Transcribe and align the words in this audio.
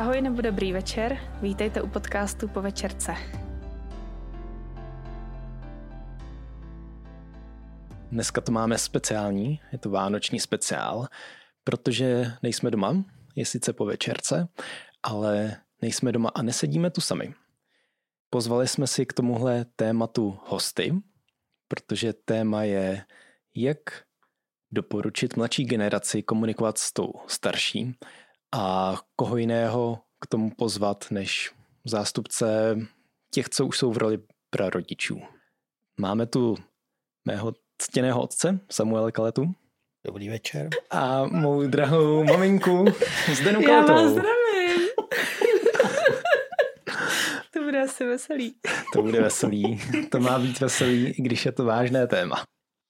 Ahoj 0.00 0.20
nebo 0.20 0.42
dobrý 0.42 0.72
večer, 0.72 1.18
vítejte 1.42 1.82
u 1.82 1.88
podcastu 1.88 2.48
Po 2.48 2.62
večerce. 2.62 3.14
Dneska 8.10 8.40
to 8.40 8.52
máme 8.52 8.78
speciální, 8.78 9.60
je 9.72 9.78
to 9.78 9.90
vánoční 9.90 10.40
speciál, 10.40 11.06
protože 11.64 12.32
nejsme 12.42 12.70
doma, 12.70 13.04
je 13.36 13.46
sice 13.46 13.72
po 13.72 13.84
večerce, 13.84 14.48
ale 15.02 15.56
nejsme 15.82 16.12
doma 16.12 16.28
a 16.34 16.42
nesedíme 16.42 16.90
tu 16.90 17.00
sami. 17.00 17.34
Pozvali 18.30 18.68
jsme 18.68 18.86
si 18.86 19.06
k 19.06 19.12
tomuhle 19.12 19.66
tématu 19.76 20.38
hosty, 20.46 20.94
protože 21.68 22.12
téma 22.12 22.62
je, 22.62 23.04
jak 23.54 23.78
doporučit 24.72 25.36
mladší 25.36 25.64
generaci 25.64 26.22
komunikovat 26.22 26.78
s 26.78 26.92
tou 26.92 27.12
starší 27.26 27.94
a 28.54 28.94
koho 29.16 29.36
jiného 29.36 29.98
k 30.20 30.26
tomu 30.26 30.50
pozvat, 30.50 31.06
než 31.10 31.52
zástupce 31.84 32.76
těch, 33.34 33.48
co 33.48 33.66
už 33.66 33.78
jsou 33.78 33.92
v 33.92 33.98
roli 33.98 34.18
prarodičů. 34.50 35.22
Máme 36.00 36.26
tu 36.26 36.56
mého 37.24 37.52
ctěného 37.78 38.22
otce 38.22 38.60
Samuela 38.70 39.10
Kaletu. 39.10 39.52
Dobrý 40.06 40.28
večer. 40.28 40.68
A 40.90 41.26
mou 41.26 41.66
drahou 41.66 42.24
maminku 42.24 42.84
Zdenu 43.34 43.60
Já 43.60 43.66
Kaletovou. 43.68 44.02
vás 44.02 44.12
zdravím. 44.12 44.88
to 47.52 47.60
bude 47.62 47.82
asi 47.82 48.04
veselý. 48.06 48.54
To 48.92 49.02
bude 49.02 49.20
veselý. 49.20 49.80
To 50.10 50.20
má 50.20 50.38
být 50.38 50.60
veselý, 50.60 51.06
i 51.08 51.22
když 51.22 51.46
je 51.46 51.52
to 51.52 51.64
vážné 51.64 52.06
téma. 52.06 52.44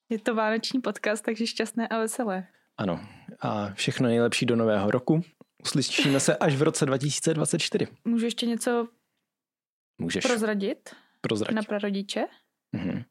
Je 0.08 0.18
to 0.18 0.34
vánoční 0.34 0.80
podcast, 0.80 1.24
takže 1.24 1.46
šťastné 1.46 1.88
a 1.88 1.98
veselé. 1.98 2.46
Ano. 2.78 3.00
A 3.40 3.70
všechno 3.74 4.08
nejlepší 4.08 4.46
do 4.46 4.56
nového 4.56 4.90
roku. 4.90 5.22
Uslyšíme 5.62 6.20
se 6.20 6.36
až 6.36 6.56
v 6.56 6.62
roce 6.62 6.86
2024. 6.86 7.86
Můžu 8.04 8.24
ještě 8.24 8.46
něco 8.46 8.88
Můžeš 9.98 10.26
prozradit 10.26 10.94
prozrať. 11.20 11.54
na 11.54 11.62
prarodiče? 11.62 12.26
Mhm. 12.72 13.02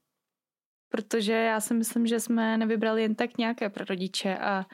Protože 0.91 1.33
já 1.33 1.59
si 1.59 1.73
myslím, 1.73 2.07
že 2.07 2.19
jsme 2.19 2.57
nevybrali 2.57 3.01
jen 3.01 3.15
tak 3.15 3.37
nějaké 3.37 3.69
prarodiče 3.69 4.37
a 4.37 4.65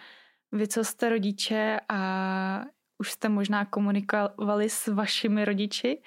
vy, 0.51 0.67
co 0.67 0.83
jste 0.83 1.09
rodiče 1.09 1.79
a 1.89 2.61
už 2.97 3.11
jste 3.11 3.29
možná 3.29 3.65
komunikovali 3.65 4.69
s 4.69 4.87
vašimi 4.87 5.45
rodiči, 5.45 6.01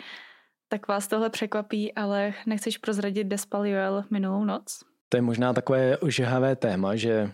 tak 0.69 0.89
vás 0.89 1.09
tohle 1.09 1.31
překvapí, 1.31 1.95
ale 1.95 2.35
nechceš 2.47 2.79
prozradit, 2.79 3.27
kde 3.27 3.39
spal 3.39 3.67
Joel 3.67 4.05
minulou 4.11 4.45
noc? 4.45 4.81
To 5.09 5.17
je 5.17 5.23
možná 5.23 5.53
takové 5.53 5.99
ožehavé 5.99 6.57
téma, 6.57 6.97
že 6.97 7.33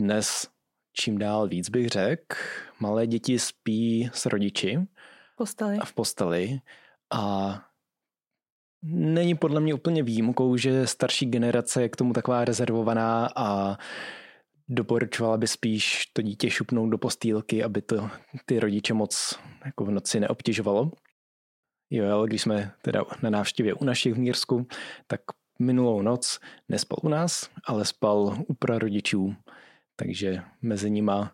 dnes 0.00 0.48
čím 0.92 1.18
dál 1.18 1.48
víc 1.48 1.68
bych 1.68 1.88
řekl, 1.88 2.36
malé 2.80 3.06
děti 3.06 3.38
spí 3.38 4.10
s 4.12 4.26
rodiči 4.26 4.78
Posteli. 5.36 5.78
v 5.84 5.94
posteli 5.94 6.60
a 7.14 7.54
není 8.82 9.34
podle 9.34 9.60
mě 9.60 9.74
úplně 9.74 10.02
výjimkou, 10.02 10.56
že 10.56 10.86
starší 10.86 11.26
generace 11.26 11.82
je 11.82 11.88
k 11.88 11.96
tomu 11.96 12.12
taková 12.12 12.44
rezervovaná 12.44 13.28
a 13.36 13.78
doporučovala 14.68 15.36
by 15.36 15.46
spíš 15.46 16.06
to 16.12 16.22
dítě 16.22 16.50
šupnout 16.50 16.90
do 16.90 16.98
postýlky, 16.98 17.64
aby 17.64 17.82
to 17.82 18.10
ty 18.46 18.58
rodiče 18.58 18.94
moc 18.94 19.38
jako 19.64 19.84
v 19.84 19.90
noci 19.90 20.20
neobtěžovalo. 20.20 20.90
Joel, 21.90 22.26
když 22.26 22.42
jsme 22.42 22.72
teda 22.82 23.04
na 23.22 23.30
návštěvě 23.30 23.74
u 23.74 23.84
našich 23.84 24.14
v 24.14 24.18
Mírsku, 24.18 24.66
tak 25.06 25.20
minulou 25.58 26.02
noc 26.02 26.38
nespal 26.68 26.98
u 27.02 27.08
nás, 27.08 27.50
ale 27.66 27.84
spal 27.84 28.36
u 28.48 28.54
prarodičů, 28.54 29.34
takže 30.02 30.42
mezi 30.62 30.90
nima 30.90 31.32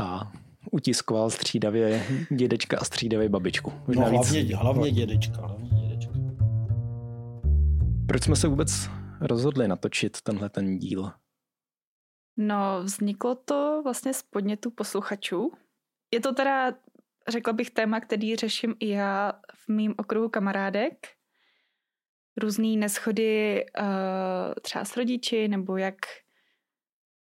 a 0.00 0.32
utiskoval 0.72 1.30
střídavě 1.30 2.06
dědečka 2.30 2.78
a 2.78 2.84
střídavě 2.84 3.28
babičku. 3.28 3.70
No, 3.70 3.80
Možná 3.86 4.08
víc- 4.08 4.32
hlavně, 4.32 4.56
hlavně 4.56 4.90
dědečka. 4.90 5.40
Hlavně 5.40 5.70
dědečka. 5.70 6.12
Proč 8.08 8.22
jsme 8.22 8.36
se 8.36 8.48
vůbec 8.48 8.70
rozhodli 9.20 9.68
natočit 9.68 10.20
tenhle 10.20 10.48
ten 10.48 10.78
díl? 10.78 11.12
No, 12.36 12.82
vzniklo 12.82 13.34
to 13.34 13.80
vlastně 13.84 14.14
z 14.14 14.22
podnětu 14.22 14.70
posluchačů. 14.70 15.52
Je 16.14 16.20
to 16.20 16.34
teda, 16.34 16.72
řekla 17.28 17.52
bych, 17.52 17.70
téma, 17.70 18.00
který 18.00 18.36
řeším 18.36 18.74
i 18.80 18.88
já 18.88 19.32
v 19.54 19.68
mým 19.68 19.94
okruhu 19.98 20.28
kamarádek. 20.28 21.06
Různý 22.36 22.76
neschody 22.76 23.64
uh, 23.80 23.86
třeba 24.62 24.84
s 24.84 24.96
rodiči, 24.96 25.48
nebo 25.48 25.76
jak 25.76 25.96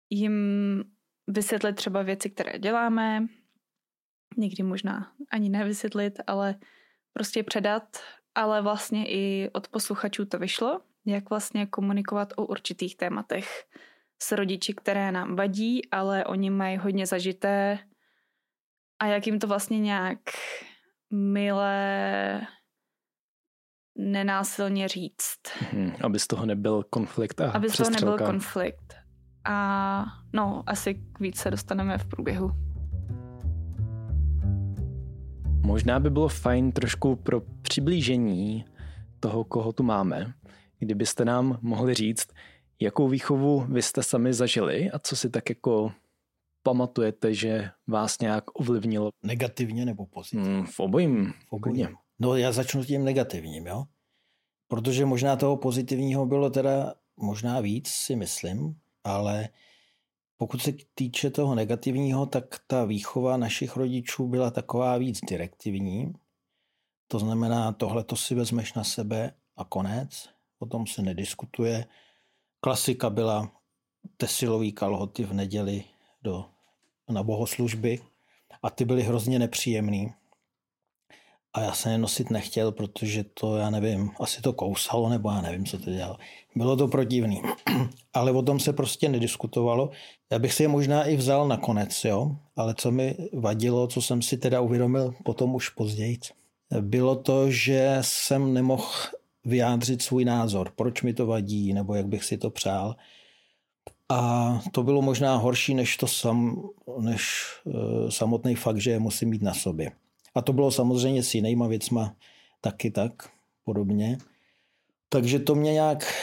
jim 0.09 0.83
vysvětlit 1.27 1.75
třeba 1.75 2.01
věci, 2.01 2.29
které 2.29 2.59
děláme. 2.59 3.27
Někdy 4.37 4.63
možná 4.63 5.11
ani 5.31 5.49
nevysvětlit, 5.49 6.19
ale 6.27 6.55
prostě 7.13 7.43
předat. 7.43 7.97
Ale 8.35 8.61
vlastně 8.61 9.05
i 9.07 9.49
od 9.53 9.67
posluchačů 9.67 10.25
to 10.25 10.39
vyšlo, 10.39 10.81
jak 11.05 11.29
vlastně 11.29 11.65
komunikovat 11.65 12.33
o 12.35 12.45
určitých 12.45 12.97
tématech 12.97 13.65
s 14.21 14.31
rodiči, 14.31 14.73
které 14.73 15.11
nám 15.11 15.35
vadí, 15.35 15.89
ale 15.91 16.25
oni 16.25 16.49
mají 16.49 16.77
hodně 16.77 17.05
zažité 17.05 17.79
a 18.99 19.05
jak 19.05 19.27
jim 19.27 19.39
to 19.39 19.47
vlastně 19.47 19.79
nějak 19.79 20.19
milé 21.11 22.41
nenásilně 23.97 24.87
říct. 24.87 25.39
Hm, 25.73 25.91
aby 26.03 26.19
z 26.19 26.27
toho 26.27 26.45
nebyl 26.45 26.83
konflikt 26.83 27.41
a 27.41 27.51
Aby 27.51 27.69
z 27.69 27.77
toho 27.77 27.89
nebyl 27.89 28.17
konflikt. 28.17 29.04
A 29.45 30.05
no, 30.33 30.63
asi 30.65 30.93
k 30.93 31.19
víc 31.19 31.37
se 31.37 31.51
dostaneme 31.51 31.97
v 31.97 32.05
průběhu. 32.05 32.51
Možná 35.65 35.99
by 35.99 36.09
bylo 36.09 36.27
fajn 36.27 36.71
trošku 36.71 37.15
pro 37.15 37.41
přiblížení 37.61 38.65
toho, 39.19 39.43
koho 39.43 39.73
tu 39.73 39.83
máme, 39.83 40.33
kdybyste 40.79 41.25
nám 41.25 41.57
mohli 41.61 41.93
říct, 41.93 42.27
jakou 42.79 43.07
výchovu 43.07 43.65
vy 43.69 43.81
jste 43.81 44.03
sami 44.03 44.33
zažili 44.33 44.91
a 44.91 44.99
co 44.99 45.15
si 45.15 45.29
tak 45.29 45.49
jako 45.49 45.91
pamatujete, 46.63 47.33
že 47.33 47.69
vás 47.87 48.19
nějak 48.19 48.43
ovlivnilo 48.59 49.09
Negativně 49.23 49.85
nebo 49.85 50.05
pozitivně? 50.05 50.61
hm, 50.61 50.65
v 50.65 50.79
obojím. 50.79 51.33
V 51.49 51.53
obojím. 51.53 51.75
klidně. 51.75 51.95
No 52.19 52.35
já 52.35 52.51
začnu 52.51 52.83
tím 52.83 53.03
negativním, 53.03 53.67
jo? 53.67 53.83
Protože 54.67 55.05
možná 55.05 55.35
toho 55.35 55.57
pozitivního 55.57 56.25
bylo 56.25 56.49
teda 56.49 56.93
možná 57.17 57.61
víc, 57.61 57.87
si 57.87 58.15
myslím, 58.15 58.75
ale 59.05 59.49
pokud 60.37 60.61
se 60.61 60.73
týče 60.95 61.29
toho 61.29 61.55
negativního, 61.55 62.25
tak 62.25 62.61
ta 62.67 62.85
výchova 62.85 63.37
našich 63.37 63.77
rodičů 63.77 64.27
byla 64.27 64.51
taková 64.51 64.97
víc 64.97 65.19
direktivní. 65.21 66.13
To 67.07 67.19
znamená, 67.19 67.71
tohle 67.71 68.03
to 68.03 68.15
si 68.15 68.35
vezmeš 68.35 68.73
na 68.73 68.83
sebe 68.83 69.33
a 69.57 69.63
konec. 69.63 70.29
O 70.59 70.65
tom 70.65 70.87
se 70.87 71.01
nediskutuje. 71.01 71.85
Klasika 72.59 73.09
byla 73.09 73.51
tesilový 74.17 74.71
kalhoty 74.71 75.23
v 75.23 75.33
neděli 75.33 75.83
do, 76.21 76.45
na 77.09 77.23
bohoslužby 77.23 77.99
a 78.63 78.69
ty 78.69 78.85
byly 78.85 79.03
hrozně 79.03 79.39
nepříjemný. 79.39 80.13
A 81.55 81.61
já 81.61 81.73
jsem 81.73 81.91
je 81.91 81.97
nosit 81.97 82.29
nechtěl, 82.29 82.71
protože 82.71 83.23
to, 83.23 83.57
já 83.57 83.69
nevím, 83.69 84.11
asi 84.19 84.41
to 84.41 84.53
kousalo, 84.53 85.09
nebo 85.09 85.29
já 85.29 85.41
nevím, 85.41 85.65
co 85.65 85.77
to 85.77 85.91
dělalo. 85.91 86.17
Bylo 86.55 86.75
to 86.77 86.87
protivný. 86.87 87.41
Ale 88.13 88.31
o 88.31 88.41
tom 88.41 88.59
se 88.59 88.73
prostě 88.73 89.09
nediskutovalo. 89.09 89.89
Já 90.31 90.39
bych 90.39 90.53
si 90.53 90.63
je 90.63 90.67
možná 90.67 91.03
i 91.03 91.15
vzal 91.15 91.47
nakonec, 91.47 92.05
jo. 92.05 92.35
Ale 92.55 92.75
co 92.77 92.91
mi 92.91 93.15
vadilo, 93.33 93.87
co 93.87 94.01
jsem 94.01 94.21
si 94.21 94.37
teda 94.37 94.61
uvědomil 94.61 95.13
potom 95.23 95.55
už 95.55 95.69
později, 95.69 96.17
bylo 96.81 97.15
to, 97.15 97.51
že 97.51 97.97
jsem 98.01 98.53
nemohl 98.53 98.91
vyjádřit 99.45 100.01
svůj 100.01 100.25
názor, 100.25 100.71
proč 100.75 101.01
mi 101.01 101.13
to 101.13 101.25
vadí, 101.25 101.73
nebo 101.73 101.95
jak 101.95 102.07
bych 102.07 102.23
si 102.23 102.37
to 102.37 102.49
přál. 102.49 102.95
A 104.09 104.61
to 104.71 104.83
bylo 104.83 105.01
možná 105.01 105.35
horší 105.35 105.73
než, 105.73 105.97
to 105.97 106.07
sam, 106.07 106.69
než 106.99 107.43
uh, 107.63 108.09
samotný 108.09 108.55
fakt, 108.55 108.77
že 108.77 108.91
je 108.91 108.99
musím 108.99 109.29
mít 109.29 109.41
na 109.41 109.53
sobě. 109.53 109.91
A 110.35 110.41
to 110.41 110.53
bylo 110.53 110.71
samozřejmě 110.71 111.23
s 111.23 111.35
jinýma 111.35 111.67
věcma 111.67 112.15
taky 112.61 112.91
tak 112.91 113.29
podobně. 113.63 114.17
Takže 115.09 115.39
to 115.39 115.55
mě 115.55 115.73
nějak, 115.73 116.13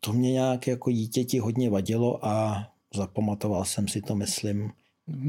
to 0.00 0.12
mě 0.12 0.32
nějak 0.32 0.66
jako 0.66 0.90
dítěti 0.90 1.38
hodně 1.38 1.70
vadilo 1.70 2.26
a 2.26 2.66
zapamatoval 2.94 3.64
jsem 3.64 3.88
si 3.88 4.02
to, 4.02 4.14
myslím. 4.14 4.72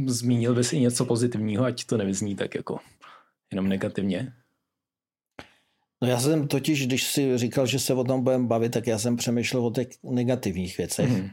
Zmínil 0.05 0.55
bys 0.55 0.73
i 0.73 0.79
něco 0.79 1.05
pozitivního, 1.05 1.65
ať 1.65 1.83
to 1.85 1.97
nevyzní 1.97 2.35
tak 2.35 2.55
jako 2.55 2.79
jenom 3.51 3.69
negativně. 3.69 4.33
No 6.01 6.07
já 6.09 6.19
jsem 6.19 6.47
totiž, 6.47 6.87
když 6.87 7.03
si 7.03 7.37
říkal, 7.37 7.65
že 7.65 7.79
se 7.79 7.93
o 7.93 8.03
tom 8.03 8.23
budeme 8.23 8.47
bavit, 8.47 8.69
tak 8.69 8.87
já 8.87 8.99
jsem 8.99 9.15
přemýšlel 9.17 9.65
o 9.65 9.71
těch 9.71 9.87
negativních 10.03 10.77
věcech. 10.77 11.09
Mhm. 11.09 11.29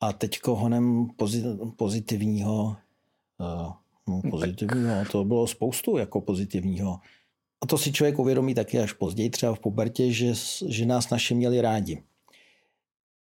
A 0.00 0.12
teď 0.12 0.40
honem 0.46 1.06
pozit- 1.06 1.74
pozitivního, 1.76 2.76
uh, 3.38 3.72
no, 4.08 4.20
pozitivního, 4.30 5.04
to 5.12 5.24
bylo 5.24 5.46
spoustu 5.46 5.98
jako 5.98 6.20
pozitivního. 6.20 6.98
A 7.60 7.66
to 7.66 7.78
si 7.78 7.92
člověk 7.92 8.18
uvědomí 8.18 8.54
taky 8.54 8.78
až 8.78 8.92
později, 8.92 9.30
třeba 9.30 9.54
v 9.54 9.60
pubertě, 9.60 10.12
že, 10.12 10.32
že 10.68 10.86
nás 10.86 11.10
naši 11.10 11.34
měli 11.34 11.60
rádi. 11.60 12.02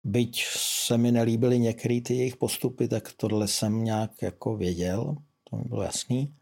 Byť 0.05 0.45
se 0.57 0.99
mi 0.99 1.13
nelíbily 1.13 1.59
některé 1.59 2.01
ty 2.01 2.15
jejich 2.15 2.37
postupy, 2.37 2.89
tak 2.89 3.13
tohle 3.17 3.49
jsem 3.49 3.85
nějak 3.85 4.23
jako 4.23 4.57
věděl, 4.57 5.17
to 5.51 5.57
mi 5.57 5.63
bylo 5.65 5.83
jasný. 5.83 6.35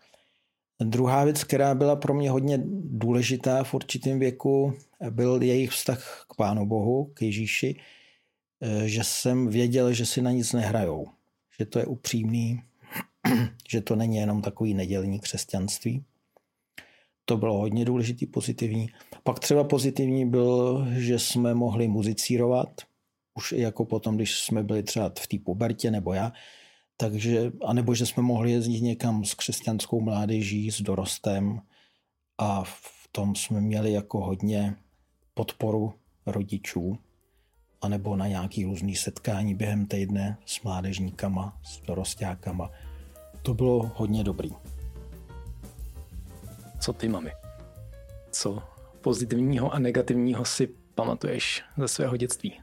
Druhá 0.81 1.25
věc, 1.25 1.45
která 1.45 1.75
byla 1.75 1.97
pro 1.97 2.15
mě 2.15 2.31
hodně 2.31 2.63
důležitá 2.85 3.65
v 3.65 3.75
určitém 3.75 4.19
věku, 4.19 4.75
byl 5.11 5.43
jejich 5.43 5.71
vztah 5.71 6.27
k 6.31 6.35
Pánu 6.37 6.67
Bohu, 6.67 7.05
k 7.05 7.23
Ježíši, 7.23 7.81
eh, 8.61 8.89
že 8.89 9.05
jsem 9.05 9.49
věděl, 9.49 9.93
že 9.93 10.07
si 10.07 10.23
na 10.23 10.31
nic 10.31 10.53
nehrajou, 10.53 11.07
že 11.59 11.67
to 11.67 11.79
je 11.79 11.87
upřímný, 11.87 12.63
že 13.69 13.81
to 13.81 13.97
není 13.97 14.17
jenom 14.17 14.43
takový 14.43 14.75
nedělní 14.75 15.21
křesťanství. 15.21 16.05
To 17.25 17.37
bylo 17.37 17.59
hodně 17.59 17.85
důležitý, 17.85 18.27
pozitivní. 18.27 18.89
Pak 19.25 19.39
třeba 19.39 19.65
pozitivní 19.65 20.31
byl, 20.31 20.87
že 20.91 21.19
jsme 21.19 21.55
mohli 21.55 21.89
muzicírovat, 21.89 22.69
už 23.35 23.53
jako 23.53 23.85
potom, 23.85 24.17
když 24.17 24.39
jsme 24.39 24.63
byli 24.63 24.83
třeba 24.83 25.13
v 25.19 25.27
té 25.27 25.39
pubertě 25.39 25.91
nebo 25.91 26.13
já, 26.13 26.33
takže, 26.97 27.53
anebo 27.65 27.95
že 27.95 28.07
jsme 28.07 28.23
mohli 28.23 28.53
jezdit 28.53 28.81
někam 28.81 29.25
s 29.25 29.35
křesťanskou 29.35 30.01
mládeží, 30.01 30.71
s 30.71 30.81
dorostem 30.81 31.61
a 32.39 32.65
v 32.65 33.09
tom 33.13 33.35
jsme 33.35 33.61
měli 33.61 33.93
jako 33.93 34.21
hodně 34.21 34.77
podporu 35.35 35.95
rodičů, 36.27 36.99
anebo 37.83 38.17
na 38.17 38.27
nějaký 38.29 38.65
různý 38.65 38.97
setkání 38.97 39.55
během 39.55 39.87
týdne 39.87 40.39
s 40.47 40.63
mládežníkama, 40.63 41.59
s 41.65 41.81
dorostákama. 41.81 42.71
To 43.43 43.55
bylo 43.55 43.93
hodně 43.95 44.25
dobrý. 44.25 44.51
Co 46.81 46.93
ty, 46.93 47.09
mami? 47.09 47.33
Co 48.31 48.63
pozitivního 49.01 49.75
a 49.75 49.79
negativního 49.79 50.45
si 50.45 50.67
pamatuješ 50.95 51.65
ze 51.79 51.89
svého 51.89 52.17
dětství? 52.17 52.61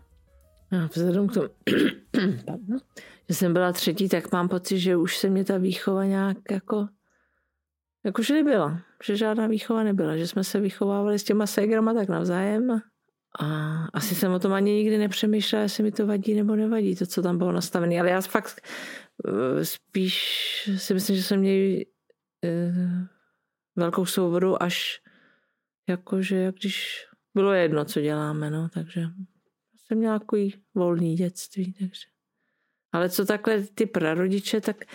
No, 0.71 0.87
vzhledem 0.87 1.27
k 1.27 1.33
tomu, 1.33 1.47
pardon, 2.45 2.79
že 3.29 3.35
jsem 3.35 3.53
byla 3.53 3.71
třetí, 3.71 4.09
tak 4.09 4.31
mám 4.31 4.49
pocit, 4.49 4.79
že 4.79 4.95
už 4.95 5.17
se 5.17 5.29
mě 5.29 5.45
ta 5.45 5.57
výchova 5.57 6.05
nějak 6.05 6.37
jako, 6.51 6.87
jako 8.05 8.23
že 8.23 8.33
nebyla. 8.33 8.81
Že 9.03 9.15
žádná 9.15 9.47
výchova 9.47 9.83
nebyla. 9.83 10.17
Že 10.17 10.27
jsme 10.27 10.43
se 10.43 10.59
vychovávali 10.59 11.19
s 11.19 11.23
těma 11.23 11.45
ségrama 11.45 11.93
tak 11.93 12.09
navzájem. 12.09 12.81
A 13.39 13.45
asi 13.93 14.15
jsem 14.15 14.31
o 14.31 14.39
tom 14.39 14.53
ani 14.53 14.71
nikdy 14.71 14.97
nepřemýšlela, 14.97 15.63
jestli 15.63 15.83
mi 15.83 15.91
to 15.91 16.07
vadí 16.07 16.33
nebo 16.33 16.55
nevadí, 16.55 16.95
to, 16.95 17.05
co 17.05 17.21
tam 17.21 17.37
bylo 17.37 17.51
nastavené. 17.51 17.99
Ale 17.99 18.09
já 18.09 18.21
fakt 18.21 18.61
eh, 19.27 19.65
spíš 19.65 20.69
si 20.77 20.93
myslím, 20.93 21.15
že 21.15 21.23
jsem 21.23 21.39
měl 21.39 21.75
uh, 22.43 23.07
velkou 23.75 24.05
souvodu 24.05 24.63
až 24.63 25.01
jakože, 25.89 26.35
jak 26.35 26.55
když 26.55 27.05
bylo 27.33 27.53
jedno, 27.53 27.85
co 27.85 28.01
děláme, 28.01 28.49
no, 28.49 28.69
takže 28.69 29.05
jsem 29.77 29.97
měla 29.97 30.19
takový 30.19 30.63
volný 30.75 31.15
dětství, 31.15 31.73
takže. 31.73 32.07
Ale 32.91 33.09
co 33.09 33.25
takhle 33.25 33.61
ty 33.61 33.85
prarodiče, 33.85 34.61
tak 34.61 34.85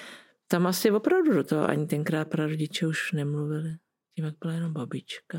tam 0.46 0.66
asi 0.66 0.90
opravdu 0.90 1.34
do 1.34 1.44
toho 1.44 1.68
ani 1.68 1.86
tenkrát 1.86 2.28
prarodiče 2.28 2.86
už 2.86 3.12
nemluvili. 3.12 3.76
Tím, 4.14 4.24
jak 4.24 4.34
byla 4.38 4.52
jenom 4.52 4.72
babička. 4.72 5.38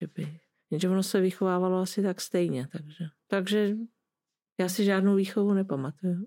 Že 0.00 0.06
by, 0.14 0.40
jenže 0.72 0.88
ono 0.88 1.02
se 1.02 1.20
vychovávalo 1.20 1.78
asi 1.78 2.02
tak 2.02 2.20
stejně, 2.20 2.68
takže. 2.72 3.04
Takže 3.28 3.76
já 4.60 4.68
si 4.68 4.84
žádnou 4.84 5.14
výchovu 5.14 5.54
nepamatuju. 5.54 6.26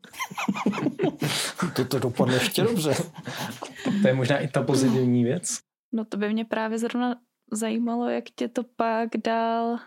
to 1.90 2.00
dopadne 2.00 2.34
ještě 2.34 2.62
dobře. 2.62 2.94
to 4.02 4.08
je 4.08 4.14
možná 4.14 4.38
i 4.38 4.48
ta 4.48 4.64
pozitivní 4.64 5.24
věc. 5.24 5.60
No 5.94 6.06
to 6.06 6.18
by 6.18 6.34
mě 6.34 6.46
právě 6.46 6.78
zrovna 6.80 7.16
zajímalo, 7.52 8.10
jak 8.10 8.24
tě 8.36 8.48
to 8.48 8.64
pak 8.64 9.10
dál 9.24 9.80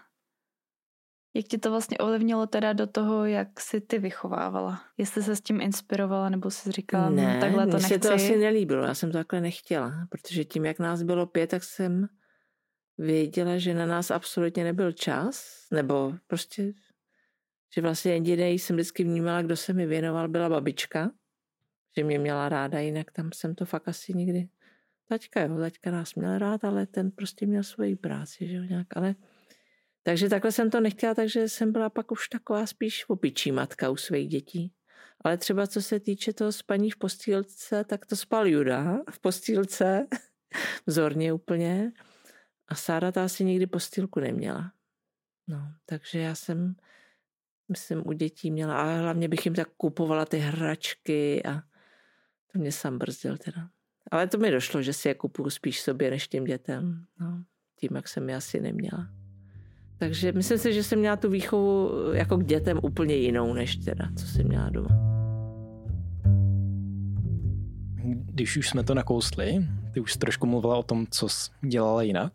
jak 1.35 1.47
tě 1.47 1.59
to 1.59 1.71
vlastně 1.71 1.99
ovlivnilo 1.99 2.47
teda 2.47 2.73
do 2.73 2.87
toho, 2.87 3.25
jak 3.25 3.61
si 3.61 3.81
ty 3.81 3.99
vychovávala? 3.99 4.81
Jestli 4.97 5.23
se 5.23 5.37
s 5.37 5.41
tím 5.41 5.61
inspirovala, 5.61 6.29
nebo 6.29 6.51
jsi 6.51 6.73
říkala, 6.73 7.11
ne, 7.11 7.35
no, 7.35 7.41
takhle 7.41 7.67
to 7.67 7.77
nechci? 7.77 7.89
se 7.89 7.99
to 7.99 8.13
asi 8.13 8.37
nelíbilo, 8.37 8.85
já 8.85 8.95
jsem 8.95 9.13
to 9.13 9.19
takhle 9.19 9.41
nechtěla, 9.41 9.93
protože 10.11 10.45
tím, 10.45 10.65
jak 10.65 10.79
nás 10.79 11.03
bylo 11.03 11.27
pět, 11.27 11.51
tak 11.51 11.65
jsem 11.65 12.09
věděla, 12.99 13.59
že 13.59 13.75
na 13.75 13.87
nás 13.87 14.11
absolutně 14.11 14.65
nebyl 14.65 14.93
čas, 14.93 15.67
nebo 15.71 16.15
prostě, 16.27 16.73
že 17.75 17.81
vlastně 17.81 18.13
jediný 18.13 18.59
jsem 18.59 18.77
vždycky 18.77 19.05
vnímala, 19.05 19.43
kdo 19.43 19.57
se 19.57 19.73
mi 19.73 19.87
věnoval, 19.87 20.29
byla 20.29 20.49
babička, 20.49 21.11
že 21.97 22.05
mě 22.05 22.19
měla 22.19 22.49
ráda, 22.49 22.79
jinak 22.81 23.11
tam 23.11 23.31
jsem 23.35 23.55
to 23.55 23.65
fakt 23.65 23.89
asi 23.89 24.15
nikdy. 24.15 24.49
Taťka 25.09 25.43
jo, 25.43 25.59
taťka 25.59 25.91
nás 25.91 26.15
měl 26.15 26.39
rád, 26.39 26.65
ale 26.65 26.87
ten 26.87 27.11
prostě 27.11 27.47
měl 27.47 27.63
svoji 27.63 27.97
práci, 27.97 28.49
že 28.49 28.55
jo, 28.55 28.63
nějak, 28.63 28.87
ale 28.97 29.15
takže 30.03 30.29
takhle 30.29 30.53
jsem 30.53 30.71
to 30.71 30.81
nechtěla, 30.81 31.15
takže 31.15 31.49
jsem 31.49 31.73
byla 31.73 31.91
pak 31.91 32.13
už 32.13 32.29
taková 32.29 32.67
spíš 32.67 33.05
opičí 33.09 33.53
matka 33.53 33.91
u 33.91 33.97
svých 33.97 34.29
dětí. 34.29 34.73
Ale 35.25 35.39
třeba 35.39 35.67
co 35.67 35.83
se 35.83 36.01
týče 36.01 36.33
toho 36.33 36.53
spaní 36.53 36.91
v 36.91 36.97
postýlce, 36.97 37.85
tak 37.85 38.07
to 38.07 38.17
spal 38.17 38.49
Juda 38.49 38.99
v 39.11 39.21
postýlce, 39.21 40.07
vzorně 40.87 41.33
úplně. 41.33 41.93
A 42.69 42.75
Sára 42.75 43.13
ta 43.13 43.25
asi 43.25 43.45
nikdy 43.45 43.67
postýlku 43.67 44.21
neměla. 44.21 44.73
No, 45.47 45.73
takže 45.87 46.19
já 46.19 46.35
jsem, 46.35 46.77
myslím, 47.69 48.03
u 48.07 48.13
dětí 48.13 48.51
měla, 48.51 48.83
a 48.83 49.01
hlavně 49.01 49.29
bych 49.29 49.47
jim 49.47 49.55
tak 49.55 49.69
kupovala 49.77 50.25
ty 50.25 50.39
hračky 50.39 51.43
a 51.45 51.63
to 52.53 52.59
mě 52.59 52.73
sám 52.73 52.99
brzdil 52.99 53.37
teda. 53.39 53.69
Ale 54.11 54.27
to 54.27 54.39
mi 54.39 54.51
došlo, 54.51 54.83
že 54.83 54.93
si 54.93 55.09
je 55.09 55.15
kupuju 55.15 55.51
spíš 55.51 55.81
sobě 55.81 56.11
než 56.11 56.29
těm 56.29 56.45
dětem. 56.45 57.05
No, 57.21 57.45
tím, 57.77 57.97
jak 57.97 58.09
jsem 58.09 58.29
je 58.29 58.37
asi 58.37 58.61
neměla. 58.61 59.09
Takže 59.99 60.33
myslím 60.33 60.59
si, 60.59 60.75
že 60.75 60.83
jsem 60.85 60.99
měla 60.99 61.17
tu 61.17 61.31
výchovu 61.31 61.91
jako 62.13 62.37
k 62.37 62.45
dětem 62.45 62.81
úplně 62.83 63.15
jinou, 63.15 63.55
než 63.55 63.77
teda, 63.77 64.09
co 64.17 64.27
jsem 64.27 64.47
měla 64.47 64.71
doma. 64.71 64.89
Když 68.05 68.57
už 68.57 68.69
jsme 68.69 68.85
to 68.85 68.95
nakousli, 68.95 69.67
ty 69.99 70.03
už 70.03 70.17
trošku 70.17 70.47
mluvila 70.47 70.77
o 70.77 70.83
tom, 70.83 71.07
co 71.07 71.29
dělala 71.69 72.03
jinak. 72.03 72.33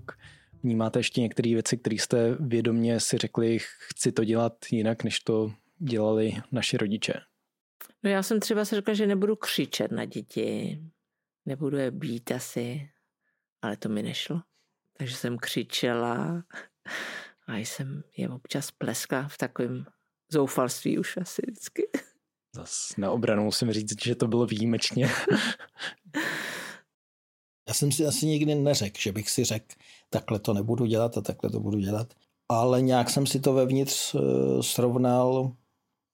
Vnímáte 0.64 1.00
ještě 1.00 1.22
některé 1.22 1.50
věci, 1.50 1.78
které 1.78 1.96
jste 1.96 2.36
vědomě 2.40 3.00
si 3.00 3.18
řekli, 3.18 3.58
chci 3.60 4.12
to 4.12 4.24
dělat 4.24 4.54
jinak, 4.72 5.04
než 5.04 5.20
to 5.20 5.54
dělali 5.78 6.34
naši 6.52 6.78
rodiče? 6.78 7.14
No 8.04 8.10
já 8.10 8.24
jsem 8.24 8.40
třeba 8.40 8.66
si 8.66 8.76
řekla, 8.76 8.94
že 8.94 9.08
nebudu 9.08 9.36
křičet 9.36 9.92
na 9.92 10.06
děti, 10.06 10.80
nebudu 11.46 11.78
je 11.78 11.92
být 11.92 12.32
asi, 12.32 12.90
ale 13.62 13.78
to 13.78 13.90
mi 13.90 14.04
nešlo. 14.04 14.42
Takže 14.98 15.16
jsem 15.16 15.38
křičela 15.38 16.44
a 17.48 17.58
jsem 17.58 18.04
je 18.18 18.30
občas 18.30 18.72
pleskla 18.72 19.28
v 19.28 19.38
takovém 19.38 19.86
zoufalství 20.32 21.00
už 21.00 21.18
asi 21.18 21.42
vždycky. 21.48 21.84
Zas 22.56 22.94
na 22.98 23.12
obranu 23.12 23.44
musím 23.44 23.72
říct, 23.72 24.04
že 24.04 24.16
to 24.16 24.28
bylo 24.28 24.46
výjimečně. 24.46 25.10
Já 27.68 27.74
jsem 27.74 27.92
si 27.92 28.06
asi 28.06 28.26
nikdy 28.26 28.56
neřekl, 28.56 28.98
že 29.02 29.12
bych 29.12 29.30
si 29.30 29.44
řekl, 29.44 29.76
takhle 30.10 30.40
to 30.40 30.54
nebudu 30.54 30.86
dělat 30.86 31.18
a 31.18 31.22
takhle 31.22 31.50
to 31.50 31.60
budu 31.60 31.80
dělat. 31.80 32.14
Ale 32.50 32.82
nějak 32.82 33.10
jsem 33.10 33.28
si 33.28 33.40
to 33.40 33.54
vevnitř 33.54 34.16
eh, 34.16 34.64
srovnal, 34.64 35.52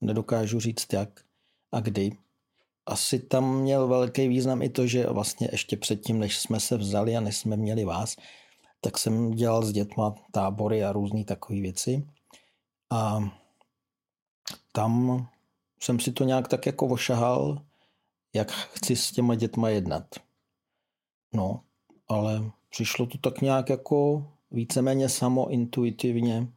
nedokážu 0.01 0.59
říct 0.59 0.93
jak 0.93 1.09
a 1.71 1.79
kdy. 1.79 2.11
Asi 2.85 3.19
tam 3.19 3.59
měl 3.59 3.87
velký 3.87 4.27
význam 4.27 4.61
i 4.61 4.69
to, 4.69 4.87
že 4.87 5.07
vlastně 5.07 5.49
ještě 5.51 5.77
předtím, 5.77 6.19
než 6.19 6.37
jsme 6.37 6.59
se 6.59 6.77
vzali 6.77 7.17
a 7.17 7.21
než 7.21 7.37
jsme 7.37 7.57
měli 7.57 7.85
vás, 7.85 8.15
tak 8.81 8.97
jsem 8.97 9.31
dělal 9.31 9.65
s 9.65 9.71
dětma 9.71 10.15
tábory 10.31 10.83
a 10.83 10.91
různé 10.91 11.23
takové 11.23 11.59
věci. 11.59 12.07
A 12.91 13.19
tam 14.71 15.27
jsem 15.81 15.99
si 15.99 16.11
to 16.11 16.23
nějak 16.23 16.47
tak 16.47 16.65
jako 16.65 16.87
ošahal, 16.87 17.61
jak 18.33 18.51
chci 18.51 18.95
s 18.95 19.11
těma 19.11 19.35
dětma 19.35 19.69
jednat. 19.69 20.05
No, 21.33 21.61
ale 22.07 22.51
přišlo 22.69 23.05
to 23.05 23.17
tak 23.17 23.41
nějak 23.41 23.69
jako 23.69 24.27
víceméně 24.51 25.09
samo 25.09 25.49
intuitivně. 25.49 26.47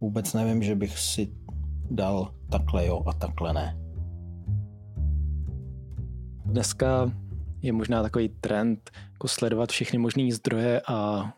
Vůbec 0.00 0.34
nevím, 0.34 0.62
že 0.62 0.74
bych 0.74 0.98
si 0.98 1.34
dal 1.90 2.34
takhle 2.50 2.86
jo 2.86 3.02
a 3.06 3.12
takhle 3.12 3.52
ne. 3.52 3.78
Dneska 6.44 7.12
je 7.62 7.72
možná 7.72 8.02
takový 8.02 8.28
trend 8.28 8.90
jako 9.12 9.28
sledovat 9.28 9.70
všechny 9.70 9.98
možné 9.98 10.32
zdroje 10.32 10.82
a 10.88 11.32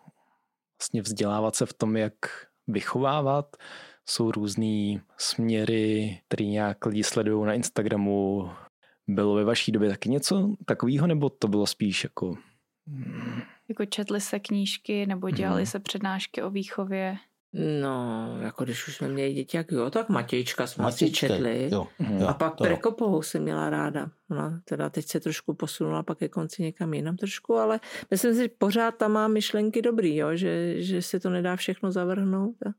vlastně 0.80 1.02
vzdělávat 1.02 1.56
se 1.56 1.66
v 1.66 1.73
tom, 1.73 1.96
jak 1.96 2.14
vychovávat. 2.66 3.56
Jsou 4.06 4.30
různé 4.30 5.00
směry, 5.18 6.18
které 6.28 6.44
nějak 6.44 6.87
lidi 6.87 7.04
sledují 7.04 7.46
na 7.46 7.54
Instagramu. 7.54 8.50
Bylo 9.08 9.34
ve 9.34 9.44
vaší 9.44 9.73
době 9.73 9.88
taky 9.88 10.08
něco 10.08 10.54
takového, 10.64 11.06
nebo 11.06 11.30
to 11.30 11.49
bylo 11.49 11.66
spíš 11.66 12.04
jako... 12.04 12.37
Jako 13.68 13.84
četli 13.84 14.20
se 14.20 14.38
knížky 14.38 15.06
nebo 15.06 15.30
dělali 15.30 15.62
hmm. 15.62 15.66
se 15.66 15.80
přednášky 15.80 16.42
o 16.42 16.50
výchově? 16.50 17.16
No, 17.80 18.26
jako 18.40 18.64
když 18.64 18.88
už 18.88 18.96
jsme 18.96 19.08
měli 19.08 19.34
děti, 19.34 19.56
jak 19.56 19.73
jo, 19.73 19.90
tak 19.90 20.08
Matějčka 20.08 20.66
jsme 20.66 20.92
si 20.92 21.11
četli. 21.11 21.68
Jo, 21.73 21.87
jo, 22.18 22.26
a 22.26 22.34
pak 22.34 22.56
Prekopovou 22.56 23.23
jsem 23.23 23.42
měla 23.42 23.70
ráda. 23.70 24.11
Ona 24.30 24.61
teda 24.64 24.90
teď 24.90 25.06
se 25.06 25.20
trošku 25.20 25.54
posunula 25.54 26.02
pak 26.02 26.18
ke 26.18 26.28
konci 26.28 26.62
někam 26.62 26.94
jinam 26.94 27.16
trošku, 27.16 27.54
ale 27.54 27.80
myslím 28.11 28.34
si, 28.34 28.42
že 28.42 28.49
pořád 28.58 28.90
tam 28.90 29.12
má 29.12 29.28
myšlenky 29.28 29.82
dobrý, 29.82 30.16
jo, 30.16 30.37
že, 30.37 30.82
že 30.82 31.02
se 31.02 31.20
to 31.20 31.30
nedá 31.30 31.56
všechno 31.56 31.92
zavrhnout. 31.92 32.56
A... 32.66 32.70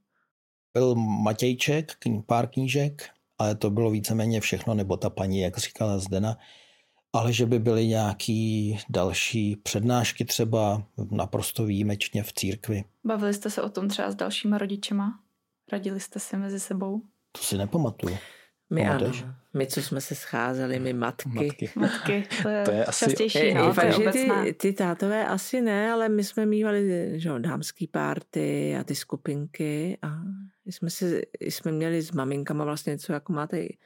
Byl 0.73 0.95
Matějček, 0.95 1.91
pár 2.25 2.47
knížek, 2.47 3.09
ale 3.37 3.55
to 3.55 3.69
bylo 3.69 3.91
víceméně 3.91 4.41
všechno, 4.41 4.73
nebo 4.73 4.97
ta 4.97 5.09
paní, 5.09 5.39
jak 5.39 5.57
říkala 5.57 5.97
Zdena. 5.97 6.37
ale 7.13 7.33
že 7.33 7.45
by 7.45 7.59
byly 7.59 7.87
nějaký 7.87 8.77
další 8.89 9.55
přednášky 9.55 10.25
třeba 10.25 10.83
naprosto 11.11 11.65
výjimečně 11.65 12.23
v 12.23 12.33
církvi. 12.33 12.83
Bavili 13.03 13.33
jste 13.33 13.49
se 13.49 13.61
o 13.61 13.69
tom 13.69 13.87
třeba 13.87 14.11
s 14.11 14.15
dalšíma 14.15 14.57
rodičema? 14.57 15.19
Radili 15.71 15.99
jste 15.99 16.19
se 16.19 16.37
mezi 16.37 16.59
sebou? 16.59 17.01
To 17.31 17.41
si 17.41 17.57
nepamatuju. 17.57 18.17
My 18.69 18.81
Pamatuješ? 18.81 19.23
ano. 19.23 19.35
My, 19.53 19.67
co 19.67 19.81
jsme 19.81 20.01
se 20.01 20.15
scházeli, 20.15 20.79
my 20.79 20.93
matky. 20.93 21.29
Matky. 21.29 21.69
Matky, 21.75 22.27
to 22.43 22.49
je, 22.49 22.63
To 22.65 22.71
je 22.71 22.85
asi- 22.85 23.05
častější, 23.05 23.37
Je, 23.37 23.53
no, 23.53 23.67
je 23.67 23.73
fakt, 23.73 23.93
že 23.93 24.11
ty, 24.11 24.53
ty 24.53 24.73
tátové 24.73 25.27
asi 25.27 25.61
ne, 25.61 25.91
ale 25.91 26.09
my 26.09 26.23
jsme 26.23 26.45
mývali 26.45 27.11
že 27.15 27.29
jo, 27.29 27.39
dámský 27.39 27.87
párty 27.87 28.77
a 28.79 28.83
ty 28.83 28.95
skupinky 28.95 29.97
a 30.01 30.21
jsme, 30.65 30.89
si, 30.89 31.21
jsme 31.41 31.71
měli 31.71 32.01
s 32.01 32.11
maminkama 32.11 32.65
vlastně 32.65 32.91
něco, 32.91 33.13
jako 33.13 33.33
máte 33.33 33.59
i 33.59 33.77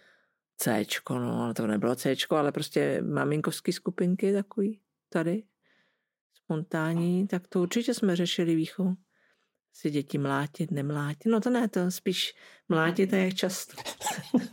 Cčko, 0.57 1.19
no, 1.19 1.43
ale 1.43 1.53
to 1.53 1.67
nebylo 1.67 1.95
Cčko, 1.95 2.35
ale 2.35 2.51
prostě 2.51 3.01
maminkovský 3.01 3.71
skupinky 3.73 4.33
takový 4.33 4.79
tady, 5.09 5.43
spontánní, 6.33 7.27
tak 7.27 7.47
to 7.47 7.61
určitě 7.61 7.93
jsme 7.93 8.15
řešili 8.15 8.55
výchovu. 8.55 8.95
Si 9.81 9.89
děti 9.89 10.17
mlátit, 10.17 10.71
nemlátit. 10.71 11.25
No 11.25 11.39
to 11.39 11.49
ne, 11.49 11.67
to 11.67 11.91
spíš 11.91 12.35
mlátit 12.69 13.13
a 13.13 13.17
jak 13.17 13.33
často. 13.33 13.73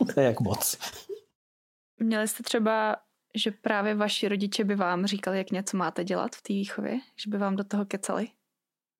To 0.13 0.19
je 0.19 0.25
jak 0.25 0.39
moc. 0.39 0.77
Měli 1.99 2.27
jste 2.27 2.43
třeba, 2.43 2.95
že 3.35 3.51
právě 3.51 3.95
vaši 3.95 4.27
rodiče 4.27 4.63
by 4.63 4.75
vám 4.75 5.05
říkali, 5.05 5.37
jak 5.37 5.51
něco 5.51 5.77
máte 5.77 6.03
dělat 6.03 6.35
v 6.35 6.41
té 6.41 6.53
výchově? 6.53 6.99
Že 7.23 7.29
by 7.29 7.37
vám 7.37 7.55
do 7.55 7.63
toho 7.63 7.85
kecali? 7.85 8.27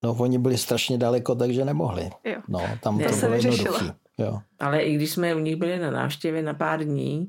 No, 0.03 0.15
oni 0.19 0.39
byli 0.39 0.57
strašně 0.57 0.97
daleko, 0.97 1.35
takže 1.35 1.65
nemohli. 1.65 2.09
Jo. 2.23 2.41
No, 2.47 2.59
tam 2.83 2.99
To 2.99 3.09
to 3.09 3.15
se 3.15 3.27
bylo. 3.63 3.79
Jo. 4.17 4.39
Ale 4.59 4.81
i 4.81 4.95
když 4.95 5.11
jsme 5.11 5.35
u 5.35 5.39
nich 5.39 5.55
byli 5.55 5.79
na 5.79 5.91
návštěvě 5.91 6.41
na 6.41 6.53
pár 6.53 6.83
dní, 6.83 7.27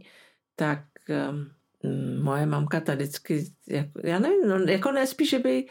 tak 0.56 0.84
um, 1.30 2.22
moje 2.22 2.46
mamka 2.46 2.80
ta 2.80 2.94
vždycky, 2.94 3.44
jako, 3.68 4.00
já 4.04 4.18
nevím, 4.18 4.48
no, 4.48 4.56
jako 4.58 4.92
ne 4.92 5.06
spíš, 5.06 5.30
že 5.30 5.38
by 5.38 5.66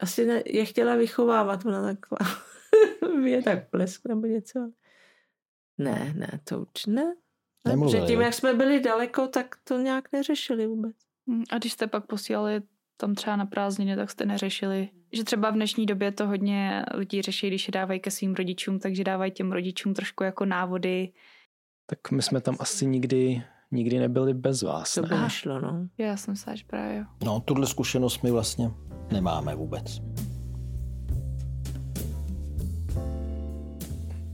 asi 0.00 0.26
ne, 0.26 0.42
je 0.46 0.64
chtěla 0.64 0.96
vychovávat, 0.96 1.66
ona 1.66 1.82
taková 1.82 2.30
je 3.24 3.42
tak 3.42 3.70
plesk 3.70 4.08
nebo 4.08 4.26
něco. 4.26 4.70
Ne, 5.78 6.14
ne, 6.16 6.40
to 6.44 6.60
určitě 6.60 6.90
ne. 6.90 7.04
ne 7.04 7.14
Nemluvili, 7.68 8.06
tím, 8.06 8.20
jak 8.20 8.34
jsme 8.34 8.54
byli 8.54 8.80
daleko, 8.80 9.26
tak 9.26 9.56
to 9.64 9.78
nějak 9.78 10.12
neřešili 10.12 10.66
vůbec. 10.66 10.96
Hm, 11.30 11.44
A 11.50 11.58
když 11.58 11.72
jste 11.72 11.86
pak 11.86 12.06
posílali 12.06 12.62
tam 12.96 13.14
třeba 13.14 13.36
na 13.36 13.46
prázdniny, 13.46 13.96
tak 13.96 14.10
jste 14.10 14.24
neřešili, 14.24 14.88
že 15.12 15.24
třeba 15.24 15.50
v 15.50 15.54
dnešní 15.54 15.86
době 15.86 16.12
to 16.12 16.26
hodně 16.26 16.84
lidí 16.94 17.22
řeší, 17.22 17.46
když 17.46 17.68
je 17.68 17.72
dávají 17.72 18.00
ke 18.00 18.10
svým 18.10 18.34
rodičům, 18.34 18.78
takže 18.78 19.04
dávají 19.04 19.32
těm 19.32 19.52
rodičům 19.52 19.94
trošku 19.94 20.24
jako 20.24 20.44
návody. 20.44 21.12
Tak 21.86 22.10
my 22.10 22.22
jsme 22.22 22.40
tam 22.40 22.56
asi 22.60 22.86
nikdy, 22.86 23.42
nikdy 23.70 23.98
nebyli 23.98 24.34
bez 24.34 24.62
vás. 24.62 24.94
To 24.94 25.02
by 25.02 25.08
Ne? 25.14 25.20
nešlo, 25.20 25.60
no. 25.60 25.88
Já 25.98 26.16
jsem 26.16 26.36
se 26.36 26.50
až 26.50 26.62
právě 26.62 27.04
no, 27.24 27.40
tuhle 27.40 27.66
zkušenost 27.66 28.22
my 28.22 28.30
vlastně 28.30 28.70
nemáme 29.12 29.54
vůbec. 29.54 30.00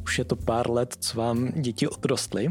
Už 0.03 0.19
je 0.19 0.25
to 0.25 0.37
pár 0.37 0.71
let, 0.71 0.97
co 1.01 1.19
vám 1.19 1.49
děti 1.53 1.89
odrostly 1.89 2.49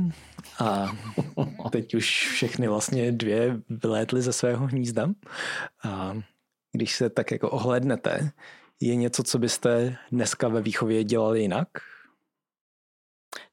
a 0.60 0.92
teď 1.72 1.96
už 1.96 2.28
všechny 2.32 2.68
vlastně 2.68 3.12
dvě 3.12 3.62
vylétly 3.70 4.22
ze 4.22 4.34
svého 4.34 4.68
hnízda. 4.68 5.10
A 5.84 6.18
když 6.72 6.96
se 6.96 7.10
tak 7.10 7.32
jako 7.32 7.50
ohlédnete, 7.52 8.32
je 8.82 8.96
něco, 8.96 9.24
co 9.24 9.40
byste 9.40 9.98
dneska 10.12 10.48
ve 10.48 10.62
výchově 10.62 11.04
dělali 11.04 11.42
jinak? 11.42 11.68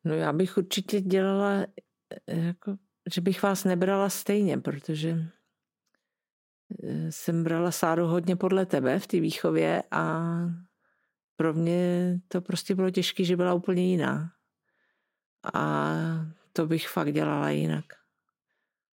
No 0.04 0.14
já 0.14 0.32
bych 0.32 0.56
určitě 0.56 1.00
dělala, 1.00 1.66
eh, 2.26 2.36
jako, 2.40 2.76
že 3.11 3.21
bych 3.21 3.42
vás 3.42 3.64
nebrala 3.64 4.09
stejně, 4.11 4.59
protože 4.59 5.18
eh, 6.85 7.12
jsem 7.12 7.44
brala 7.44 7.71
Sáru 7.71 8.06
hodně 8.06 8.37
podle 8.37 8.66
tebe 8.66 8.99
v 8.99 9.06
té 9.06 9.21
výchově 9.21 9.82
a 9.90 10.23
pro 11.37 11.54
mě 11.54 12.21
to 12.28 12.40
prostě 12.40 12.75
bylo 12.75 12.90
těžké, 12.90 13.25
že 13.25 13.37
byla 13.37 13.54
úplně 13.54 13.82
jiná. 13.90 14.32
A 15.54 15.92
to 16.52 16.66
bych 16.66 16.88
fakt 16.88 17.12
dělala 17.12 17.50
jinak. 17.50 17.85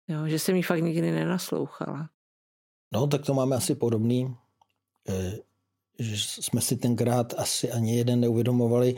Jo, 0.07 0.27
že 0.27 0.39
jsem 0.39 0.55
jí 0.55 0.61
fakt 0.61 0.81
nikdy 0.81 1.11
nenaslouchala. 1.11 2.09
No, 2.93 3.07
tak 3.07 3.25
to 3.25 3.33
máme 3.33 3.55
asi 3.55 3.75
podobný. 3.75 4.35
eh, 5.09 5.37
Že 5.99 6.17
jsme 6.17 6.61
si 6.61 6.77
tenkrát 6.77 7.33
asi 7.37 7.71
ani 7.71 7.97
jeden 7.97 8.19
neuvědomovali, 8.19 8.95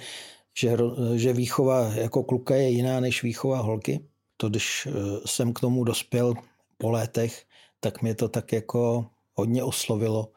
že, 0.58 0.78
že 1.16 1.34
výchova 1.34 1.94
jako 1.94 2.24
kluka 2.24 2.56
je 2.56 2.70
jiná 2.70 3.00
než 3.00 3.24
výchova 3.24 3.62
holky. 3.62 4.10
To, 4.38 4.50
když 4.50 4.88
eh, 4.88 4.92
jsem 5.26 5.54
k 5.54 5.60
tomu 5.60 5.84
dospěl 5.84 6.34
po 6.78 6.92
létech, 6.92 7.46
tak 7.80 8.02
mě 8.02 8.16
to 8.16 8.30
tak 8.30 8.54
jako 8.54 9.06
hodně 9.34 9.64
oslovilo, 9.64 10.32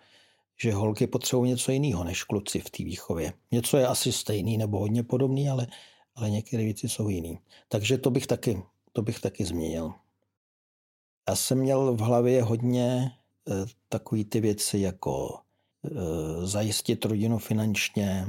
že 0.60 0.72
holky 0.72 1.06
potřebují 1.06 1.50
něco 1.50 1.72
jiného 1.72 2.04
než 2.04 2.24
kluci 2.24 2.60
v 2.60 2.70
té 2.70 2.84
výchově. 2.84 3.32
Něco 3.50 3.76
je 3.76 3.86
asi 3.86 4.12
stejný 4.12 4.58
nebo 4.58 4.78
hodně 4.78 5.02
podobný, 5.02 5.48
ale, 5.48 5.66
ale 6.14 6.30
některé 6.30 6.64
věci 6.64 6.88
jsou 6.88 7.08
jiný. 7.08 7.38
Takže 7.68 7.98
to 7.98 8.10
bych 8.10 8.26
taky, 8.26 8.62
to 8.92 9.02
bych 9.02 9.20
taky 9.20 9.44
změnil. 9.44 9.92
Já 11.28 11.36
jsem 11.36 11.58
měl 11.58 11.94
v 11.94 12.00
hlavě 12.00 12.42
hodně 12.42 13.12
eh, 13.50 13.66
takové 13.88 14.24
ty 14.24 14.40
věci 14.40 14.78
jako 14.78 15.38
eh, 15.84 16.46
zajistit 16.46 17.04
rodinu 17.04 17.38
finančně, 17.38 18.26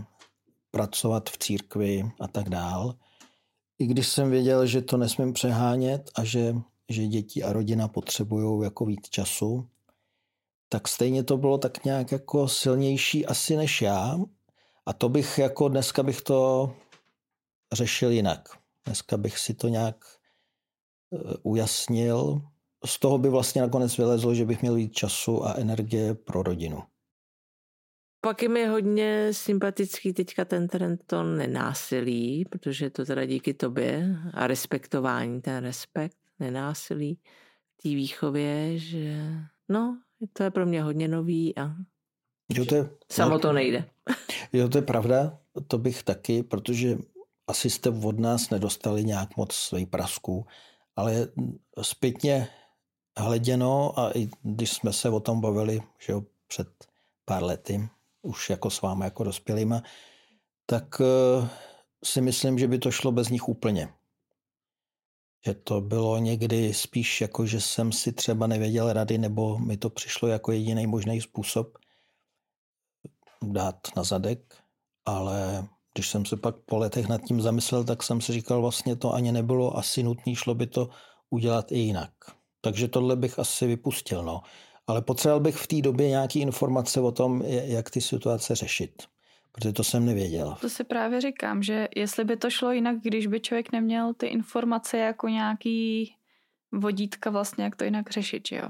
pracovat 0.72 1.30
v 1.30 1.38
církvi 1.38 2.12
a 2.20 2.28
tak 2.28 2.50
dál. 2.50 2.96
I 3.82 3.86
když 3.88 4.08
jsem 4.08 4.32
věděl, 4.32 4.66
že 4.66 4.82
to 4.82 4.98
nesmím 4.98 5.34
přehánět 5.34 6.12
a 6.16 6.24
že, 6.24 6.56
že 6.90 7.08
děti 7.08 7.44
a 7.44 7.54
rodina 7.54 7.88
potřebují 7.88 8.64
jako 8.64 8.86
víc 8.86 9.10
času, 9.10 9.68
tak 10.70 10.88
stejně 10.88 11.24
to 11.24 11.38
bylo 11.38 11.58
tak 11.58 11.86
nějak 11.86 12.12
jako 12.12 12.48
silnější 12.48 13.26
asi 13.26 13.56
než 13.56 13.82
já. 13.82 14.20
A 14.86 14.94
to 14.94 15.10
bych 15.10 15.38
jako 15.38 15.70
dneska 15.70 16.04
bych 16.04 16.22
to 16.22 16.72
řešil 17.72 18.12
jinak. 18.12 18.50
Dneska 18.86 19.18
bych 19.18 19.40
si 19.40 19.54
to 19.54 19.68
nějak 19.68 20.06
eh, 21.14 21.34
ujasnil. 21.44 22.42
Z 22.86 23.00
toho 23.00 23.18
by 23.18 23.30
vlastně 23.30 23.62
nakonec 23.62 23.98
vylezlo, 23.98 24.36
že 24.36 24.46
bych 24.46 24.62
měl 24.62 24.74
víc 24.76 24.94
času 24.94 25.46
a 25.46 25.54
energie 25.54 26.14
pro 26.14 26.44
rodinu. 26.44 26.84
Pak 28.24 28.42
je 28.42 28.50
mi 28.50 28.66
hodně 28.66 29.34
sympatický 29.34 30.14
teďka 30.14 30.46
ten 30.46 30.68
trend 30.68 31.02
to 31.06 31.24
nenásilí, 31.24 32.46
protože 32.46 32.86
je 32.86 32.90
to 32.90 33.06
teda 33.06 33.26
díky 33.26 33.54
tobě 33.54 34.18
a 34.34 34.48
respektování, 34.48 35.42
ten 35.42 35.64
respekt, 35.64 36.18
nenásilí 36.40 37.20
v 37.80 37.82
té 37.84 37.90
výchově, 37.90 38.78
že 38.78 39.24
no, 39.70 40.02
to 40.34 40.44
je 40.44 40.52
pro 40.52 40.66
mě 40.66 40.84
hodně 40.84 41.08
nový 41.08 41.58
a 41.58 41.76
Jo, 42.54 42.66
to 42.66 42.76
je, 42.76 42.90
samo 43.12 43.40
to 43.40 43.54
nejde. 43.54 43.90
jo, 44.54 44.70
to 44.70 44.78
je 44.78 44.82
pravda, 44.82 45.40
to 45.68 45.78
bych 45.78 46.04
taky, 46.04 46.44
protože 46.44 46.98
asi 47.48 47.70
jste 47.70 47.90
od 47.90 48.20
nás 48.20 48.50
nedostali 48.50 49.04
nějak 49.04 49.38
moc 49.38 49.54
svých 49.54 49.88
prasků, 49.88 50.46
ale 50.96 51.28
zpětně 51.82 52.48
hleděno 53.18 54.00
a 54.00 54.18
i 54.18 54.30
když 54.44 54.72
jsme 54.72 54.94
se 54.94 55.10
o 55.10 55.20
tom 55.20 55.42
bavili 55.42 55.82
že 56.00 56.14
jo, 56.14 56.24
před 56.48 56.68
pár 57.26 57.44
lety, 57.44 57.90
už 58.22 58.50
jako 58.50 58.70
s 58.70 58.82
vámi 58.82 59.04
jako 59.04 59.24
dospělýma, 59.24 59.82
tak 60.66 61.02
eh, 61.02 61.50
si 62.06 62.22
myslím, 62.22 62.60
že 62.60 62.68
by 62.68 62.80
to 62.80 62.92
šlo 62.92 63.12
bez 63.12 63.30
nich 63.30 63.48
úplně. 63.48 63.94
Že 65.46 65.54
to 65.54 65.82
bylo 65.82 66.18
někdy 66.18 66.74
spíš 66.74 67.22
jako, 67.22 67.46
že 67.46 67.62
jsem 67.62 67.92
si 67.92 68.12
třeba 68.12 68.48
nevěděl 68.48 68.94
rady, 68.94 69.18
nebo 69.18 69.58
mi 69.58 69.78
to 69.78 69.90
přišlo 69.90 70.28
jako 70.28 70.52
jediný 70.52 70.88
možný 70.88 71.22
způsob 71.22 71.78
dát 73.44 73.88
na 73.96 74.04
zadek, 74.04 74.58
ale 75.06 75.68
když 75.94 76.10
jsem 76.10 76.26
se 76.26 76.38
pak 76.38 76.56
po 76.66 76.78
letech 76.78 77.08
nad 77.08 77.22
tím 77.22 77.42
zamyslel, 77.42 77.84
tak 77.84 78.04
jsem 78.04 78.22
si 78.22 78.34
říkal, 78.34 78.62
vlastně 78.62 78.96
to 78.96 79.14
ani 79.14 79.32
nebylo 79.32 79.78
asi 79.78 80.04
nutné, 80.04 80.36
šlo 80.36 80.56
by 80.56 80.68
to 80.68 80.90
udělat 81.30 81.72
i 81.72 81.78
jinak. 81.78 82.12
Takže 82.62 82.88
tohle 82.88 83.16
bych 83.16 83.40
asi 83.40 83.68
vypustil, 83.68 84.24
no. 84.24 84.42
Ale 84.88 85.02
potřeboval 85.02 85.40
bych 85.40 85.56
v 85.56 85.68
té 85.68 85.82
době 85.82 86.10
nějaké 86.10 86.40
informace 86.40 87.02
o 87.02 87.12
tom, 87.12 87.42
jak 87.46 87.90
ty 87.90 88.02
situace 88.02 88.56
řešit. 88.56 89.04
Protože 89.52 89.74
to 89.74 89.84
jsem 89.84 90.06
nevěděl. 90.06 90.58
To 90.62 90.70
si 90.70 90.84
právě 90.84 91.22
říkám, 91.22 91.64
že 91.64 91.88
jestli 91.96 92.26
by 92.26 92.38
to 92.38 92.50
šlo 92.50 92.72
jinak, 92.72 92.96
když 93.02 93.28
by 93.28 93.40
člověk 93.40 93.72
neměl 93.72 94.14
ty 94.14 94.28
informace 94.28 94.98
jako 94.98 95.28
nějaký 95.28 96.14
vodítka 96.72 97.30
vlastně, 97.30 97.64
jak 97.64 97.76
to 97.76 97.84
jinak 97.84 98.12
řešit, 98.12 98.48
že 98.48 98.56
jo? 98.56 98.70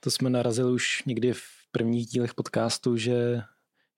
To 0.00 0.10
jsme 0.10 0.30
narazili 0.30 0.72
už 0.72 1.02
někdy 1.06 1.32
v 1.32 1.42
prvních 1.72 2.06
dílech 2.06 2.34
podcastu, 2.34 2.96
že, 2.96 3.42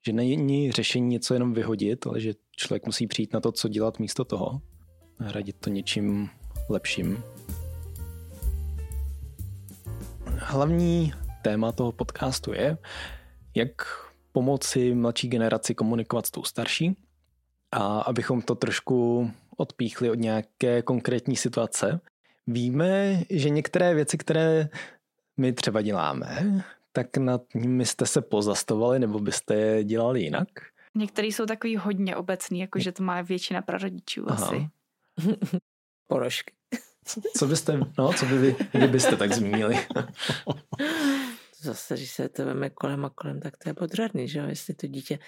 že 0.07 0.13
není 0.13 0.73
řešení 0.73 1.09
něco 1.09 1.35
jenom 1.35 1.53
vyhodit, 1.55 2.07
ale 2.07 2.21
že 2.21 2.35
člověk 2.57 2.87
musí 2.87 3.07
přijít 3.07 3.33
na 3.33 3.41
to, 3.41 3.53
co 3.53 3.69
dělat 3.69 3.99
místo 3.99 4.25
toho. 4.25 4.61
Hradit 5.19 5.57
to 5.61 5.71
něčím 5.71 6.31
lepším. 6.69 7.23
Hlavní 10.43 11.13
téma 11.43 11.73
toho 11.73 11.93
podcastu 11.93 12.53
je, 12.53 12.79
jak 13.55 13.71
pomoci 14.33 14.95
mladší 14.95 15.29
generaci 15.29 15.75
komunikovat 15.75 16.27
s 16.27 16.31
tou 16.31 16.45
starší 16.45 16.97
a 17.73 18.01
abychom 18.01 18.43
to 18.43 18.55
trošku 18.55 19.31
odpíchli 19.57 20.11
od 20.11 20.15
nějaké 20.15 20.83
konkrétní 20.83 21.37
situace. 21.37 22.01
Víme, 22.47 23.23
že 23.31 23.51
některé 23.51 23.95
věci, 23.95 24.19
které 24.19 24.69
my 25.37 25.53
třeba 25.53 25.83
děláme, 25.83 26.65
tak 26.93 27.17
nad 27.17 27.43
nimi 27.55 27.87
jste 27.87 28.07
se 28.07 28.21
pozastavovali 28.23 28.99
nebo 28.99 29.19
byste 29.19 29.55
je 29.55 29.85
dělali 29.85 30.21
jinak? 30.23 30.49
Některý 30.95 31.33
jsou 31.33 31.47
takový 31.47 31.77
hodně 31.77 32.17
obecný, 32.17 32.61
jakože 32.61 32.93
to 32.93 33.03
má 33.03 33.23
většina 33.23 33.63
prarodičů 33.63 34.25
Aha. 34.29 34.47
asi. 34.47 34.69
Porožky. 36.07 36.60
Co 37.37 37.47
byste, 37.47 37.81
no, 37.99 38.13
co 38.13 38.27
by 38.27 38.39
vy, 38.39 38.57
vy 38.75 38.89
byste 38.89 39.17
tak 39.17 39.33
zmínili? 39.33 39.79
Zase, 41.61 41.95
když 41.95 42.11
se 42.11 42.29
to 42.29 42.45
veme 42.45 42.71
kolem 42.71 43.05
a 43.05 43.11
kolem, 43.11 43.41
tak 43.41 43.57
to 43.57 43.69
je 43.69 43.75
podřadný, 43.75 44.29
že 44.29 44.39
jo, 44.39 44.47
jestli 44.47 44.75
to 44.75 44.87
dítě 44.87 45.19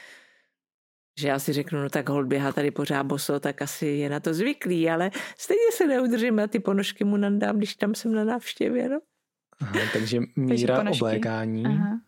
že 1.19 1.29
já 1.29 1.39
si 1.39 1.53
řeknu, 1.53 1.83
no 1.83 1.91
tak 1.91 2.09
hold 2.09 2.27
běhá 2.27 2.53
tady 2.53 2.71
pořád 2.71 3.03
boso, 3.03 3.41
tak 3.41 3.63
asi 3.63 3.87
je 3.87 4.09
na 4.09 4.21
to 4.21 4.35
zvyklý, 4.35 4.91
ale 4.91 5.11
stejně 5.39 5.73
se 5.73 5.87
neudržím 5.87 6.39
a 6.39 6.47
ty 6.47 6.61
ponožky 6.61 7.05
mu 7.05 7.17
nandám, 7.17 7.59
když 7.59 7.75
tam 7.75 7.95
jsem 7.95 8.13
na 8.13 8.25
návštěvě, 8.25 8.89
no. 8.89 9.01
Aha, 9.61 9.81
takže 9.93 10.21
míra 10.37 10.85
takže 10.85 11.01
oblékání. 11.01 11.67
Aha. 11.67 12.01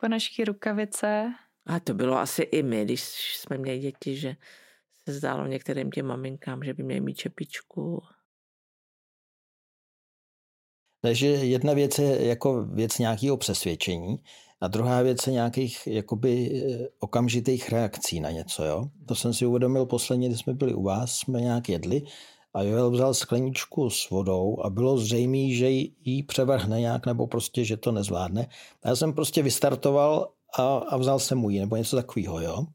Ponožky, 0.00 0.44
rukavice. 0.44 1.32
A 1.66 1.80
to 1.80 1.94
bylo 1.94 2.18
asi 2.18 2.42
i 2.42 2.62
my, 2.62 2.84
když 2.84 3.02
jsme 3.36 3.58
měli 3.58 3.78
děti, 3.78 4.16
že 4.16 4.36
se 5.04 5.12
zdálo 5.12 5.46
některým 5.46 5.90
těm 5.90 6.06
maminkám, 6.06 6.62
že 6.62 6.74
by 6.74 6.82
měli 6.82 7.00
mít 7.00 7.14
čepičku. 7.14 8.02
Takže 11.02 11.26
jedna 11.26 11.72
věc 11.72 11.98
je 11.98 12.26
jako 12.26 12.64
věc 12.64 12.98
nějakého 12.98 13.36
přesvědčení 13.36 14.18
a 14.60 14.68
druhá 14.68 15.02
věc 15.02 15.26
je 15.26 15.32
nějakých 15.32 15.86
jakoby 15.86 16.50
eh, 16.50 16.88
okamžitých 17.00 17.68
reakcí 17.68 18.20
na 18.20 18.30
něco. 18.30 18.64
Jo? 18.64 18.84
To 19.06 19.14
jsem 19.14 19.34
si 19.34 19.46
uvědomil 19.46 19.86
posledně, 19.86 20.28
když 20.28 20.40
jsme 20.40 20.54
byli 20.54 20.74
u 20.74 20.82
vás, 20.82 21.12
jsme 21.12 21.40
nějak 21.40 21.68
jedli 21.68 22.02
a 22.54 22.62
Joel 22.62 22.90
vzal 22.90 23.14
skleničku 23.14 23.90
s 23.90 24.10
vodou 24.10 24.56
a 24.64 24.70
bylo 24.70 24.98
zřejmé, 24.98 25.54
že 25.54 25.70
jí 26.04 26.22
převrhne 26.22 26.80
nějak 26.80 27.06
nebo 27.06 27.26
prostě, 27.26 27.64
že 27.64 27.76
to 27.76 27.92
nezvládne. 27.92 28.46
A 28.82 28.88
já 28.88 28.96
jsem 28.96 29.12
prostě 29.12 29.42
vystartoval 29.42 30.28
a, 30.58 30.76
a 30.76 30.96
vzal 30.96 31.18
jsem 31.18 31.38
mu 31.38 31.50
ji 31.50 31.60
nebo 31.60 31.76
něco 31.76 31.96
takového. 31.96 32.40
Jo? 32.40 32.66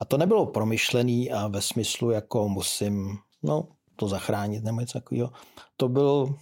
A 0.00 0.04
to 0.04 0.16
nebylo 0.16 0.46
promyšlený 0.46 1.30
a 1.32 1.48
ve 1.48 1.60
smyslu, 1.60 2.10
jako 2.10 2.48
musím 2.48 3.18
no, 3.42 3.68
to 3.96 4.08
zachránit 4.08 4.64
nebo 4.64 4.80
něco 4.80 4.98
takového. 4.98 5.30
To 5.76 5.88
byl, 5.88 6.34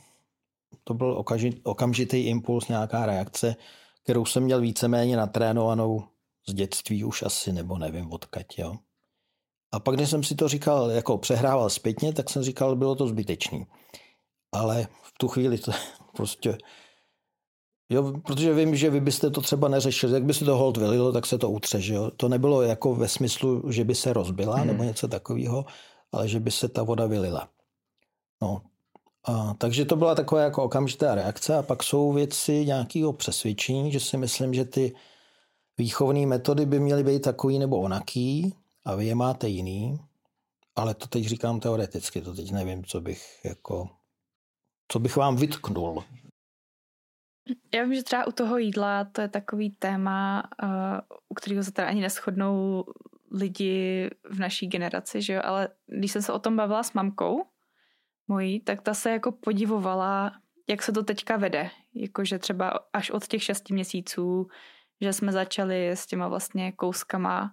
to 0.89 0.95
byl 0.95 1.25
okamžitý 1.63 2.17
impuls, 2.17 2.69
nějaká 2.69 3.07
reakce, 3.07 3.57
kterou 4.03 4.25
jsem 4.25 4.43
měl 4.43 4.61
víceméně 4.61 5.17
natrénovanou 5.17 6.05
z 6.49 6.55
dětství 6.55 7.05
už 7.05 7.23
asi, 7.23 7.53
nebo 7.53 7.79
nevím 7.79 8.13
odkaď, 8.13 8.47
jo. 8.59 8.77
A 9.73 9.81
pak, 9.81 9.95
když 9.95 10.11
jsem 10.11 10.23
si 10.23 10.35
to 10.35 10.49
říkal, 10.49 10.91
jako 10.91 11.19
přehrával 11.19 11.71
zpětně, 11.71 12.13
tak 12.13 12.31
jsem 12.31 12.43
říkal, 12.43 12.77
bylo 12.77 12.95
to 12.95 13.09
zbytečný. 13.09 13.67
Ale 14.53 14.87
v 15.03 15.19
tu 15.19 15.29
chvíli 15.29 15.59
to 15.59 15.73
prostě... 16.17 16.59
Jo, 17.89 18.13
protože 18.27 18.55
vím, 18.55 18.77
že 18.77 18.91
vy 18.91 19.01
byste 19.01 19.31
to 19.31 19.41
třeba 19.41 19.69
neřešili. 19.69 20.13
Jak 20.13 20.25
by 20.25 20.35
se 20.35 20.45
to 20.45 20.57
hold 20.57 20.77
vylilo, 20.77 21.13
tak 21.13 21.27
se 21.27 21.39
to 21.39 21.51
utře, 21.51 21.81
že 21.81 21.95
jo? 21.95 22.11
To 22.11 22.29
nebylo 22.29 22.63
jako 22.63 22.95
ve 22.95 23.09
smyslu, 23.09 23.73
že 23.73 23.85
by 23.85 23.95
se 23.95 24.13
rozbila 24.13 24.57
hmm. 24.57 24.67
nebo 24.67 24.85
něco 24.85 25.09
takového, 25.09 25.65
ale 26.13 26.29
že 26.29 26.41
by 26.41 26.51
se 26.51 26.69
ta 26.69 26.83
voda 26.83 27.07
vylila. 27.07 27.49
No, 28.43 28.63
a, 29.29 29.55
takže 29.55 29.85
to 29.85 29.97
byla 29.97 30.15
taková 30.15 30.41
jako 30.41 30.65
okamžitá 30.65 31.15
reakce 31.15 31.57
a 31.57 31.63
pak 31.63 31.83
jsou 31.83 32.13
věci 32.13 32.67
nějakého 32.67 33.13
přesvědčení, 33.13 33.93
že 33.93 34.01
si 34.01 34.17
myslím, 34.17 34.55
že 34.55 34.65
ty 34.65 34.95
výchovné 35.79 36.27
metody 36.27 36.67
by 36.67 36.81
měly 36.81 37.05
být 37.05 37.23
takový 37.23 37.59
nebo 37.59 37.81
onaký 37.81 38.55
a 38.85 38.95
vy 38.95 39.07
je 39.07 39.15
máte 39.15 39.49
jiný, 39.49 39.99
ale 40.77 40.95
to 40.95 41.07
teď 41.07 41.25
říkám 41.25 41.61
teoreticky, 41.61 42.21
to 42.21 42.35
teď 42.35 42.53
nevím, 42.53 42.85
co 42.85 43.01
bych 43.01 43.45
jako, 43.45 43.89
co 44.89 44.99
bych 44.99 45.17
vám 45.17 45.37
vytknul. 45.37 46.05
Já 47.75 47.83
vím, 47.83 47.95
že 47.95 48.03
třeba 48.03 48.27
u 48.27 48.33
toho 48.33 48.59
jídla 48.59 49.05
to 49.05 49.21
je 49.21 49.29
takový 49.29 49.71
téma, 49.71 50.43
uh, 50.63 50.69
u 51.29 51.35
kterého 51.35 51.65
se 51.65 51.73
teda 51.73 51.89
ani 51.89 52.01
neschodnou 52.01 52.85
lidi 53.31 54.11
v 54.31 54.39
naší 54.39 54.67
generaci, 54.67 55.23
že 55.23 55.33
jo? 55.33 55.41
ale 55.45 55.69
když 55.87 56.13
jsem 56.13 56.23
se 56.23 56.33
o 56.33 56.39
tom 56.39 56.57
bavila 56.57 56.83
s 56.83 56.93
mamkou, 56.93 57.45
mojí, 58.29 58.61
tak 58.61 58.83
ta 58.83 58.95
se 58.95 59.11
jako 59.11 59.33
podivovala, 59.33 60.33
jak 60.69 60.83
se 60.83 60.93
to 60.93 61.03
teďka 61.03 61.37
vede. 61.37 61.71
Jakože 61.95 62.39
třeba 62.39 62.73
až 62.93 63.11
od 63.11 63.27
těch 63.27 63.43
šesti 63.43 63.75
měsíců, 63.75 64.49
že 65.01 65.13
jsme 65.13 65.33
začali 65.33 65.91
s 65.91 66.07
těma 66.07 66.29
vlastně 66.29 66.73
kouskama 66.73 67.53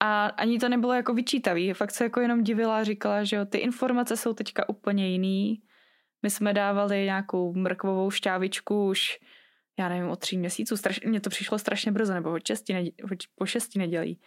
a 0.00 0.26
ani 0.26 0.58
to 0.58 0.68
nebylo 0.68 0.92
jako 0.92 1.14
vyčítavý, 1.14 1.72
fakt 1.72 1.90
se 1.90 2.04
jako 2.04 2.20
jenom 2.20 2.42
divila 2.42 2.78
a 2.78 2.84
říkala, 2.84 3.24
že 3.24 3.36
jo, 3.36 3.44
ty 3.44 3.58
informace 3.58 4.16
jsou 4.16 4.34
teďka 4.34 4.68
úplně 4.68 5.08
jiný. 5.08 5.62
My 6.22 6.30
jsme 6.30 6.54
dávali 6.54 7.04
nějakou 7.04 7.54
mrkvovou 7.54 8.10
šťávičku 8.10 8.88
už, 8.88 9.18
já 9.78 9.88
nevím, 9.88 10.10
od 10.10 10.18
tří 10.18 10.38
měsíců, 10.38 10.76
straš, 10.76 11.00
mně 11.00 11.20
to 11.20 11.30
přišlo 11.30 11.58
strašně 11.58 11.92
brzo, 11.92 12.14
nebo 12.14 12.32
od 12.32 12.46
šesti, 12.46 12.72
nedělí, 12.72 12.94
po 13.34 13.46
šesti 13.46 13.78
nedělí. 13.78 14.20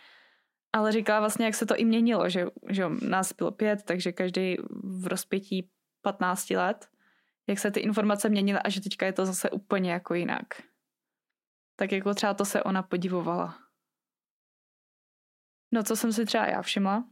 Ale 0.74 0.92
říkala 0.92 1.20
vlastně, 1.20 1.46
jak 1.46 1.56
se 1.56 1.66
to 1.66 1.76
i 1.76 1.86
měnilo, 1.86 2.30
že, 2.30 2.46
že 2.70 2.90
nás 2.90 3.34
bylo 3.34 3.52
pět, 3.52 3.84
takže 3.84 4.12
každý 4.12 4.58
v 4.84 5.08
rozpětí 5.08 5.70
15 6.02 6.50
let, 6.50 6.88
jak 7.48 7.60
se 7.60 7.72
ty 7.72 7.80
informace 7.80 8.30
měnily 8.30 8.60
a 8.60 8.70
že 8.70 8.82
teďka 8.82 9.06
je 9.06 9.14
to 9.14 9.26
zase 9.26 9.50
úplně 9.50 9.92
jako 9.92 10.14
jinak. 10.14 10.46
Tak 11.76 11.92
jako 11.92 12.14
třeba 12.14 12.34
to 12.34 12.46
se 12.46 12.64
ona 12.64 12.84
podivovala. 12.84 13.58
No 15.74 15.84
co 15.84 15.96
jsem 15.96 16.14
si 16.14 16.26
třeba 16.26 16.46
já 16.46 16.62
všimla, 16.62 17.04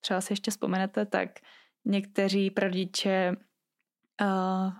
třeba 0.00 0.20
si 0.20 0.32
ještě 0.32 0.50
vzpomenete, 0.50 1.06
tak 1.06 1.30
někteří 1.84 2.50
prodiče 2.50 3.36
uh, 4.20 4.72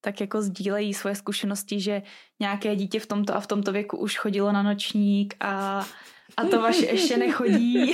tak 0.00 0.20
jako 0.20 0.42
sdílejí 0.42 0.94
svoje 0.94 1.14
zkušenosti, 1.14 1.80
že 1.80 2.02
nějaké 2.40 2.76
dítě 2.76 3.00
v 3.00 3.06
tomto 3.06 3.36
a 3.36 3.40
v 3.40 3.46
tomto 3.46 3.72
věku 3.72 3.96
už 3.96 4.18
chodilo 4.18 4.52
na 4.52 4.62
nočník 4.62 5.34
a 5.40 5.86
a 6.36 6.44
to 6.44 6.60
vaše 6.60 6.86
ještě 6.86 7.16
nechodí, 7.16 7.92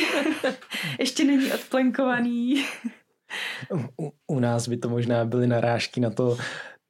ještě 0.99 1.25
není 1.25 1.53
odplenkovaný. 1.53 2.64
U, 4.01 4.12
u 4.27 4.40
nás 4.40 4.69
by 4.69 4.77
to 4.77 4.88
možná 4.88 5.25
byly 5.25 5.47
narážky 5.47 6.01
na 6.01 6.11
to, 6.11 6.38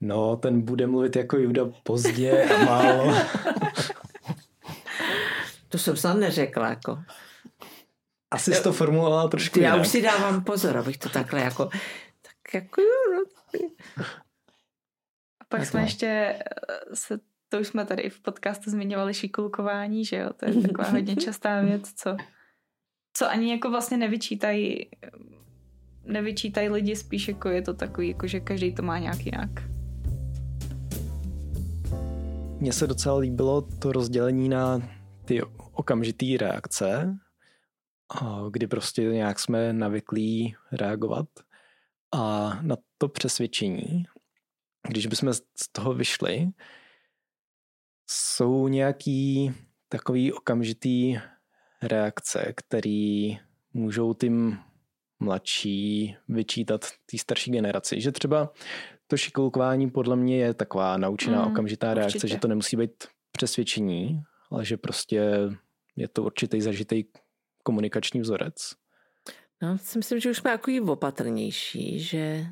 no, 0.01 0.37
ten 0.37 0.61
bude 0.63 0.87
mluvit 0.87 1.17
jako 1.17 1.37
Juda 1.37 1.63
pozdě 1.83 2.45
a 2.45 2.65
málo. 2.65 3.15
to 5.69 5.79
jsem 5.79 5.97
snad 5.97 6.15
neřekla, 6.17 6.69
jako. 6.69 6.99
Asi 8.31 8.55
jsi 8.55 8.63
to 8.63 8.73
formulovala 8.73 9.29
trošku 9.29 9.59
Já 9.59 9.71
jinak. 9.71 9.87
už 9.87 9.89
si 9.89 10.03
dávám 10.03 10.45
pozor, 10.45 10.77
abych 10.77 10.99
to 10.99 11.09
takhle 11.09 11.41
jako, 11.41 11.65
tak 12.23 12.55
jako 12.55 12.81
jo, 12.81 12.89
no. 13.17 13.25
Pak 15.49 15.61
tak 15.61 15.69
jsme 15.69 15.83
ještě 15.83 16.07
eh, 16.07 16.97
se 16.97 17.19
to 17.49 17.61
už 17.61 17.67
jsme 17.67 17.85
tady 17.87 18.03
i 18.03 18.11
v 18.11 18.21
podcastu 18.21 18.71
zmiňovali 18.71 19.15
šikulkování, 19.15 20.05
že 20.05 20.17
jo, 20.17 20.31
to 20.37 20.47
je 20.47 20.63
taková 20.63 20.89
hodně 20.89 21.17
častá 21.27 21.61
věc, 21.61 21.93
co, 21.93 22.17
co 23.13 23.31
ani 23.31 23.51
jako 23.51 23.71
vlastně 23.71 23.97
nevyčítají 23.97 24.91
nevyčítají 26.07 26.69
lidi, 26.69 26.97
spíš 26.97 27.29
jako 27.29 27.49
je 27.49 27.63
to 27.63 27.75
takový, 27.75 28.09
jako 28.09 28.27
že 28.27 28.41
každý 28.41 28.75
to 28.75 28.83
má 28.83 28.99
nějak 28.99 29.27
jinak. 29.27 29.51
Mně 32.61 32.73
se 32.73 32.87
docela 32.87 33.19
líbilo 33.19 33.63
to 33.63 33.93
rozdělení 33.93 34.49
na 34.49 34.83
ty 35.25 35.43
okamžitý 35.73 36.37
reakce, 36.37 37.17
kdy 38.51 38.67
prostě 38.67 39.03
nějak 39.03 39.39
jsme 39.39 39.73
navyklí 39.73 40.57
reagovat 40.73 41.27
a 42.15 42.53
na 42.63 42.77
to 42.99 43.09
přesvědčení, 43.09 44.05
když 44.89 45.07
bychom 45.07 45.33
z 45.33 45.69
toho 45.73 45.95
vyšli, 45.95 46.49
jsou 48.07 48.69
nějaký 48.69 49.53
takový 49.89 50.33
okamžitý 50.33 51.19
reakce, 51.83 52.53
který 52.57 53.39
můžou 53.73 54.15
tím 54.15 54.59
mladší 55.21 56.17
vyčítat 56.29 56.81
té 57.11 57.19
starší 57.19 57.51
generaci. 57.51 58.01
Že 58.01 58.13
třeba 58.13 58.53
to 59.07 59.17
šikulkování 59.17 59.91
podle 59.91 60.17
mě 60.17 60.39
je 60.39 60.55
taková 60.55 60.97
naučená 60.97 61.45
mm, 61.45 61.53
okamžitá 61.53 61.95
reakce, 61.95 62.17
určitě. 62.17 62.29
že 62.29 62.39
to 62.39 62.49
nemusí 62.49 62.77
být 62.77 63.07
přesvědčení, 63.33 64.23
ale 64.51 64.65
že 64.65 64.77
prostě 64.77 65.33
je 65.97 66.09
to 66.09 66.23
určitý 66.23 66.61
zažitý 66.61 67.05
komunikační 67.63 68.21
vzorec. 68.21 68.55
No, 69.63 69.79
si 69.79 69.99
myslím, 69.99 70.21
že 70.21 70.31
už 70.31 70.37
jsme 70.37 70.51
takový 70.51 70.81
opatrnější, 70.81 72.01
že, 72.01 72.47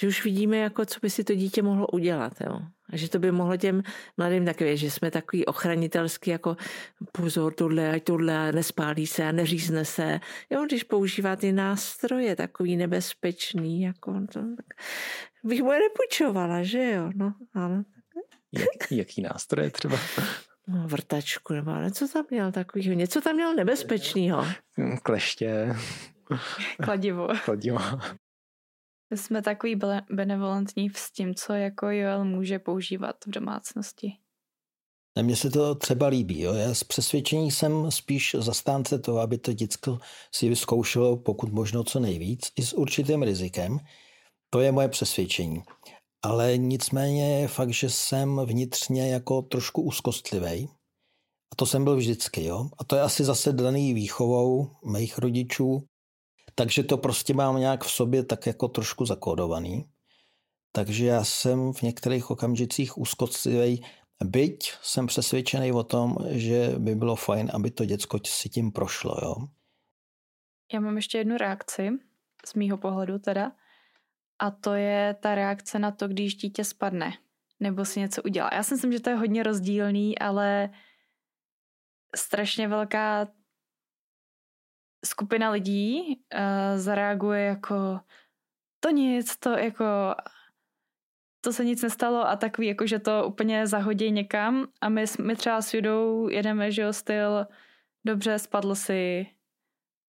že 0.00 0.08
už 0.08 0.24
vidíme, 0.24 0.56
jako 0.56 0.84
co 0.84 1.00
by 1.02 1.10
si 1.10 1.24
to 1.24 1.34
dítě 1.34 1.62
mohlo 1.62 1.86
udělat. 1.86 2.32
Jo. 2.40 2.60
A 2.92 2.96
že 2.96 3.10
to 3.10 3.18
by 3.18 3.32
mohlo 3.32 3.56
těm 3.56 3.82
mladým 4.16 4.44
takové, 4.44 4.76
že 4.76 4.90
jsme 4.90 5.10
takový 5.10 5.46
ochranitelský, 5.46 6.30
jako 6.30 6.56
pozor, 7.12 7.54
tohle, 7.54 7.90
ať 7.90 8.04
tohle, 8.04 8.52
nespálí 8.52 9.06
se 9.06 9.24
a 9.24 9.32
neřízne 9.32 9.84
se. 9.84 10.20
Jo, 10.50 10.64
když 10.64 10.82
používá 10.82 11.36
ty 11.36 11.52
nástroje, 11.52 12.36
takový 12.36 12.76
nebezpečný, 12.76 13.82
jako 13.82 14.12
to, 14.12 14.40
tak 14.40 14.66
bych 15.44 15.62
mu 15.62 15.72
je 15.72 15.78
nepůjčovala, 15.78 16.62
že 16.62 16.90
jo, 16.90 17.10
no, 17.14 17.34
ale... 17.54 17.84
Jak, 18.52 18.92
jaký 18.92 19.22
nástroje 19.22 19.70
třeba? 19.70 19.98
No, 20.68 20.88
vrtačku 20.88 21.52
nebo 21.52 21.70
něco 21.70 22.08
tam 22.08 22.24
měl 22.30 22.52
takovýho, 22.52 22.94
něco 22.94 23.20
tam 23.20 23.34
měl 23.34 23.54
nebezpečného. 23.54 24.46
Kleště. 25.02 25.76
Kladivo. 26.82 27.28
Kladivo. 27.44 27.78
Jsme 29.10 29.42
takový 29.42 29.80
benevolentní 30.10 30.90
s 30.90 31.10
tím, 31.10 31.34
co 31.34 31.52
jako 31.52 31.90
Joel 31.90 32.24
může 32.24 32.58
používat 32.58 33.16
v 33.26 33.30
domácnosti. 33.30 34.12
Mně 35.22 35.36
se 35.36 35.50
to 35.50 35.74
třeba 35.74 36.06
líbí. 36.06 36.40
Jo. 36.40 36.54
Já 36.54 36.74
z 36.74 36.84
přesvědčení 36.84 37.50
jsem 37.50 37.90
spíš 37.90 38.36
zastánce 38.38 38.98
toho, 38.98 39.18
aby 39.18 39.38
to 39.38 39.52
děcko 39.52 39.98
si 40.34 40.48
vyzkoušelo 40.48 41.16
pokud 41.16 41.52
možno 41.52 41.84
co 41.84 42.00
nejvíc, 42.00 42.52
i 42.56 42.62
s 42.62 42.72
určitým 42.72 43.22
rizikem. 43.22 43.78
To 44.50 44.60
je 44.60 44.72
moje 44.72 44.88
přesvědčení. 44.88 45.62
Ale 46.22 46.58
nicméně 46.58 47.40
je 47.40 47.48
fakt, 47.48 47.72
že 47.72 47.90
jsem 47.90 48.40
vnitřně 48.46 49.12
jako 49.12 49.42
trošku 49.42 49.82
úzkostlivý. 49.82 50.68
A 51.52 51.56
to 51.56 51.66
jsem 51.66 51.84
byl 51.84 51.96
vždycky. 51.96 52.44
Jo? 52.44 52.68
A 52.78 52.84
to 52.84 52.96
je 52.96 53.02
asi 53.02 53.24
zase 53.24 53.52
daný 53.52 53.94
výchovou 53.94 54.70
mých 54.92 55.18
rodičů. 55.18 55.82
Takže 56.58 56.82
to 56.82 56.98
prostě 56.98 57.34
mám 57.34 57.60
nějak 57.60 57.84
v 57.84 57.90
sobě 57.90 58.24
tak 58.24 58.46
jako 58.46 58.68
trošku 58.68 59.06
zakódovaný. 59.06 59.88
Takže 60.72 61.06
já 61.06 61.24
jsem 61.24 61.72
v 61.72 61.82
některých 61.82 62.30
okamžicích 62.30 62.98
úzkostlivý, 62.98 63.84
byť 64.24 64.72
jsem 64.82 65.06
přesvědčený 65.06 65.72
o 65.72 65.84
tom, 65.84 66.16
že 66.30 66.74
by 66.78 66.94
bylo 66.94 67.16
fajn, 67.16 67.50
aby 67.54 67.70
to 67.70 67.84
děcko 67.84 68.18
si 68.26 68.48
tím 68.48 68.72
prošlo. 68.72 69.16
Jo? 69.22 69.34
Já 70.72 70.80
mám 70.80 70.96
ještě 70.96 71.18
jednu 71.18 71.36
reakci, 71.36 71.90
z 72.46 72.54
mýho 72.54 72.78
pohledu 72.78 73.18
teda. 73.18 73.52
A 74.38 74.50
to 74.50 74.74
je 74.74 75.16
ta 75.20 75.34
reakce 75.34 75.78
na 75.78 75.90
to, 75.90 76.08
když 76.08 76.34
dítě 76.34 76.64
spadne 76.64 77.12
nebo 77.60 77.84
si 77.84 78.00
něco 78.00 78.22
udělá. 78.22 78.50
Já 78.52 78.62
si 78.62 78.74
myslím, 78.74 78.92
že 78.92 79.00
to 79.00 79.10
je 79.10 79.16
hodně 79.16 79.42
rozdílný, 79.42 80.18
ale 80.18 80.70
strašně 82.16 82.68
velká 82.68 83.28
skupina 85.04 85.50
lidí 85.50 86.00
uh, 86.34 86.78
zareaguje 86.78 87.44
jako 87.44 88.00
to 88.80 88.90
nic, 88.90 89.36
to 89.36 89.50
jako 89.50 89.84
to 91.40 91.52
se 91.52 91.64
nic 91.64 91.82
nestalo 91.82 92.28
a 92.28 92.36
takový, 92.36 92.66
jako 92.66 92.86
že 92.86 92.98
to 92.98 93.26
úplně 93.26 93.66
zahodí 93.66 94.10
někam. 94.10 94.66
A 94.80 94.88
my, 94.88 95.04
my 95.22 95.36
třeba 95.36 95.62
s 95.62 95.74
Judou 95.74 96.28
jedeme, 96.28 96.72
že 96.72 96.82
jo, 96.82 96.92
styl 96.92 97.46
dobře, 98.06 98.38
spadl 98.38 98.74
si 98.74 99.26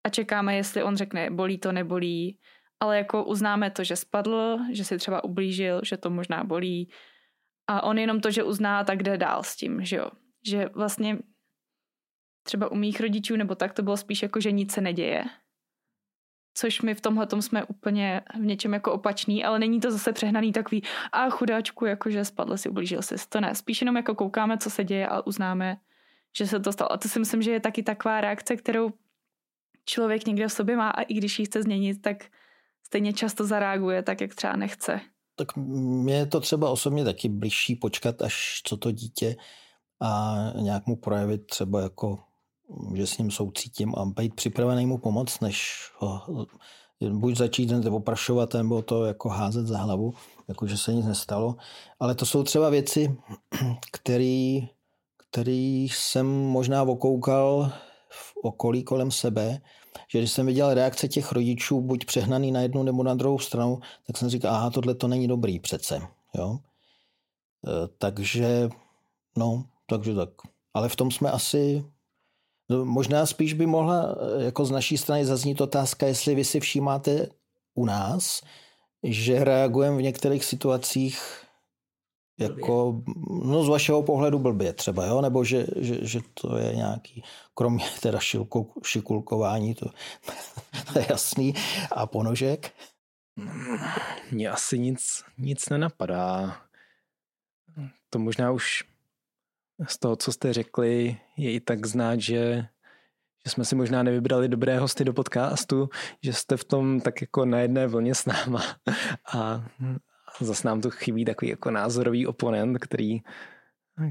a 0.03 0.09
čekáme, 0.09 0.55
jestli 0.55 0.83
on 0.83 0.97
řekne, 0.97 1.29
bolí 1.29 1.57
to, 1.57 1.71
nebolí. 1.71 2.39
Ale 2.79 2.97
jako 2.97 3.23
uznáme 3.23 3.71
to, 3.71 3.83
že 3.83 3.95
spadl, 3.95 4.57
že 4.73 4.83
si 4.83 4.97
třeba 4.97 5.23
ublížil, 5.23 5.81
že 5.83 5.97
to 5.97 6.09
možná 6.09 6.43
bolí. 6.43 6.89
A 7.67 7.83
on 7.83 7.97
jenom 7.97 8.21
to, 8.21 8.31
že 8.31 8.43
uzná, 8.43 8.83
tak 8.83 9.03
jde 9.03 9.17
dál 9.17 9.43
s 9.43 9.55
tím, 9.55 9.85
že 9.85 9.95
jo. 9.95 10.09
Že 10.47 10.69
vlastně 10.73 11.17
třeba 12.47 12.71
u 12.71 12.75
mých 12.75 13.01
rodičů 13.01 13.35
nebo 13.35 13.55
tak 13.55 13.73
to 13.73 13.83
bylo 13.83 13.97
spíš 13.97 14.21
jako, 14.23 14.41
že 14.41 14.51
nic 14.51 14.71
se 14.71 14.81
neděje. 14.81 15.23
Což 16.53 16.81
my 16.81 16.95
v 16.95 17.01
tomhle 17.01 17.27
jsme 17.39 17.63
úplně 17.63 18.21
v 18.35 18.45
něčem 18.45 18.73
jako 18.73 18.93
opačný, 18.93 19.43
ale 19.43 19.59
není 19.59 19.79
to 19.79 19.91
zase 19.91 20.13
přehnaný 20.13 20.51
takový 20.51 20.83
a 21.11 21.29
chudáčku, 21.29 21.85
jakože 21.85 22.25
spadl 22.25 22.57
si, 22.57 22.69
ublížil 22.69 23.01
si. 23.01 23.15
To 23.29 23.41
ne, 23.41 23.55
spíš 23.55 23.81
jenom 23.81 23.95
jako 23.95 24.15
koukáme, 24.15 24.57
co 24.57 24.69
se 24.69 24.83
děje 24.83 25.07
a 25.07 25.27
uznáme, 25.27 25.77
že 26.37 26.47
se 26.47 26.59
to 26.59 26.73
stalo. 26.73 26.91
A 26.91 26.97
to 26.97 27.09
si 27.09 27.19
myslím, 27.19 27.41
že 27.41 27.51
je 27.51 27.59
taky 27.59 27.83
taková 27.83 28.21
reakce, 28.21 28.55
kterou 28.55 28.89
člověk 29.85 30.27
někde 30.27 30.47
v 30.47 30.51
sobě 30.51 30.77
má 30.77 30.89
a 30.89 31.01
i 31.01 31.13
když 31.13 31.39
ji 31.39 31.45
chce 31.45 31.63
změnit, 31.63 32.01
tak 32.01 32.17
stejně 32.83 33.13
často 33.13 33.45
zareaguje 33.45 34.03
tak, 34.03 34.21
jak 34.21 34.35
třeba 34.35 34.55
nechce. 34.55 35.01
Tak 35.35 35.55
mě 35.55 36.15
je 36.15 36.25
to 36.25 36.39
třeba 36.39 36.69
osobně 36.69 37.03
taky 37.03 37.29
blížší 37.29 37.75
počkat, 37.75 38.21
až 38.21 38.61
co 38.63 38.77
to 38.77 38.91
dítě 38.91 39.35
a 40.01 40.35
nějak 40.61 40.87
mu 40.87 40.95
projevit 40.95 41.47
třeba 41.47 41.81
jako, 41.81 42.23
že 42.93 43.07
s 43.07 43.17
ním 43.17 43.31
soucítím 43.31 43.95
a 43.95 44.05
být 44.05 44.35
připravený 44.35 44.85
mu 44.85 44.97
pomoct, 44.97 45.39
než 45.39 45.75
ho 45.97 46.21
buď 47.09 47.37
začít 47.37 47.71
oprašovat, 47.91 48.53
nebo 48.53 48.81
to 48.81 49.05
jako 49.05 49.29
házet 49.29 49.67
za 49.67 49.77
hlavu, 49.77 50.13
jako 50.47 50.67
že 50.67 50.77
se 50.77 50.93
nic 50.93 51.05
nestalo. 51.05 51.55
Ale 51.99 52.15
to 52.15 52.25
jsou 52.25 52.43
třeba 52.43 52.69
věci, 52.69 53.17
který, 53.91 54.69
který 55.17 55.89
jsem 55.89 56.27
možná 56.27 56.83
okoukal 56.83 57.71
v 58.09 58.33
okolí 58.43 58.83
kolem 58.83 59.11
sebe 59.11 59.61
že 60.07 60.19
když 60.19 60.31
jsem 60.31 60.45
viděl 60.45 60.73
reakce 60.73 61.07
těch 61.07 61.31
rodičů, 61.31 61.81
buď 61.81 62.05
přehnaný 62.05 62.51
na 62.51 62.61
jednu 62.61 62.83
nebo 62.83 63.03
na 63.03 63.13
druhou 63.13 63.39
stranu, 63.39 63.79
tak 64.07 64.17
jsem 64.17 64.29
říkal, 64.29 64.55
aha, 64.55 64.69
tohle 64.69 64.95
to 64.95 65.07
není 65.07 65.27
dobrý 65.27 65.59
přece. 65.59 66.01
Jo? 66.35 66.59
E, 67.67 67.87
takže, 67.97 68.69
no, 69.37 69.65
takže 69.89 70.15
tak. 70.15 70.29
Ale 70.73 70.89
v 70.89 70.95
tom 70.95 71.11
jsme 71.11 71.31
asi, 71.31 71.85
no, 72.69 72.85
možná 72.85 73.25
spíš 73.25 73.53
by 73.53 73.65
mohla 73.65 74.15
e, 74.39 74.43
jako 74.43 74.65
z 74.65 74.71
naší 74.71 74.97
strany 74.97 75.25
zaznít 75.25 75.61
otázka, 75.61 76.07
jestli 76.07 76.35
vy 76.35 76.45
si 76.45 76.59
všímáte 76.59 77.27
u 77.73 77.85
nás, 77.85 78.41
že 79.03 79.43
reagujeme 79.43 79.97
v 79.97 80.01
některých 80.01 80.45
situacích 80.45 81.47
jako, 82.39 83.01
no 83.43 83.63
z 83.63 83.69
vašeho 83.69 84.03
pohledu 84.03 84.39
blbě 84.39 84.73
třeba, 84.73 85.05
jo? 85.05 85.21
nebo 85.21 85.43
že, 85.43 85.65
že, 85.75 86.05
že 86.05 86.19
to 86.33 86.57
je 86.57 86.75
nějaký, 86.75 87.23
kromě 87.53 87.85
teda 88.01 88.19
šilku, 88.19 88.73
šikulkování, 88.83 89.75
to, 89.75 89.85
to 90.93 90.99
je 90.99 91.05
jasný, 91.09 91.53
a 91.91 92.05
ponožek? 92.05 92.73
Mně 94.31 94.49
asi 94.49 94.79
nic, 94.79 95.23
nic 95.37 95.69
nenapadá. 95.69 96.57
To 98.09 98.19
možná 98.19 98.51
už 98.51 98.83
z 99.85 99.99
toho, 99.99 100.15
co 100.15 100.31
jste 100.31 100.53
řekli, 100.53 101.17
je 101.37 101.51
i 101.51 101.59
tak 101.59 101.85
znát, 101.85 102.21
že, 102.21 102.67
že 103.45 103.51
jsme 103.51 103.65
si 103.65 103.75
možná 103.75 104.03
nevybrali 104.03 104.47
dobré 104.47 104.79
hosty 104.79 105.05
do 105.05 105.13
podcastu, 105.13 105.89
že 106.23 106.33
jste 106.33 106.57
v 106.57 106.63
tom 106.63 106.99
tak 106.99 107.21
jako 107.21 107.45
na 107.45 107.59
jedné 107.59 107.87
vlně 107.87 108.15
s 108.15 108.25
náma 108.25 108.63
a, 109.33 109.65
zase 110.41 110.67
nám 110.67 110.81
tu 110.81 110.89
chybí 110.89 111.25
takový 111.25 111.51
jako 111.51 111.71
názorový 111.71 112.27
oponent, 112.27 112.77
který 112.79 113.19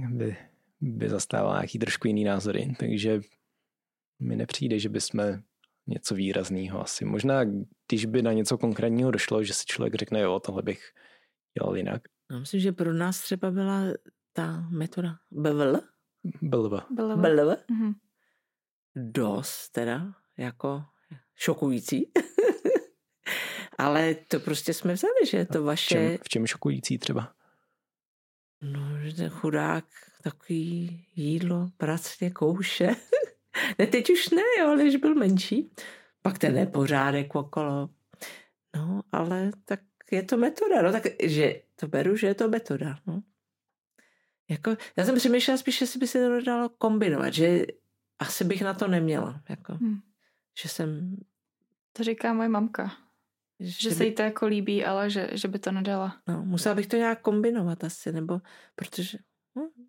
by, 0.09 0.37
by 0.81 1.09
zastával 1.09 1.55
nějaký 1.55 1.79
trošku 1.79 2.07
jiný 2.07 2.25
názory, 2.25 2.77
takže 2.79 3.21
mi 4.23 4.37
nepřijde, 4.37 4.79
že 4.79 4.89
bychom 4.89 5.39
něco 5.87 6.15
výrazného 6.15 6.83
asi. 6.83 7.05
Možná, 7.05 7.45
když 7.89 8.07
by 8.07 8.23
na 8.23 8.33
něco 8.33 8.59
konkrétního 8.59 9.11
došlo, 9.11 9.45
že 9.45 9.55
si 9.55 9.67
člověk 9.67 9.95
řekne, 9.95 10.21
jo, 10.21 10.41
tohle 10.41 10.63
bych 10.63 10.93
dělal 11.59 11.77
jinak. 11.77 12.03
No, 12.31 12.41
myslím, 12.41 12.61
že 12.61 12.73
pro 12.73 12.93
nás 12.93 13.21
třeba 13.21 13.51
byla 13.51 13.83
ta 14.37 14.69
metoda 14.71 15.19
BVL. 15.31 15.81
BLV. 16.43 16.83
BLV. 16.91 17.17
BLV. 17.17 17.59
Mm-hmm. 17.71 17.95
Dost 18.97 19.69
teda 19.69 20.15
jako 20.37 20.85
šokující. 21.35 22.13
Ale 23.79 24.15
to 24.15 24.41
prostě 24.41 24.75
jsme 24.75 24.95
vzali, 24.95 25.27
že 25.27 25.45
to 25.45 25.65
vaše... 25.65 25.95
V 25.95 26.09
čem, 26.09 26.19
v 26.23 26.29
čem 26.29 26.47
šokující 26.47 26.99
třeba? 26.99 27.33
No, 28.63 28.99
že 29.01 29.15
ten 29.15 29.29
chudák 29.29 29.85
takový 30.23 31.07
jídlo, 31.15 31.71
pracně, 31.77 32.31
kouše. 32.31 32.89
ne, 33.79 33.87
teď 33.87 34.11
už 34.11 34.31
ne, 34.31 34.43
jo, 34.61 34.69
ale 34.69 34.83
když 34.83 34.97
byl 34.97 35.15
menší. 35.15 35.71
Pak 36.23 36.39
ten 36.39 36.55
nepořádek 36.55 37.35
okolo. 37.35 37.91
No, 38.77 39.01
ale 39.13 39.51
tak 39.65 39.81
je 40.11 40.23
to 40.23 40.37
metoda, 40.37 40.83
no 40.83 40.93
tak, 40.93 41.03
že 41.23 41.63
to 41.77 41.89
beru, 41.89 42.17
že 42.17 42.27
je 42.27 42.35
to 42.35 42.49
metoda, 42.49 42.99
no. 43.07 43.23
Jako, 44.49 44.77
já 44.97 45.05
jsem 45.05 45.17
přemýšlela 45.17 45.59
spíš, 45.59 45.81
jestli 45.81 46.01
by 46.01 46.07
se 46.07 46.29
to 46.29 46.41
dalo 46.41 46.69
kombinovat, 46.69 47.35
že 47.35 47.67
asi 48.19 48.45
bych 48.45 48.63
na 48.63 48.75
to 48.75 48.89
neměla, 48.89 49.41
jako, 49.49 49.75
hmm. 49.75 50.01
že 50.63 50.69
jsem... 50.69 51.17
To 51.93 52.05
říká 52.05 52.33
moje 52.33 52.49
mamka. 52.49 52.93
Že, 53.61 53.71
že 53.81 53.91
se 53.91 54.05
jí 54.05 54.15
to 54.15 54.23
jako 54.23 54.47
líbí, 54.47 54.85
ale 54.85 55.11
že, 55.11 55.31
že 55.33 55.49
by 55.49 55.59
to 55.59 55.73
nedala. 55.73 56.17
No, 56.29 56.45
musela 56.45 56.75
bych 56.75 56.87
to 56.87 56.97
nějak 56.97 57.21
kombinovat 57.23 57.85
asi, 57.85 58.13
nebo 58.13 58.41
protože... 58.75 59.19
Hm. 59.59 59.87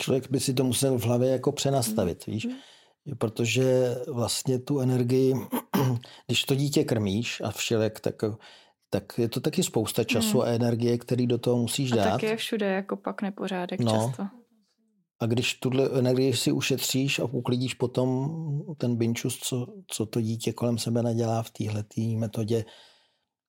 Člověk 0.00 0.30
by 0.30 0.40
si 0.40 0.54
to 0.54 0.64
musel 0.64 0.98
v 0.98 1.02
hlavě 1.02 1.28
jako 1.28 1.52
přenastavit, 1.52 2.26
víš? 2.26 2.46
Hm. 2.46 2.56
Protože 3.18 3.96
vlastně 4.08 4.58
tu 4.58 4.80
energii, 4.80 5.34
když 6.26 6.44
to 6.44 6.54
dítě 6.54 6.84
krmíš 6.84 7.40
a 7.44 7.50
všelek, 7.50 8.00
tak, 8.00 8.22
tak 8.90 9.18
je 9.18 9.28
to 9.28 9.40
taky 9.40 9.62
spousta 9.62 10.04
času 10.04 10.38
hmm. 10.38 10.48
a 10.48 10.52
energie, 10.52 10.98
který 10.98 11.26
do 11.26 11.38
toho 11.38 11.56
musíš 11.56 11.92
a 11.92 11.96
dát. 11.96 12.06
A 12.06 12.10
tak 12.10 12.22
je 12.22 12.36
všude 12.36 12.66
jako 12.66 12.96
pak 12.96 13.22
nepořádek 13.22 13.80
no. 13.80 13.92
často. 13.92 14.26
A 15.20 15.26
když 15.26 15.54
tuhle 15.54 15.88
energii 15.98 16.32
si 16.36 16.52
ušetříš 16.52 17.18
a 17.18 17.24
uklidíš 17.24 17.74
potom 17.74 18.30
ten 18.76 18.96
binčus, 18.96 19.38
co, 19.38 19.66
co 19.86 20.06
to 20.06 20.20
dítě 20.20 20.52
kolem 20.52 20.78
sebe 20.78 21.02
nedělá 21.02 21.42
v 21.42 21.50
téhle 21.50 21.84
metodě, 22.16 22.64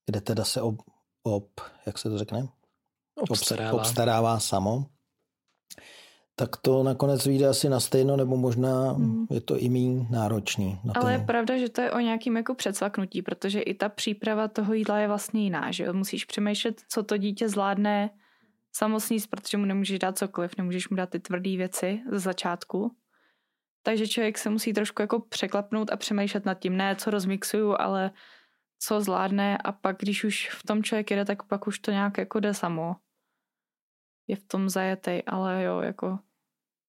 kde 0.06 0.22
teda 0.22 0.44
se 0.44 0.62
ob, 0.62 0.76
ob, 1.24 1.62
jak 1.86 1.98
se 1.98 2.10
to 2.10 2.18
řekne? 2.18 2.48
Obstarává. 3.30 3.80
obstarává 3.80 4.40
samo, 4.40 4.86
tak 6.40 6.58
to 6.58 6.84
nakonec 6.84 7.26
vyjde 7.26 7.48
asi 7.48 7.70
na 7.70 7.80
stejno, 7.80 8.18
nebo 8.18 8.38
možná 8.38 8.92
hmm. 8.92 9.28
je 9.30 9.42
to 9.42 9.58
i 9.58 9.70
méně 9.70 10.08
náročný. 10.10 10.80
Na 10.84 10.94
Ale 10.96 11.12
ten... 11.12 11.22
je 11.22 11.26
pravda, 11.26 11.58
že 11.58 11.70
to 11.70 11.82
je 11.82 11.92
o 11.92 12.00
nějakým 12.00 12.38
jako 12.38 12.56
předsvaknutí, 12.56 13.22
protože 13.22 13.62
i 13.62 13.74
ta 13.74 13.90
příprava 13.90 14.48
toho 14.48 14.74
jídla 14.74 14.98
je 14.98 15.08
vlastně 15.08 15.44
jiná, 15.44 15.72
že 15.72 15.84
jo? 15.84 15.94
Musíš 15.94 16.26
přemýšlet, 16.26 16.82
co 16.90 17.04
to 17.04 17.18
dítě 17.18 17.50
zvládne 17.50 18.10
samosníst, 18.72 19.30
protože 19.30 19.58
mu 19.58 19.66
nemůžeš 19.66 20.00
dát 20.00 20.18
cokoliv, 20.18 20.58
nemůžeš 20.58 20.90
mu 20.90 20.96
dát 20.98 21.10
ty 21.10 21.20
tvrdé 21.20 21.58
věci 21.58 22.02
ze 22.12 22.20
začátku. 22.20 22.96
Takže 23.84 24.08
člověk 24.08 24.38
se 24.38 24.50
musí 24.50 24.74
trošku 24.74 25.02
jako 25.02 25.20
překlapnout 25.20 25.92
a 25.92 25.98
přemýšlet 25.98 26.46
nad 26.46 26.60
tím, 26.60 26.78
ne 26.78 26.96
co 26.96 27.12
rozmixuju, 27.12 27.76
ale 27.80 28.12
co 28.80 29.02
zvládne 29.02 29.58
a 29.58 29.72
pak, 29.72 29.98
když 30.00 30.24
už 30.24 30.50
v 30.50 30.64
tom 30.64 30.84
člověk 30.84 31.12
jede, 31.12 31.26
tak 31.26 31.44
pak 31.44 31.68
už 31.68 31.80
to 31.80 31.92
nějak 31.92 32.18
jako 32.18 32.40
jde 32.40 32.54
samo. 32.54 32.96
Je 34.28 34.36
v 34.36 34.44
tom 34.44 34.70
zajetej, 34.70 35.24
ale 35.28 35.64
jo, 35.64 35.80
jako 35.80 36.20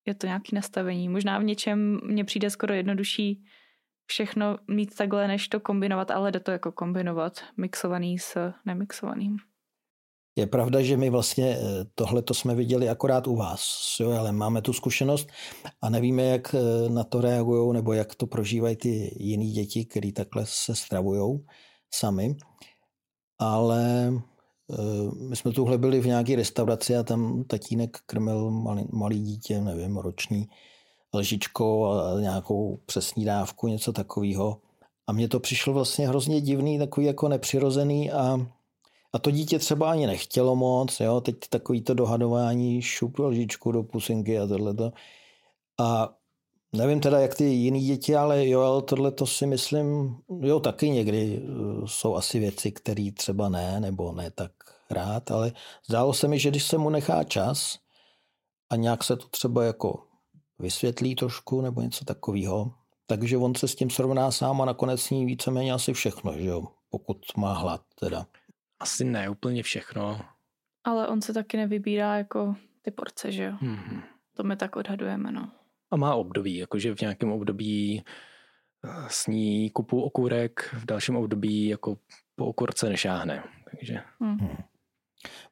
je 0.06 0.14
to 0.14 0.26
nějaký 0.26 0.54
nastavení. 0.54 1.08
Možná 1.08 1.38
v 1.38 1.44
něčem 1.44 2.00
mně 2.04 2.24
přijde 2.24 2.50
skoro 2.50 2.74
jednodušší 2.74 3.44
všechno 4.06 4.58
mít 4.68 4.96
takhle, 4.96 5.28
než 5.28 5.48
to 5.48 5.60
kombinovat, 5.60 6.10
ale 6.10 6.32
jde 6.32 6.40
to 6.40 6.50
jako 6.50 6.72
kombinovat, 6.72 7.32
mixovaný 7.56 8.18
s 8.18 8.52
nemixovaným. 8.66 9.36
Je 10.36 10.46
pravda, 10.46 10.82
že 10.82 10.96
my 10.96 11.10
vlastně 11.10 11.56
eh, 11.58 11.84
tohle 11.94 12.22
to 12.22 12.34
jsme 12.34 12.54
viděli 12.54 12.88
akorát 12.88 13.26
u 13.26 13.36
vás, 13.36 13.96
jo, 14.00 14.10
ale 14.10 14.32
máme 14.32 14.62
tu 14.62 14.72
zkušenost 14.72 15.28
a 15.82 15.90
nevíme, 15.90 16.22
jak 16.22 16.54
eh, 16.54 16.88
na 16.88 17.04
to 17.04 17.20
reagují 17.20 17.74
nebo 17.74 17.92
jak 17.92 18.14
to 18.14 18.26
prožívají 18.26 18.76
ty 18.76 19.14
jiný 19.18 19.52
děti, 19.52 19.84
který 19.84 20.12
takhle 20.12 20.42
se 20.46 20.74
stravují 20.74 21.40
sami. 21.94 22.36
Ale 23.38 24.12
my 25.28 25.36
jsme 25.36 25.52
tuhle 25.52 25.78
byli 25.78 26.00
v 26.00 26.06
nějaké 26.06 26.36
restauraci 26.36 26.96
a 26.96 27.02
tam 27.02 27.44
tatínek 27.44 27.98
krmil 28.06 28.50
malý, 28.50 28.84
malý 28.92 29.20
dítě, 29.20 29.60
nevím, 29.60 29.96
roční, 29.96 30.48
lžičkou 31.14 31.86
a 31.86 32.20
nějakou 32.20 32.78
přesní 32.86 33.24
dávku, 33.24 33.68
něco 33.68 33.92
takového. 33.92 34.60
A 35.06 35.12
mně 35.12 35.28
to 35.28 35.40
přišlo 35.40 35.72
vlastně 35.72 36.08
hrozně 36.08 36.40
divný, 36.40 36.78
takový 36.78 37.06
jako 37.06 37.28
nepřirozený 37.28 38.10
a 38.10 38.46
a 39.12 39.18
to 39.18 39.30
dítě 39.30 39.58
třeba 39.58 39.90
ani 39.90 40.06
nechtělo 40.06 40.56
moc, 40.56 41.00
jo, 41.00 41.20
teď 41.20 41.36
takový 41.50 41.82
to 41.82 41.94
dohadování, 41.94 42.82
šup 42.82 43.18
lžičku 43.18 43.72
do 43.72 43.82
pusinky 43.82 44.38
a 44.38 44.46
tohleto. 44.46 44.92
A 45.80 46.14
nevím 46.72 47.00
teda, 47.00 47.20
jak 47.20 47.34
ty 47.34 47.44
jiný 47.44 47.86
děti, 47.86 48.16
ale 48.16 48.48
jo, 48.48 48.80
tohle 48.80 49.10
to 49.10 49.26
si 49.26 49.46
myslím, 49.46 50.16
jo, 50.40 50.60
taky 50.60 50.90
někdy 50.90 51.38
uh, 51.38 51.84
jsou 51.86 52.16
asi 52.16 52.38
věci, 52.38 52.72
které 52.72 53.10
třeba 53.12 53.48
ne, 53.48 53.80
nebo 53.80 54.12
ne 54.12 54.30
tak 54.30 54.52
rád, 54.90 55.30
ale 55.30 55.52
zdálo 55.86 56.14
se 56.14 56.28
mi, 56.28 56.38
že 56.38 56.50
když 56.50 56.64
se 56.64 56.78
mu 56.78 56.90
nechá 56.90 57.24
čas 57.24 57.78
a 58.70 58.76
nějak 58.76 59.04
se 59.04 59.16
to 59.16 59.28
třeba 59.28 59.64
jako 59.64 60.06
vysvětlí 60.58 61.14
trošku 61.14 61.60
nebo 61.60 61.80
něco 61.80 62.04
takového, 62.04 62.72
takže 63.06 63.36
on 63.36 63.54
se 63.54 63.68
s 63.68 63.74
tím 63.74 63.90
srovná 63.90 64.30
sám 64.30 64.62
a 64.62 64.64
nakonec 64.64 65.02
sní 65.02 65.26
víceméně 65.26 65.72
asi 65.72 65.92
všechno, 65.92 66.32
že 66.38 66.44
jo, 66.44 66.68
pokud 66.90 67.18
má 67.36 67.52
hlad 67.52 67.82
teda. 68.00 68.26
Asi 68.80 69.04
ne 69.04 69.30
úplně 69.30 69.62
všechno. 69.62 70.20
Ale 70.84 71.08
on 71.08 71.22
se 71.22 71.32
taky 71.32 71.56
nevybírá 71.56 72.18
jako 72.18 72.56
ty 72.82 72.90
porce, 72.90 73.32
že 73.32 73.44
jo? 73.44 73.52
Hmm. 73.60 74.02
To 74.34 74.42
my 74.42 74.56
tak 74.56 74.76
odhadujeme, 74.76 75.32
no. 75.32 75.52
A 75.90 75.96
má 75.96 76.14
období, 76.14 76.56
jakože 76.56 76.94
v 76.94 77.00
nějakém 77.00 77.32
období 77.32 78.02
eh, 78.84 79.06
sní 79.08 79.70
kupu 79.70 80.02
okurek, 80.02 80.74
v 80.78 80.86
dalším 80.86 81.16
období 81.16 81.66
jako 81.66 81.96
po 82.36 82.46
okurce 82.46 82.88
nešáhne. 82.88 83.44
Takže... 83.70 84.00
Hmm. 84.20 84.38
Hmm. 84.38 84.56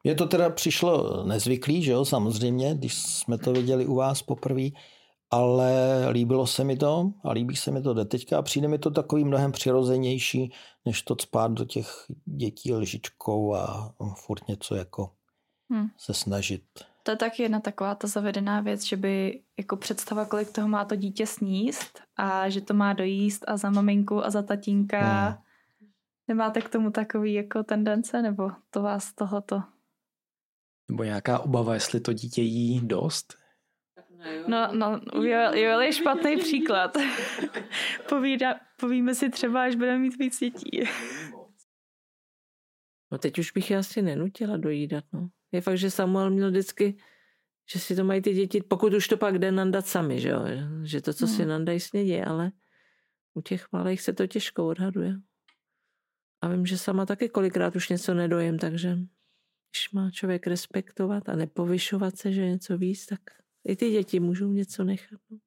Mně 0.03 0.15
to 0.15 0.27
teda 0.27 0.49
přišlo 0.49 1.23
nezvyklý, 1.23 1.83
že 1.83 1.91
jo, 1.91 2.05
samozřejmě, 2.05 2.75
když 2.75 2.93
jsme 2.93 3.37
to 3.37 3.53
viděli 3.53 3.85
u 3.85 3.95
vás 3.95 4.21
poprvé, 4.21 4.69
ale 5.31 5.73
líbilo 6.09 6.47
se 6.47 6.63
mi 6.63 6.77
to 6.77 7.11
a 7.23 7.31
líbí 7.31 7.55
se 7.55 7.71
mi 7.71 7.81
to 7.81 7.93
do 7.93 8.05
teďka 8.05 8.37
a 8.37 8.41
přijde 8.41 8.67
mi 8.67 8.79
to 8.79 8.91
takový 8.91 9.23
mnohem 9.23 9.51
přirozenější, 9.51 10.53
než 10.85 11.01
to 11.01 11.15
spát 11.21 11.51
do 11.51 11.65
těch 11.65 12.05
dětí 12.25 12.73
lžičkou 12.73 13.55
a 13.55 13.93
furt 14.15 14.47
něco 14.47 14.75
jako 14.75 15.11
hmm. 15.71 15.87
se 15.97 16.13
snažit. 16.13 16.63
To 17.03 17.11
je 17.11 17.17
taky 17.17 17.43
jedna 17.43 17.59
taková 17.59 17.95
ta 17.95 18.07
zavedená 18.07 18.61
věc, 18.61 18.83
že 18.83 18.97
by 18.97 19.41
jako 19.57 19.77
představa, 19.77 20.25
kolik 20.25 20.51
toho 20.51 20.67
má 20.67 20.85
to 20.85 20.95
dítě 20.95 21.27
sníst 21.27 22.01
a 22.15 22.49
že 22.49 22.61
to 22.61 22.73
má 22.73 22.93
dojíst 22.93 23.45
a 23.47 23.57
za 23.57 23.69
maminku 23.69 24.25
a 24.25 24.29
za 24.29 24.41
tatínka. 24.41 25.27
Hmm. 25.27 25.37
Nemáte 26.27 26.61
k 26.61 26.69
tomu 26.69 26.91
takový 26.91 27.33
jako 27.33 27.63
tendence, 27.63 28.21
nebo 28.21 28.51
to 28.69 28.81
vás 28.81 29.13
tohoto? 29.13 29.63
Nebo 30.89 31.03
nějaká 31.03 31.39
obava, 31.39 31.73
jestli 31.73 31.99
to 31.99 32.13
dítě 32.13 32.41
jí 32.41 32.87
dost? 32.87 33.37
No, 34.47 34.69
no, 34.73 35.01
Joel, 35.13 35.53
Joel 35.53 35.81
je 35.81 35.93
špatný 35.93 36.37
příklad. 36.39 36.97
Povída, 38.09 38.59
povíme 38.79 39.15
si 39.15 39.29
třeba, 39.29 39.63
až 39.63 39.75
budeme 39.75 39.99
mít 39.99 40.17
víc 40.17 40.39
dětí. 40.39 40.83
No 43.11 43.17
teď 43.17 43.39
už 43.39 43.51
bych 43.51 43.71
je 43.71 43.77
asi 43.77 44.01
nenutila 44.01 44.57
dojídat, 44.57 45.03
no. 45.13 45.29
Je 45.51 45.61
fakt, 45.61 45.77
že 45.77 45.91
Samuel 45.91 46.29
měl 46.29 46.49
vždycky, 46.49 46.97
že 47.73 47.79
si 47.79 47.95
to 47.95 48.03
mají 48.03 48.21
ty 48.21 48.33
děti, 48.33 48.61
pokud 48.61 48.93
už 48.93 49.07
to 49.07 49.17
pak 49.17 49.39
jde 49.39 49.51
nandat 49.51 49.87
sami, 49.87 50.19
že 50.19 50.29
jo? 50.29 50.41
Že 50.83 51.01
to, 51.01 51.13
co 51.13 51.25
hmm. 51.25 51.35
si 51.35 51.45
nandají, 51.45 51.79
snědí, 51.79 52.21
ale 52.21 52.51
u 53.33 53.41
těch 53.41 53.67
malých 53.71 54.01
se 54.01 54.13
to 54.13 54.27
těžko 54.27 54.67
odhaduje. 54.67 55.15
A 56.41 56.47
vím, 56.47 56.65
že 56.65 56.77
sama 56.77 57.05
taky 57.05 57.29
kolikrát 57.29 57.75
už 57.75 57.89
něco 57.89 58.13
nedojem, 58.13 58.59
takže 58.59 58.97
když 59.71 59.91
má 59.93 60.11
člověk 60.11 60.47
respektovat 60.47 61.29
a 61.29 61.35
nepovyšovat 61.35 62.17
se, 62.17 62.33
že 62.33 62.49
něco 62.49 62.77
víc, 62.77 63.05
tak 63.05 63.19
i 63.67 63.75
ty 63.75 63.91
děti 63.91 64.19
můžou 64.19 64.51
něco 64.51 64.83
nechat. 64.83 65.19
No. 65.29 65.37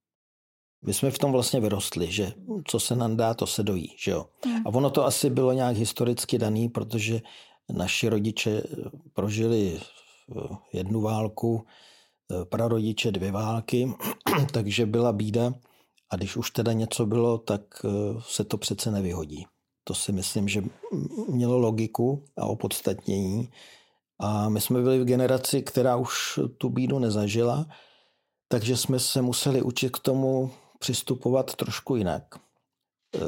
My 0.85 0.95
jsme 0.95 1.11
v 1.11 1.19
tom 1.19 1.33
vlastně 1.33 1.61
vyrostli, 1.61 2.13
že 2.13 2.33
co 2.67 2.81
se 2.81 2.97
nám 2.97 3.17
dá, 3.17 3.35
to 3.35 3.47
se 3.47 3.63
dojí. 3.63 3.95
Že 3.99 4.11
jo? 4.11 4.29
A 4.65 4.69
ono 4.69 4.91
to 4.91 5.05
asi 5.05 5.31
bylo 5.31 5.53
nějak 5.53 5.77
historicky 5.77 6.39
daný, 6.39 6.69
protože 6.69 7.21
naši 7.73 8.09
rodiče 8.09 8.63
prožili 9.13 9.81
eh, 9.81 10.57
jednu 10.73 11.01
válku, 11.01 11.67
eh, 12.33 12.45
prarodiče 12.45 13.13
dvě 13.13 13.33
války, 13.33 13.93
takže 14.53 14.87
byla 14.87 15.13
bída 15.13 15.55
a 16.11 16.17
když 16.17 16.37
už 16.37 16.51
teda 16.51 16.73
něco 16.73 17.07
bylo, 17.07 17.39
tak 17.39 17.61
eh, 17.85 17.89
se 18.21 18.45
to 18.45 18.59
přece 18.59 18.91
nevyhodí. 18.91 19.47
To 19.85 19.95
si 19.95 20.13
myslím, 20.13 20.49
že 20.49 20.63
mělo 21.29 21.59
logiku 21.59 22.25
a 22.39 22.47
opodstatnění. 22.47 23.51
A 24.19 24.49
my 24.49 24.61
jsme 24.61 24.83
byli 24.83 25.01
v 25.01 25.05
generaci, 25.05 25.63
která 25.63 25.97
už 25.97 26.39
tu 26.59 26.71
bídu 26.71 26.99
nezažila, 26.99 27.67
takže 28.49 28.77
jsme 28.77 28.99
se 28.99 29.23
museli 29.23 29.63
učit 29.63 29.91
k 29.91 29.99
tomu 29.99 30.51
přistupovat 30.79 31.55
trošku 31.55 31.97
jinak. 31.97 32.23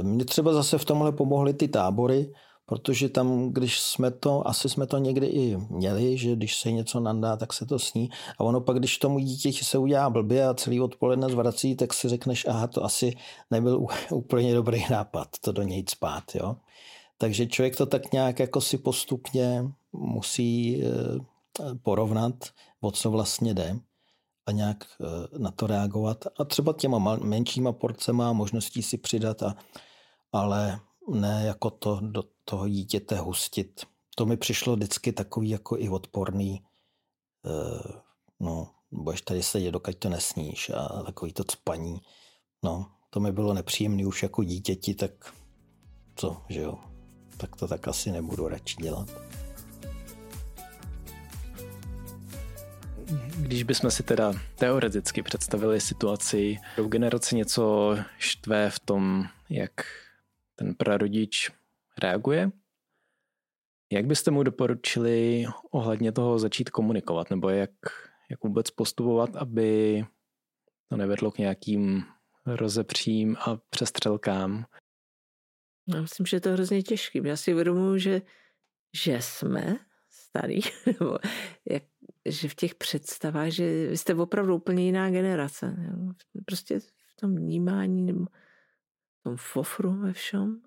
Mně 0.03 0.25
třeba 0.25 0.53
zase 0.53 0.79
v 0.79 0.85
tomhle 0.85 1.13
pomohly 1.13 1.55
ty 1.55 1.69
tábory, 1.69 2.33
protože 2.67 3.09
tam, 3.09 3.53
když 3.53 3.81
jsme 3.81 4.11
to, 4.11 4.49
asi 4.49 4.69
jsme 4.69 4.87
to 4.87 4.99
někdy 4.99 5.27
i 5.27 5.57
měli, 5.57 6.19
že 6.19 6.37
když 6.37 6.57
se 6.57 6.73
něco 6.73 7.01
nandá, 7.01 7.37
tak 7.37 7.53
se 7.53 7.67
to 7.67 7.79
sní. 7.79 8.11
A 8.39 8.45
ono 8.45 8.61
pak, 8.61 8.79
když 8.79 8.99
tomu 8.99 9.19
dítěti 9.19 9.65
se 9.65 9.79
udělá 9.79 10.11
blbě 10.11 10.49
a 10.49 10.55
celý 10.55 10.81
odpoledne 10.81 11.29
zvrací, 11.29 11.77
tak 11.77 11.95
si 11.95 12.09
řekneš, 12.09 12.47
aha, 12.49 12.67
to 12.67 12.85
asi 12.85 13.17
nebyl 13.51 13.87
úplně 14.11 14.55
dobrý 14.55 14.85
nápad, 14.91 15.29
to 15.41 15.53
do 15.53 15.63
něj 15.63 15.85
spát, 15.89 16.25
jo. 16.35 16.57
Takže 17.19 17.47
člověk 17.47 17.77
to 17.77 17.87
tak 17.87 18.13
nějak 18.13 18.39
jako 18.39 18.61
si 18.61 18.79
postupně 18.79 19.65
musí 19.93 20.83
eh, 20.85 20.89
porovnat, 21.83 22.35
o 22.81 22.91
co 22.91 23.11
vlastně 23.11 23.55
jde 23.55 23.79
a 24.47 24.53
nějak 24.53 24.85
eh, 25.01 25.39
na 25.39 25.51
to 25.51 25.67
reagovat. 25.67 26.25
A 26.41 26.45
třeba 26.45 26.73
těma 26.73 27.19
menšíma 27.23 27.73
porcema 27.73 28.33
možností 28.33 28.83
si 28.83 28.99
přidat, 28.99 29.43
a, 29.43 29.57
ale 30.33 30.81
ne 31.09 31.43
jako 31.47 31.71
to 31.71 32.01
do 32.03 32.23
toho 32.45 32.69
dítěte 32.69 33.19
hustit. 33.19 33.87
To 34.17 34.27
mi 34.27 34.37
přišlo 34.37 34.77
vždycky 34.77 35.13
takový 35.13 35.51
jako 35.51 35.79
i 35.79 35.89
odporný, 35.89 36.65
eh, 37.47 37.93
no, 38.41 38.71
budeš 38.91 39.23
tady 39.23 39.43
sedět, 39.43 39.71
dokud 39.71 39.97
to 39.97 40.09
nesníš 40.09 40.71
a 40.71 41.03
takový 41.03 41.33
to 41.33 41.45
spaní. 41.53 42.01
No, 42.63 42.91
to 43.11 43.21
mi 43.21 43.33
bylo 43.33 43.55
nepříjemné 43.55 44.07
už 44.07 44.23
jako 44.23 44.43
dítěti, 44.43 44.95
tak 44.95 45.35
co, 46.17 46.43
že 46.49 46.61
jo, 46.61 46.79
tak 47.37 47.57
to 47.57 47.69
tak 47.69 47.89
asi 47.89 48.13
nebudu 48.13 48.49
radši 48.49 48.77
dělat. 48.77 49.09
Když 53.37 53.63
bychom 53.63 53.91
si 53.91 54.03
teda 54.03 54.33
teoreticky 54.55 55.23
představili 55.23 55.81
situaci, 55.81 56.59
v 56.77 56.89
generaci 56.89 57.37
něco 57.37 57.97
štve 58.19 58.71
v 58.71 58.79
tom, 58.79 59.25
jak 59.51 59.71
ten 60.55 60.75
prarodič 60.75 61.51
reaguje, 62.03 62.51
jak 63.93 64.07
byste 64.07 64.31
mu 64.31 64.43
doporučili 64.43 65.45
ohledně 65.71 66.13
toho 66.13 66.39
začít 66.39 66.71
komunikovat, 66.71 67.31
nebo 67.31 67.49
jak, 67.49 67.71
jak 68.31 68.45
vůbec 68.45 68.71
postupovat, 68.71 69.37
aby 69.37 70.05
to 70.89 70.97
nevedlo 70.97 71.31
k 71.31 71.39
nějakým 71.39 72.05
rozepřím 72.47 73.37
a 73.41 73.57
přestřelkám? 73.71 74.65
Já 75.95 76.01
myslím, 76.01 76.27
že 76.27 76.37
je 76.37 76.41
to 76.41 76.53
hrozně 76.53 76.83
těžké. 76.83 77.29
Já 77.29 77.37
si 77.37 77.53
uvědomuji, 77.53 77.99
že, 77.99 78.23
že 79.05 79.19
jsme 79.21 79.77
starý, 80.11 80.61
nebo 80.87 81.19
jak, 81.71 81.83
že 82.29 82.49
v 82.49 82.55
těch 82.55 82.75
představách, 82.75 83.49
že 83.49 83.91
jste 83.91 84.15
opravdu 84.15 84.57
úplně 84.57 84.85
jiná 84.85 85.11
generace. 85.11 85.77
Jo? 85.79 86.13
Prostě 86.45 86.81
v 86.81 87.17
tom 87.21 87.37
vnímání 87.37 88.03
nebo 88.03 88.27
tom 89.25 89.37
fofru 89.37 89.93
ve 89.93 90.13
všem. 90.13 90.61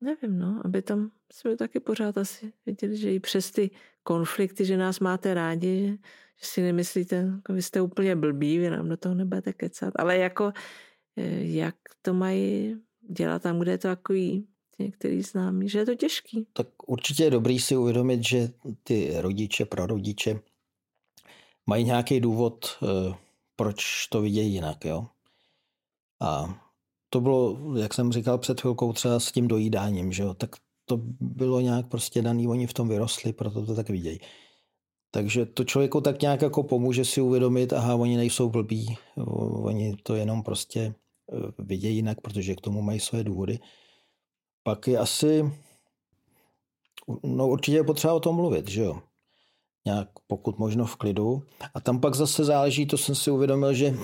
Nevím, 0.00 0.38
no, 0.38 0.62
aby 0.64 0.82
tam 0.82 1.10
jsme 1.32 1.56
taky 1.56 1.80
pořád 1.80 2.18
asi 2.18 2.52
věděli, 2.66 2.96
že 2.96 3.14
i 3.14 3.20
přes 3.20 3.50
ty 3.50 3.70
konflikty, 4.02 4.64
že 4.64 4.76
nás 4.76 5.00
máte 5.00 5.34
rádi, 5.34 5.86
že, 5.86 5.92
že 6.40 6.46
si 6.46 6.62
nemyslíte, 6.62 7.16
jako 7.16 7.52
vy 7.52 7.62
jste 7.62 7.80
úplně 7.80 8.16
blbí, 8.16 8.58
vy 8.58 8.70
nám 8.70 8.88
do 8.88 8.96
toho 8.96 9.14
nebudete 9.14 9.52
kecat. 9.52 9.94
Ale 9.96 10.16
jako, 10.16 10.52
eh, 11.16 11.44
jak 11.44 11.74
to 12.02 12.14
mají 12.14 12.76
dělat 13.10 13.42
tam, 13.42 13.58
kde 13.58 13.72
je 13.72 13.78
to 13.78 13.88
takový 13.88 14.46
některý 14.78 15.22
známí, 15.22 15.68
že 15.68 15.78
je 15.78 15.86
to 15.86 15.94
těžký. 15.94 16.46
Tak 16.52 16.66
určitě 16.86 17.24
je 17.24 17.30
dobrý 17.30 17.58
si 17.58 17.76
uvědomit, 17.76 18.24
že 18.24 18.48
ty 18.82 19.12
rodiče, 19.16 19.64
prarodiče 19.64 20.40
mají 21.66 21.84
nějaký 21.84 22.20
důvod, 22.20 22.78
eh, 22.82 23.14
proč 23.56 24.06
to 24.06 24.20
vidějí 24.20 24.52
jinak. 24.52 24.84
Jo? 24.84 25.06
A 26.20 26.60
to 27.10 27.20
bylo, 27.20 27.58
jak 27.76 27.94
jsem 27.94 28.12
říkal 28.12 28.38
před 28.38 28.60
chvilkou, 28.60 28.92
třeba 28.92 29.20
s 29.20 29.32
tím 29.32 29.48
dojídáním, 29.48 30.12
že 30.12 30.22
jo? 30.22 30.34
tak 30.34 30.50
to 30.84 30.96
bylo 31.20 31.60
nějak 31.60 31.86
prostě 31.86 32.22
daný, 32.22 32.48
oni 32.48 32.66
v 32.66 32.72
tom 32.72 32.88
vyrostli, 32.88 33.32
proto 33.32 33.66
to 33.66 33.74
tak 33.74 33.88
vidějí. 33.88 34.18
Takže 35.10 35.46
to 35.46 35.64
člověku 35.64 36.00
tak 36.00 36.22
nějak 36.22 36.42
jako 36.42 36.62
pomůže 36.62 37.04
si 37.04 37.20
uvědomit, 37.20 37.72
aha, 37.72 37.94
oni 37.94 38.16
nejsou 38.16 38.50
blbí, 38.50 38.96
oni 39.62 39.96
to 40.02 40.14
jenom 40.14 40.42
prostě 40.42 40.80
eh, 40.80 41.52
vidějí 41.58 41.96
jinak, 41.96 42.20
protože 42.20 42.54
k 42.54 42.60
tomu 42.60 42.82
mají 42.82 43.00
své 43.00 43.24
důvody. 43.24 43.58
Pak 44.62 44.88
je 44.88 44.98
asi, 44.98 45.52
no 47.22 47.48
určitě 47.48 47.76
je 47.76 47.84
potřeba 47.84 48.14
o 48.14 48.20
tom 48.20 48.36
mluvit, 48.36 48.68
že 48.68 48.82
jo. 48.82 49.02
Nějak 49.84 50.08
pokud 50.26 50.58
možno 50.58 50.86
v 50.86 50.96
klidu. 50.96 51.42
A 51.74 51.80
tam 51.80 52.00
pak 52.00 52.14
zase 52.14 52.44
záleží, 52.44 52.86
to 52.86 52.98
jsem 52.98 53.14
si 53.14 53.30
uvědomil, 53.30 53.74
že 53.74 53.94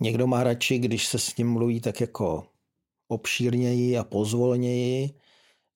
někdo 0.00 0.26
má 0.26 0.44
radši, 0.44 0.78
když 0.78 1.06
se 1.06 1.18
s 1.18 1.36
ním 1.36 1.52
mluví 1.52 1.80
tak 1.80 2.00
jako 2.00 2.46
obšírněji 3.08 3.98
a 3.98 4.04
pozvolněji. 4.04 5.10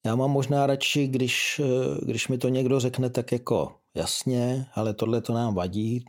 Já 0.05 0.15
mám 0.15 0.31
možná 0.31 0.67
radši, 0.67 1.07
když, 1.07 1.61
eh, 1.63 2.05
když 2.05 2.27
mi 2.27 2.37
to 2.37 2.49
někdo 2.49 2.79
řekne 2.79 3.09
tak 3.09 3.31
jako 3.31 3.75
jasně, 3.95 4.65
ale 4.73 4.93
tohle 4.93 5.21
to 5.21 5.33
nám 5.33 5.55
vadí, 5.55 6.05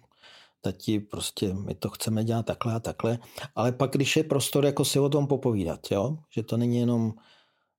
tati, 0.60 1.00
prostě 1.00 1.54
my 1.54 1.74
to 1.74 1.88
chceme 1.88 2.24
dělat 2.24 2.46
takhle 2.46 2.74
a 2.74 2.80
takhle, 2.80 3.18
ale 3.54 3.72
pak, 3.72 3.90
když 3.90 4.16
je 4.16 4.24
prostor 4.24 4.64
jako 4.64 4.84
si 4.84 4.98
o 4.98 5.08
tom 5.08 5.26
popovídat, 5.26 5.80
jo? 5.90 6.18
že 6.30 6.42
to 6.42 6.56
není 6.56 6.78
jenom 6.78 7.14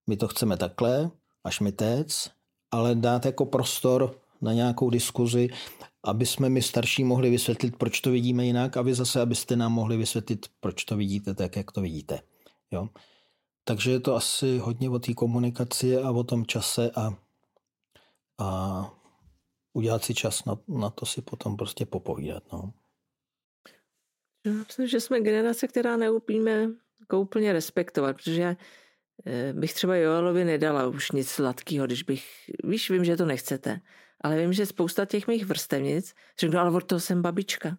my 0.07 0.17
to 0.17 0.27
chceme 0.27 0.57
takhle, 0.57 1.11
až 1.43 1.59
mi 1.59 1.71
tec, 1.71 2.29
ale 2.71 2.95
dát 2.95 3.25
jako 3.25 3.45
prostor 3.45 4.19
na 4.41 4.53
nějakou 4.53 4.89
diskuzi, 4.89 5.49
aby 6.03 6.25
jsme 6.25 6.49
my 6.49 6.61
starší 6.61 7.03
mohli 7.03 7.29
vysvětlit, 7.29 7.75
proč 7.77 8.01
to 8.01 8.11
vidíme 8.11 8.45
jinak 8.45 8.77
a 8.77 8.81
vy 8.81 8.93
zase, 8.93 9.21
abyste 9.21 9.55
nám 9.55 9.71
mohli 9.71 9.97
vysvětlit, 9.97 10.45
proč 10.59 10.83
to 10.83 10.97
vidíte 10.97 11.33
tak, 11.33 11.55
jak 11.55 11.71
to 11.71 11.81
vidíte. 11.81 12.19
Jo? 12.71 12.89
Takže 13.63 13.91
je 13.91 13.99
to 13.99 14.15
asi 14.15 14.57
hodně 14.57 14.89
o 14.89 14.99
té 14.99 15.13
komunikaci 15.13 15.97
a 15.97 16.11
o 16.11 16.23
tom 16.23 16.45
čase 16.45 16.91
a, 16.95 17.17
a 18.37 18.91
udělat 19.73 20.03
si 20.03 20.13
čas 20.13 20.45
na, 20.45 20.57
na 20.67 20.89
to 20.89 21.05
si 21.05 21.21
potom 21.21 21.57
prostě 21.57 21.85
popovídat. 21.85 22.43
No. 22.53 22.73
Já 24.45 24.53
myslím, 24.53 24.87
že 24.87 24.99
jsme 24.99 25.21
generace, 25.21 25.67
která 25.67 25.97
neupíme 25.97 26.69
jako 26.99 27.19
úplně 27.19 27.53
respektovat, 27.53 28.15
protože 28.15 28.55
eh, 29.25 29.53
bych 29.53 29.73
třeba 29.73 29.95
Joelovi 29.95 30.45
nedala 30.45 30.87
už 30.87 31.11
nic 31.11 31.29
sladkého, 31.29 31.85
když 31.85 32.03
bych, 32.03 32.25
víš, 32.63 32.89
vím, 32.89 33.05
že 33.05 33.17
to 33.17 33.25
nechcete, 33.25 33.81
ale 34.23 34.37
vím, 34.37 34.53
že 34.53 34.65
spousta 34.65 35.05
těch 35.05 35.27
mých 35.27 35.45
vrstevnic 35.45 36.13
řeknu, 36.39 36.59
ale 36.59 36.71
od 36.71 36.83
toho 36.83 36.99
jsem 36.99 37.21
babička, 37.21 37.77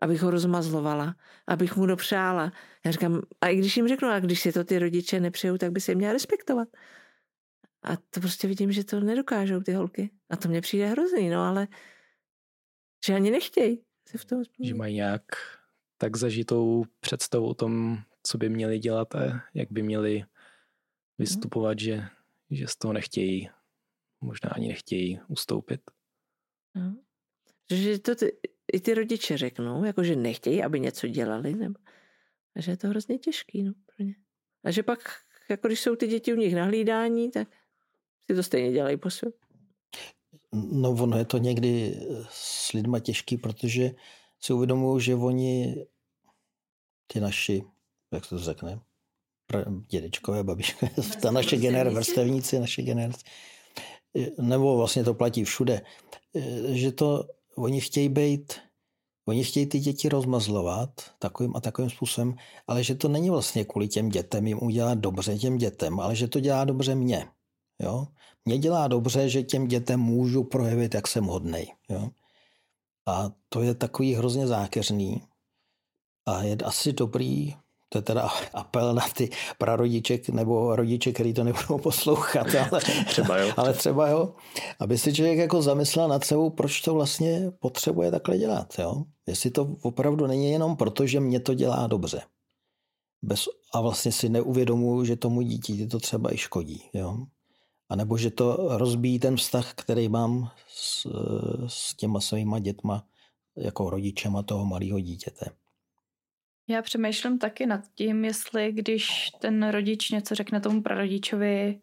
abych 0.00 0.22
ho 0.22 0.30
rozmazlovala, 0.30 1.16
abych 1.48 1.76
mu 1.76 1.86
dopřála. 1.86 2.52
Já 2.84 2.92
říkám, 2.92 3.22
a 3.40 3.48
i 3.48 3.56
když 3.56 3.76
jim 3.76 3.88
řeknu, 3.88 4.08
a 4.08 4.20
když 4.20 4.40
si 4.40 4.52
to 4.52 4.64
ty 4.64 4.78
rodiče 4.78 5.20
nepřejou, 5.20 5.58
tak 5.58 5.72
by 5.72 5.80
se 5.80 5.94
měla 5.94 6.12
respektovat. 6.12 6.68
A 7.82 7.96
to 7.96 8.20
prostě 8.20 8.48
vidím, 8.48 8.72
že 8.72 8.84
to 8.84 9.00
nedokážou 9.00 9.60
ty 9.60 9.72
holky. 9.72 10.10
A 10.30 10.36
to 10.36 10.48
mně 10.48 10.60
přijde 10.60 10.86
hrozný, 10.86 11.30
no 11.30 11.40
ale 11.40 11.68
že 13.06 13.14
ani 13.14 13.30
nechtějí 13.30 13.82
se 14.08 14.18
v 14.18 14.24
tom 14.24 14.42
Že 14.60 14.74
mají 14.74 14.94
nějak 14.94 15.22
tak 15.98 16.16
zažitou 16.16 16.84
představu 17.00 17.46
o 17.46 17.54
tom, 17.54 17.98
co 18.22 18.38
by 18.38 18.48
měli 18.48 18.78
dělat 18.78 19.14
a 19.14 19.42
jak 19.54 19.72
by 19.72 19.82
měli 19.82 20.24
vystupovat, 21.18 21.76
no. 21.76 21.84
že, 21.84 22.04
že 22.50 22.66
z 22.66 22.76
toho 22.76 22.92
nechtějí, 22.92 23.50
možná 24.22 24.50
ani 24.50 24.68
nechtějí 24.68 25.20
ustoupit. 25.28 25.80
No. 26.74 26.96
Že 27.70 27.98
to 27.98 28.14
ty, 28.14 28.38
i 28.72 28.80
ty 28.80 28.94
rodiče 28.94 29.38
řeknou, 29.38 29.84
jako 29.84 30.04
že 30.04 30.16
nechtějí, 30.16 30.62
aby 30.62 30.80
něco 30.80 31.08
dělali, 31.08 31.54
nebo 31.54 31.74
a 32.56 32.60
že 32.60 32.70
je 32.70 32.76
to 32.76 32.88
hrozně 32.88 33.18
těžký 33.18 33.62
no, 33.62 33.72
pro 33.86 34.04
ně. 34.04 34.14
A 34.64 34.70
že 34.70 34.82
pak, 34.82 34.98
jako 35.50 35.68
když 35.68 35.80
jsou 35.80 35.96
ty 35.96 36.06
děti 36.06 36.32
u 36.32 36.36
nich 36.36 36.54
na 36.54 36.64
hlídání, 36.64 37.30
tak 37.30 37.48
si 38.30 38.36
to 38.36 38.42
stejně 38.42 38.72
dělají 38.72 38.96
po 38.96 39.10
svém. 39.10 39.32
No 40.52 40.90
ono 40.90 41.18
je 41.18 41.24
to 41.24 41.38
někdy 41.38 42.00
s 42.30 42.72
lidma 42.72 43.00
těžký, 43.00 43.36
protože 43.36 43.90
si 44.40 44.52
uvědomují, 44.52 45.02
že 45.02 45.14
oni, 45.14 45.86
ty 47.06 47.20
naši, 47.20 47.62
jak 48.12 48.24
se 48.24 48.30
to 48.30 48.38
řekne, 48.38 48.80
dědečkové, 49.88 50.44
babičkové, 50.44 50.90
ta 51.22 51.30
naše 51.30 51.56
generace, 51.56 51.94
vrstevníci, 51.94 52.58
naše 52.58 52.82
generace, 52.82 53.24
nebo 54.40 54.76
vlastně 54.76 55.04
to 55.04 55.14
platí 55.14 55.44
všude, 55.44 55.82
že 56.68 56.92
to 56.92 57.24
oni 57.56 57.80
chtějí 57.80 58.08
být, 58.08 58.52
oni 59.28 59.44
chtějí 59.44 59.66
ty 59.66 59.80
děti 59.80 60.08
rozmazlovat 60.08 60.90
takovým 61.18 61.56
a 61.56 61.60
takovým 61.60 61.90
způsobem, 61.90 62.34
ale 62.66 62.84
že 62.84 62.94
to 62.94 63.08
není 63.08 63.30
vlastně 63.30 63.64
kvůli 63.64 63.88
těm 63.88 64.08
dětem, 64.08 64.46
jim 64.46 64.58
udělat 64.62 64.98
dobře 64.98 65.38
těm 65.38 65.58
dětem, 65.58 66.00
ale 66.00 66.16
že 66.16 66.28
to 66.28 66.40
dělá 66.40 66.64
dobře 66.64 66.94
mně. 66.94 67.28
Jo? 67.82 68.06
Mně 68.44 68.58
dělá 68.58 68.88
dobře, 68.88 69.28
že 69.28 69.42
těm 69.42 69.66
dětem 69.66 70.00
můžu 70.00 70.44
projevit, 70.44 70.94
jak 70.94 71.08
jsem 71.08 71.24
hodnej. 71.24 71.74
Jo? 71.88 72.10
A 73.06 73.30
to 73.48 73.62
je 73.62 73.74
takový 73.74 74.14
hrozně 74.14 74.46
zákeřný. 74.46 75.22
A 76.26 76.42
je 76.42 76.56
asi 76.56 76.92
dobrý, 76.92 77.54
to 77.92 77.98
je 77.98 78.02
teda 78.02 78.28
apel 78.54 78.94
na 78.94 79.02
ty 79.16 79.30
prarodiče 79.58 80.18
nebo 80.32 80.76
rodiče, 80.76 81.12
který 81.12 81.34
to 81.34 81.44
nebudou 81.44 81.78
poslouchat, 81.78 82.46
ale 82.72 82.80
třeba 83.06 83.38
jo. 83.38 83.52
ale 83.56 83.72
třeba 83.72 84.08
jo, 84.08 84.34
aby 84.78 84.98
si 84.98 85.14
člověk 85.14 85.38
jako 85.38 85.62
zamyslel 85.62 86.08
nad 86.08 86.24
sebou, 86.24 86.50
proč 86.50 86.80
to 86.80 86.94
vlastně 86.94 87.50
potřebuje 87.58 88.10
takhle 88.10 88.38
dělat. 88.38 88.78
Jo? 88.78 89.04
Jestli 89.26 89.50
to 89.50 89.76
opravdu 89.82 90.26
není 90.26 90.50
jenom 90.50 90.76
proto, 90.76 91.06
že 91.06 91.20
mě 91.20 91.40
to 91.40 91.54
dělá 91.54 91.86
dobře. 91.86 92.22
Bez, 93.22 93.48
a 93.74 93.80
vlastně 93.80 94.12
si 94.12 94.28
neuvědomuji, 94.28 95.04
že 95.04 95.16
tomu 95.16 95.42
dítěti 95.42 95.86
to 95.86 95.98
třeba 95.98 96.34
i 96.34 96.36
škodí. 96.36 96.82
Jo? 96.92 97.16
A 97.88 97.96
nebo 97.96 98.18
že 98.18 98.30
to 98.30 98.78
rozbíjí 98.78 99.18
ten 99.18 99.36
vztah, 99.36 99.74
který 99.74 100.08
mám 100.08 100.50
s, 100.68 101.06
s 101.66 101.96
těma 101.96 102.20
svýma 102.20 102.58
dětma 102.58 103.04
jako 103.56 103.90
rodičema 103.90 104.42
toho 104.42 104.64
malého 104.64 105.00
dítěte. 105.00 105.61
Já 106.72 106.82
přemýšlím 106.82 107.38
taky 107.38 107.66
nad 107.66 107.80
tím, 107.94 108.24
jestli 108.24 108.72
když 108.72 109.30
ten 109.40 109.68
rodič 109.68 110.10
něco 110.10 110.34
řekne 110.34 110.60
tomu 110.60 110.82
prarodičovi, 110.82 111.80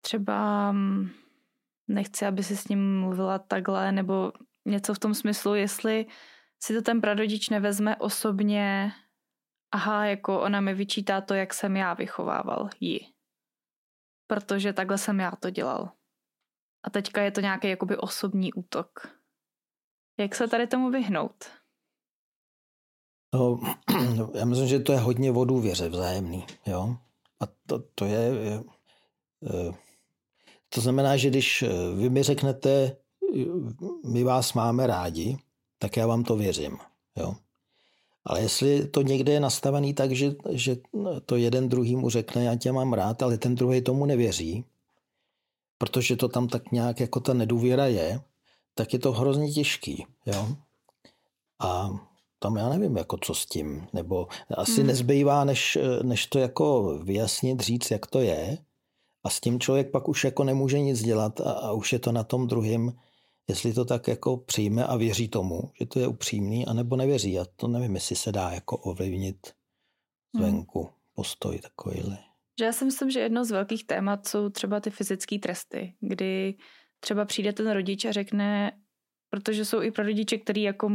třeba 0.00 0.72
mm, 0.72 1.10
nechci, 1.88 2.26
aby 2.26 2.42
si 2.42 2.56
s 2.56 2.68
ním 2.68 3.00
mluvila 3.00 3.38
takhle, 3.38 3.92
nebo 3.92 4.32
něco 4.66 4.94
v 4.94 4.98
tom 4.98 5.14
smyslu, 5.14 5.54
jestli 5.54 6.06
si 6.62 6.74
to 6.74 6.82
ten 6.82 7.00
prarodič 7.00 7.48
nevezme 7.48 7.96
osobně, 7.96 8.92
aha, 9.72 10.06
jako 10.06 10.40
ona 10.40 10.60
mi 10.60 10.74
vyčítá 10.74 11.20
to, 11.20 11.34
jak 11.34 11.54
jsem 11.54 11.76
já 11.76 11.94
vychovával 11.94 12.70
ji 12.80 13.00
protože 14.30 14.72
takhle 14.72 14.98
jsem 14.98 15.20
já 15.20 15.30
to 15.30 15.50
dělal. 15.50 15.92
A 16.82 16.90
teďka 16.90 17.22
je 17.22 17.30
to 17.30 17.40
nějaký 17.40 17.68
jakoby 17.68 17.96
osobní 17.96 18.52
útok. 18.52 19.18
Jak 20.18 20.34
se 20.34 20.48
tady 20.48 20.66
tomu 20.66 20.90
vyhnout? 20.90 21.59
No, 23.34 23.60
já 24.34 24.44
myslím, 24.44 24.68
že 24.68 24.78
to 24.78 24.92
je 24.92 24.98
hodně 24.98 25.32
o 25.32 25.44
důvěře 25.44 25.88
vzájemný. 25.88 26.46
Jo? 26.66 26.96
A 27.40 27.44
to, 27.66 27.78
to 27.94 28.04
je, 28.04 28.20
je... 28.20 28.62
To 30.68 30.80
znamená, 30.80 31.16
že 31.16 31.30
když 31.30 31.64
vy 31.96 32.10
mi 32.10 32.22
řeknete, 32.22 32.96
my 34.04 34.24
vás 34.24 34.52
máme 34.52 34.86
rádi, 34.86 35.38
tak 35.78 35.96
já 35.96 36.06
vám 36.06 36.24
to 36.24 36.36
věřím. 36.36 36.78
Jo? 37.16 37.34
Ale 38.24 38.40
jestli 38.40 38.88
to 38.88 39.02
někde 39.02 39.32
je 39.32 39.40
nastavený 39.40 39.94
tak, 39.94 40.12
že, 40.12 40.34
že 40.50 40.76
to 41.26 41.36
jeden 41.36 41.68
druhý 41.68 41.96
mu 41.96 42.10
řekne, 42.10 42.44
já 42.44 42.56
tě 42.56 42.72
mám 42.72 42.92
rád, 42.92 43.22
ale 43.22 43.38
ten 43.38 43.54
druhý 43.54 43.82
tomu 43.82 44.06
nevěří, 44.06 44.64
protože 45.78 46.16
to 46.16 46.28
tam 46.28 46.48
tak 46.48 46.72
nějak 46.72 47.00
jako 47.00 47.20
ta 47.20 47.34
nedůvěra 47.34 47.86
je, 47.86 48.20
tak 48.74 48.92
je 48.92 48.98
to 48.98 49.12
hrozně 49.12 49.52
těžký. 49.52 50.06
Jo? 50.26 50.48
A 51.58 51.90
tam 52.42 52.56
já 52.56 52.68
nevím, 52.68 52.96
jako 52.96 53.18
co 53.22 53.34
s 53.34 53.46
tím, 53.46 53.86
nebo 53.92 54.28
asi 54.54 54.80
hmm. 54.80 54.86
nezbývá, 54.86 55.44
než, 55.44 55.78
než 56.02 56.26
to 56.26 56.38
jako 56.38 56.98
vyjasnit, 57.04 57.60
říct, 57.60 57.90
jak 57.90 58.06
to 58.06 58.20
je 58.20 58.58
a 59.24 59.30
s 59.30 59.40
tím 59.40 59.60
člověk 59.60 59.90
pak 59.90 60.08
už 60.08 60.24
jako 60.24 60.44
nemůže 60.44 60.80
nic 60.80 61.02
dělat 61.02 61.40
a, 61.40 61.52
a 61.52 61.72
už 61.72 61.92
je 61.92 61.98
to 61.98 62.12
na 62.12 62.24
tom 62.24 62.46
druhém, 62.46 62.92
jestli 63.48 63.72
to 63.72 63.84
tak 63.84 64.08
jako 64.08 64.36
přijme 64.36 64.86
a 64.86 64.96
věří 64.96 65.28
tomu, 65.28 65.60
že 65.80 65.86
to 65.86 66.00
je 66.00 66.06
upřímný, 66.06 66.66
anebo 66.66 66.96
nevěří. 66.96 67.38
A 67.38 67.44
to 67.56 67.68
nevím, 67.68 67.94
jestli 67.94 68.16
se 68.16 68.32
dá 68.32 68.50
jako 68.50 68.76
ovlivnit 68.76 69.36
zvenku 70.36 70.82
hmm. 70.82 70.92
postoj 71.14 71.58
takovýhle. 71.58 72.18
Že 72.58 72.64
já 72.64 72.72
si 72.72 72.84
myslím, 72.84 73.10
že 73.10 73.20
jedno 73.20 73.44
z 73.44 73.50
velkých 73.50 73.86
témat 73.86 74.26
jsou 74.26 74.48
třeba 74.48 74.80
ty 74.80 74.90
fyzické 74.90 75.38
tresty, 75.38 75.94
kdy 76.00 76.54
třeba 77.00 77.24
přijde 77.24 77.52
ten 77.52 77.70
rodič 77.70 78.04
a 78.04 78.12
řekne, 78.12 78.72
protože 79.30 79.64
jsou 79.64 79.82
i 79.82 79.90
pro 79.90 80.04
rodiče, 80.04 80.38
který 80.38 80.62
jako 80.62 80.90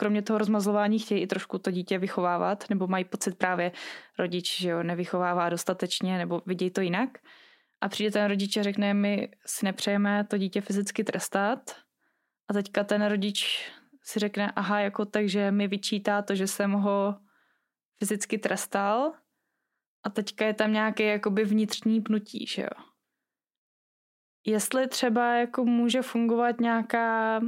kromě 0.00 0.22
toho 0.22 0.38
rozmazlování 0.38 0.98
chtějí 0.98 1.22
i 1.22 1.26
trošku 1.26 1.58
to 1.58 1.70
dítě 1.70 1.98
vychovávat, 1.98 2.70
nebo 2.70 2.86
mají 2.86 3.04
pocit 3.04 3.38
právě 3.38 3.72
rodič, 4.18 4.60
že 4.60 4.68
jo, 4.68 4.82
nevychovává 4.82 5.48
dostatečně, 5.48 6.18
nebo 6.18 6.42
vidějí 6.46 6.70
to 6.70 6.80
jinak. 6.80 7.18
A 7.80 7.88
přijde 7.88 8.10
ten 8.10 8.24
rodič 8.28 8.56
a 8.56 8.62
řekne, 8.62 8.94
my 8.94 9.28
si 9.46 9.64
nepřejeme 9.64 10.24
to 10.24 10.38
dítě 10.38 10.60
fyzicky 10.60 11.04
trestat. 11.04 11.76
A 12.48 12.52
teďka 12.52 12.84
ten 12.84 13.06
rodič 13.06 13.70
si 14.02 14.18
řekne, 14.18 14.52
aha, 14.56 14.80
jako 14.80 15.04
takže 15.04 15.50
mi 15.50 15.68
vyčítá 15.68 16.22
to, 16.22 16.34
že 16.34 16.46
jsem 16.46 16.72
ho 16.72 17.14
fyzicky 17.98 18.38
trestal 18.38 19.12
a 20.02 20.10
teďka 20.10 20.46
je 20.46 20.54
tam 20.54 20.72
nějaké 20.72 21.04
jakoby 21.04 21.44
vnitřní 21.44 22.00
pnutí, 22.00 22.46
že 22.46 22.62
jo. 22.62 22.84
Jestli 24.46 24.88
třeba 24.88 25.34
jako 25.34 25.64
může 25.64 26.02
fungovat 26.02 26.60
nějaká 26.60 27.40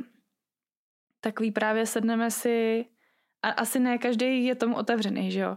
takový 1.22 1.50
právě 1.50 1.86
sedneme 1.86 2.30
si 2.30 2.84
a 3.42 3.48
asi 3.48 3.80
ne 3.80 3.98
každý 3.98 4.44
je 4.44 4.54
tomu 4.54 4.76
otevřený, 4.76 5.30
že 5.30 5.40
jo. 5.40 5.56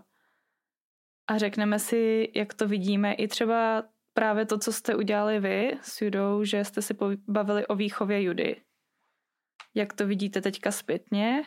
A 1.28 1.38
řekneme 1.38 1.80
si, 1.80 2.32
jak 2.36 2.54
to 2.54 2.68
vidíme. 2.68 3.14
I 3.14 3.28
třeba 3.28 3.84
právě 4.14 4.46
to, 4.46 4.58
co 4.58 4.74
jste 4.74 4.96
udělali 4.96 5.40
vy 5.40 5.78
s 5.82 6.02
Judou, 6.02 6.44
že 6.44 6.64
jste 6.64 6.82
si 6.82 6.98
bavili 7.28 7.68
o 7.68 7.76
výchově 7.76 8.24
Judy. 8.24 8.62
Jak 9.76 9.94
to 9.94 10.08
vidíte 10.08 10.42
teďka 10.42 10.72
zpětně 10.72 11.44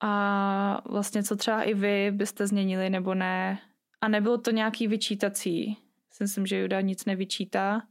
a 0.00 0.90
vlastně 0.90 1.22
co 1.22 1.36
třeba 1.36 1.62
i 1.62 1.74
vy 1.74 2.10
byste 2.10 2.46
změnili 2.46 2.90
nebo 2.90 3.14
ne. 3.14 3.58
A 4.00 4.08
nebylo 4.08 4.38
to 4.38 4.50
nějaký 4.50 4.88
vyčítací. 4.88 5.78
Myslím, 6.20 6.46
že 6.46 6.58
Juda 6.58 6.80
nic 6.80 7.04
nevyčítá, 7.04 7.82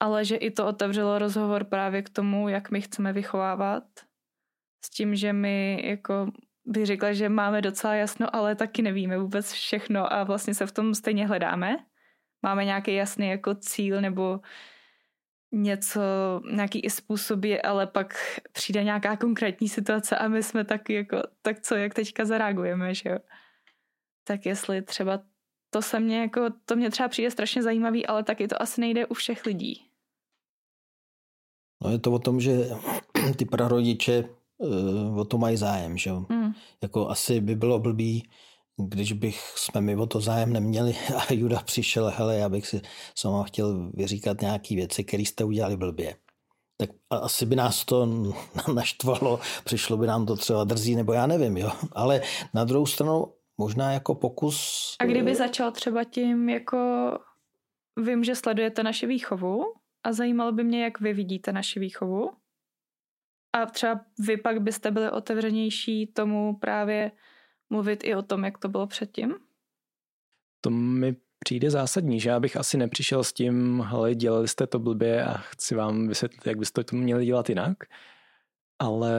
ale 0.00 0.24
že 0.24 0.36
i 0.36 0.50
to 0.50 0.66
otevřelo 0.66 1.18
rozhovor 1.18 1.64
právě 1.64 2.02
k 2.02 2.10
tomu, 2.10 2.48
jak 2.48 2.70
my 2.70 2.80
chceme 2.80 3.12
vychovávat. 3.12 3.84
S 4.84 4.90
tím, 4.90 5.14
že 5.14 5.32
my 5.32 5.82
jako 5.84 6.26
bych 6.64 6.86
řekla, 6.86 7.12
že 7.12 7.28
máme 7.28 7.62
docela 7.62 7.94
jasno, 7.94 8.36
ale 8.36 8.54
taky 8.54 8.82
nevíme 8.82 9.18
vůbec 9.18 9.52
všechno 9.52 10.12
a 10.12 10.24
vlastně 10.24 10.54
se 10.54 10.66
v 10.66 10.72
tom 10.72 10.94
stejně 10.94 11.26
hledáme. 11.26 11.76
Máme 12.42 12.64
nějaký 12.64 12.94
jasný 12.94 13.28
jako 13.28 13.54
cíl 13.54 14.00
nebo 14.00 14.40
něco, 15.52 16.00
nějaký 16.52 16.80
i 16.80 16.90
způsoby, 16.90 17.56
ale 17.64 17.86
pak 17.86 18.14
přijde 18.52 18.84
nějaká 18.84 19.16
konkrétní 19.16 19.68
situace 19.68 20.16
a 20.16 20.28
my 20.28 20.42
jsme 20.42 20.64
taky 20.64 20.94
jako, 20.94 21.22
tak 21.42 21.60
co, 21.60 21.74
jak 21.74 21.94
teďka 21.94 22.24
zareagujeme, 22.24 22.94
že 22.94 23.08
jo. 23.08 23.18
Tak 24.24 24.46
jestli 24.46 24.82
třeba 24.82 25.22
to 25.70 25.82
se 25.82 26.00
mě 26.00 26.20
jako, 26.20 26.40
to 26.64 26.76
mě 26.76 26.90
třeba 26.90 27.08
přijde 27.08 27.30
strašně 27.30 27.62
zajímavý, 27.62 28.06
ale 28.06 28.22
taky 28.22 28.48
to 28.48 28.62
asi 28.62 28.80
nejde 28.80 29.06
u 29.06 29.14
všech 29.14 29.46
lidí. 29.46 29.86
No 31.84 31.90
je 31.90 31.98
to 31.98 32.12
o 32.12 32.18
tom, 32.18 32.40
že 32.40 32.52
ty 33.36 33.44
prarodiče 33.44 34.24
uh, 34.62 35.18
o 35.18 35.24
to 35.24 35.38
mají 35.38 35.56
zájem, 35.56 35.98
že 35.98 36.10
jo. 36.10 36.26
Mm. 36.28 36.52
Jako 36.82 37.08
asi 37.08 37.40
by 37.40 37.54
bylo 37.54 37.78
blbý, 37.78 38.28
když 38.76 39.12
bych 39.12 39.40
jsme 39.56 39.80
my 39.80 39.96
o 39.96 40.06
to 40.06 40.20
zájem 40.20 40.52
neměli 40.52 40.94
a 41.16 41.32
Juda 41.32 41.60
přišel, 41.62 42.12
hele, 42.16 42.36
já 42.36 42.48
bych 42.48 42.66
si 42.66 42.80
sama 43.14 43.44
chtěl 43.44 43.90
vyříkat 43.94 44.40
nějaký 44.40 44.76
věci, 44.76 45.04
které 45.04 45.22
jste 45.22 45.44
udělali 45.44 45.76
blbě. 45.76 46.16
Tak 46.76 46.90
asi 47.10 47.46
by 47.46 47.56
nás 47.56 47.84
to 47.84 48.06
naštvalo, 48.74 49.40
přišlo 49.64 49.96
by 49.96 50.06
nám 50.06 50.26
to 50.26 50.36
třeba 50.36 50.64
drzí, 50.64 50.94
nebo 50.94 51.12
já 51.12 51.26
nevím, 51.26 51.56
jo. 51.56 51.70
Ale 51.92 52.20
na 52.54 52.64
druhou 52.64 52.86
stranu 52.86 53.26
možná 53.58 53.92
jako 53.92 54.14
pokus... 54.14 54.96
A 54.98 55.04
kdyby 55.04 55.30
eh, 55.30 55.34
začal 55.34 55.72
třeba 55.72 56.04
tím, 56.04 56.48
jako 56.48 56.78
vím, 57.96 58.24
že 58.24 58.34
sledujete 58.34 58.82
naši 58.82 59.06
výchovu 59.06 59.64
a 60.04 60.12
zajímalo 60.12 60.52
by 60.52 60.64
mě, 60.64 60.84
jak 60.84 61.00
vy 61.00 61.12
vidíte 61.12 61.52
naši 61.52 61.80
výchovu. 61.80 62.30
A 63.52 63.66
třeba 63.66 64.00
vy 64.18 64.36
pak 64.36 64.62
byste 64.62 64.90
byli 64.90 65.10
otevřenější 65.10 66.06
tomu 66.06 66.56
právě 66.56 67.12
mluvit 67.70 68.04
i 68.04 68.14
o 68.14 68.22
tom, 68.22 68.44
jak 68.44 68.58
to 68.58 68.68
bylo 68.68 68.86
předtím? 68.86 69.34
To 70.60 70.70
mi 70.70 71.16
přijde 71.38 71.70
zásadní, 71.70 72.20
že 72.20 72.30
já 72.30 72.40
bych 72.40 72.56
asi 72.56 72.76
nepřišel 72.76 73.24
s 73.24 73.32
tím, 73.32 73.80
hele, 73.80 74.14
dělali 74.14 74.48
jste 74.48 74.66
to 74.66 74.78
blbě 74.78 75.24
a 75.24 75.38
chci 75.38 75.74
vám 75.74 76.08
vysvětlit, 76.08 76.46
jak 76.46 76.58
byste 76.58 76.84
to 76.84 76.96
měli 76.96 77.26
dělat 77.26 77.48
jinak. 77.48 77.76
Ale 78.78 79.12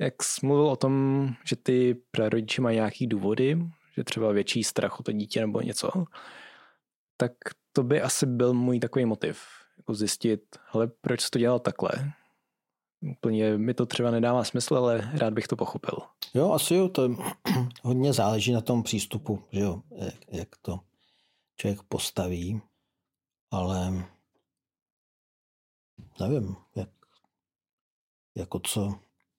jak 0.00 0.22
jsi 0.22 0.46
mluvil 0.46 0.68
o 0.68 0.76
tom, 0.76 1.28
že 1.44 1.56
ty 1.56 1.94
prarodiče 2.10 2.62
mají 2.62 2.76
nějaký 2.76 3.06
důvody, 3.06 3.58
že 3.96 4.04
třeba 4.04 4.32
větší 4.32 4.64
strach 4.64 5.00
o 5.00 5.02
to 5.02 5.12
dítě 5.12 5.40
nebo 5.40 5.60
něco, 5.60 5.90
tak 7.16 7.32
to 7.72 7.82
by 7.82 8.02
asi 8.02 8.26
byl 8.26 8.54
můj 8.54 8.80
takový 8.80 9.04
motiv. 9.04 9.42
Jako 9.76 9.94
zjistit, 9.94 10.42
hele, 10.72 10.90
proč 11.00 11.20
jsi 11.20 11.30
to 11.30 11.38
dělal 11.38 11.58
takhle? 11.58 12.12
Úplně 13.02 13.58
mi 13.58 13.74
to 13.74 13.86
třeba 13.86 14.10
nedává 14.10 14.44
smysl, 14.44 14.76
ale 14.76 15.10
rád 15.14 15.32
bych 15.32 15.48
to 15.48 15.56
pochopil. 15.56 15.98
Jo, 16.34 16.52
asi 16.52 16.74
jo, 16.74 16.88
to 16.88 17.16
hodně 17.82 18.12
záleží 18.12 18.52
na 18.52 18.60
tom 18.60 18.82
přístupu, 18.82 19.42
že 19.52 19.60
jo, 19.60 19.82
jak, 19.90 20.14
jak 20.28 20.48
to 20.62 20.80
člověk 21.56 21.82
postaví, 21.82 22.60
ale 23.50 23.92
nevím, 26.20 26.56
jak, 26.76 26.88
jako 28.36 28.60
co, 28.60 28.94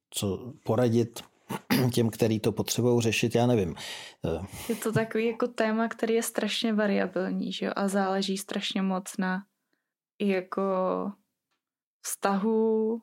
co 0.10 0.54
poradit 0.64 1.24
těm, 1.94 2.10
který 2.10 2.40
to 2.40 2.52
potřebují 2.52 3.02
řešit, 3.02 3.36
já 3.36 3.48
nevím. 3.48 3.76
Eh, 4.26 4.46
je 4.70 4.76
to 4.76 4.92
takový 4.92 5.26
jako 5.26 5.48
téma, 5.48 5.88
který 5.88 6.14
je 6.14 6.24
strašně 6.24 6.74
variabilní, 6.74 7.52
že 7.52 7.66
jo, 7.66 7.72
a 7.76 7.88
záleží 7.88 8.38
strašně 8.38 8.82
moc 8.82 9.18
na 9.18 9.46
i 10.20 10.28
jako 10.28 10.62
vztahu, 12.02 13.02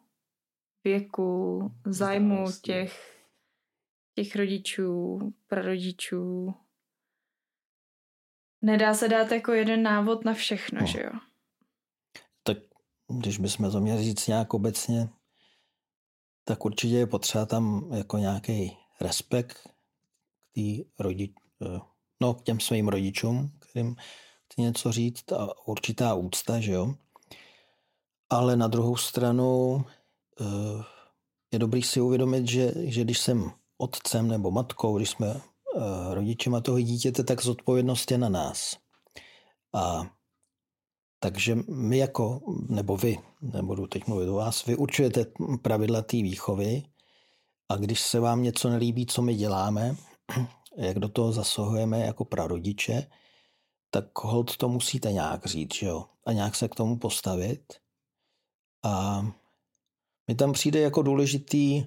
věku, 0.84 1.60
zájmu 1.86 2.44
těch, 2.62 3.22
těch 4.14 4.36
rodičů, 4.36 5.18
prarodičů. 5.46 6.54
Nedá 8.62 8.94
se 8.94 9.08
dát 9.08 9.32
jako 9.32 9.52
jeden 9.52 9.82
návod 9.82 10.24
na 10.24 10.34
všechno, 10.34 10.80
no. 10.80 10.86
že 10.86 11.02
jo? 11.02 11.10
Tak 12.42 12.58
když 13.08 13.38
bychom 13.38 13.70
to 13.70 13.80
měli 13.80 14.04
říct 14.04 14.26
nějak 14.26 14.54
obecně, 14.54 15.08
tak 16.44 16.64
určitě 16.64 16.94
je 16.94 17.06
potřeba 17.06 17.46
tam 17.46 17.92
jako 17.94 18.18
nějaký 18.18 18.76
respekt 19.00 19.58
k 20.42 20.52
tý 20.52 20.84
rodič, 20.98 21.32
eh, 21.62 21.80
no, 22.20 22.34
k 22.34 22.42
těm 22.42 22.60
svým 22.60 22.88
rodičům, 22.88 23.50
kterým 23.58 23.96
chci 24.46 24.62
něco 24.62 24.92
říct 24.92 25.32
a 25.32 25.68
určitá 25.68 26.14
úcta, 26.14 26.60
že 26.60 26.72
jo. 26.72 26.94
Ale 28.30 28.56
na 28.56 28.68
druhou 28.68 28.96
stranu 28.96 29.84
je 31.52 31.58
dobrý 31.58 31.82
si 31.82 32.00
uvědomit, 32.00 32.48
že, 32.48 32.72
že 32.76 33.04
když 33.04 33.18
jsem 33.18 33.50
otcem 33.78 34.28
nebo 34.28 34.50
matkou, 34.50 34.96
když 34.96 35.10
jsme 35.10 35.26
eh, 35.26 36.14
rodičema 36.14 36.60
toho 36.60 36.80
dítěte, 36.80 37.24
tak 37.24 37.42
zodpovědnost 37.42 38.10
je 38.10 38.18
na 38.18 38.28
nás. 38.28 38.76
A 39.74 40.10
takže 41.20 41.56
my 41.68 41.98
jako, 41.98 42.40
nebo 42.68 42.96
vy, 42.96 43.18
nebudu 43.40 43.86
teď 43.86 44.06
mluvit 44.06 44.28
o 44.28 44.34
vás, 44.34 44.66
vy 44.66 44.76
určujete 44.76 45.26
pravidla 45.62 46.02
té 46.02 46.16
výchovy 46.16 46.82
a 47.68 47.76
když 47.76 48.00
se 48.00 48.20
vám 48.20 48.42
něco 48.42 48.70
nelíbí, 48.70 49.06
co 49.06 49.22
my 49.22 49.34
děláme, 49.34 49.96
jak 50.76 50.98
do 50.98 51.08
toho 51.08 51.32
zasahujeme 51.32 52.00
jako 52.00 52.24
prarodiče, 52.24 53.06
tak 53.90 54.04
hold 54.18 54.56
to 54.56 54.68
musíte 54.68 55.12
nějak 55.12 55.46
říct, 55.46 55.74
že 55.74 55.86
jo? 55.86 56.06
A 56.26 56.32
nějak 56.32 56.56
se 56.56 56.68
k 56.68 56.74
tomu 56.74 56.98
postavit. 56.98 57.72
A 58.84 59.26
mi 60.30 60.34
tam 60.34 60.52
přijde 60.52 60.80
jako 60.80 61.02
důležitý 61.02 61.84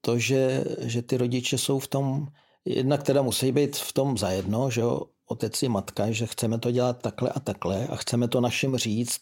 to, 0.00 0.18
že, 0.18 0.64
že 0.80 1.02
ty 1.02 1.16
rodiče 1.16 1.58
jsou 1.58 1.78
v 1.78 1.88
tom, 1.88 2.26
jednak 2.64 3.02
teda 3.02 3.22
musí 3.22 3.52
být 3.52 3.76
v 3.76 3.92
tom 3.92 4.18
zajedno, 4.18 4.70
že 4.70 4.80
jo, 4.80 5.00
otec 5.28 5.62
i 5.62 5.68
matka, 5.68 6.10
že 6.10 6.26
chceme 6.26 6.58
to 6.58 6.70
dělat 6.70 7.02
takhle 7.02 7.30
a 7.30 7.40
takhle 7.40 7.86
a 7.86 7.96
chceme 7.96 8.28
to 8.28 8.40
našim 8.40 8.76
říct, 8.76 9.20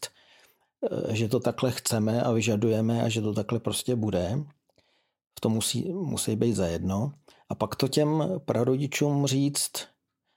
eh, 1.11 1.17
že 1.17 1.29
to 1.29 1.41
takhle 1.41 1.71
chceme 1.71 2.23
a 2.23 2.33
vyžadujeme 2.33 3.03
a 3.03 3.09
že 3.09 3.21
to 3.21 3.35
takhle 3.35 3.61
prostě 3.61 3.97
bude. 3.97 4.39
V 5.39 5.41
tom 5.41 5.53
musí, 5.53 5.93
musí 5.93 6.37
být 6.37 6.55
zajedno. 6.55 7.13
A 7.49 7.55
pak 7.55 7.77
to 7.77 7.89
těm 7.89 8.41
prarodičům 8.45 9.27
říct 9.27 9.73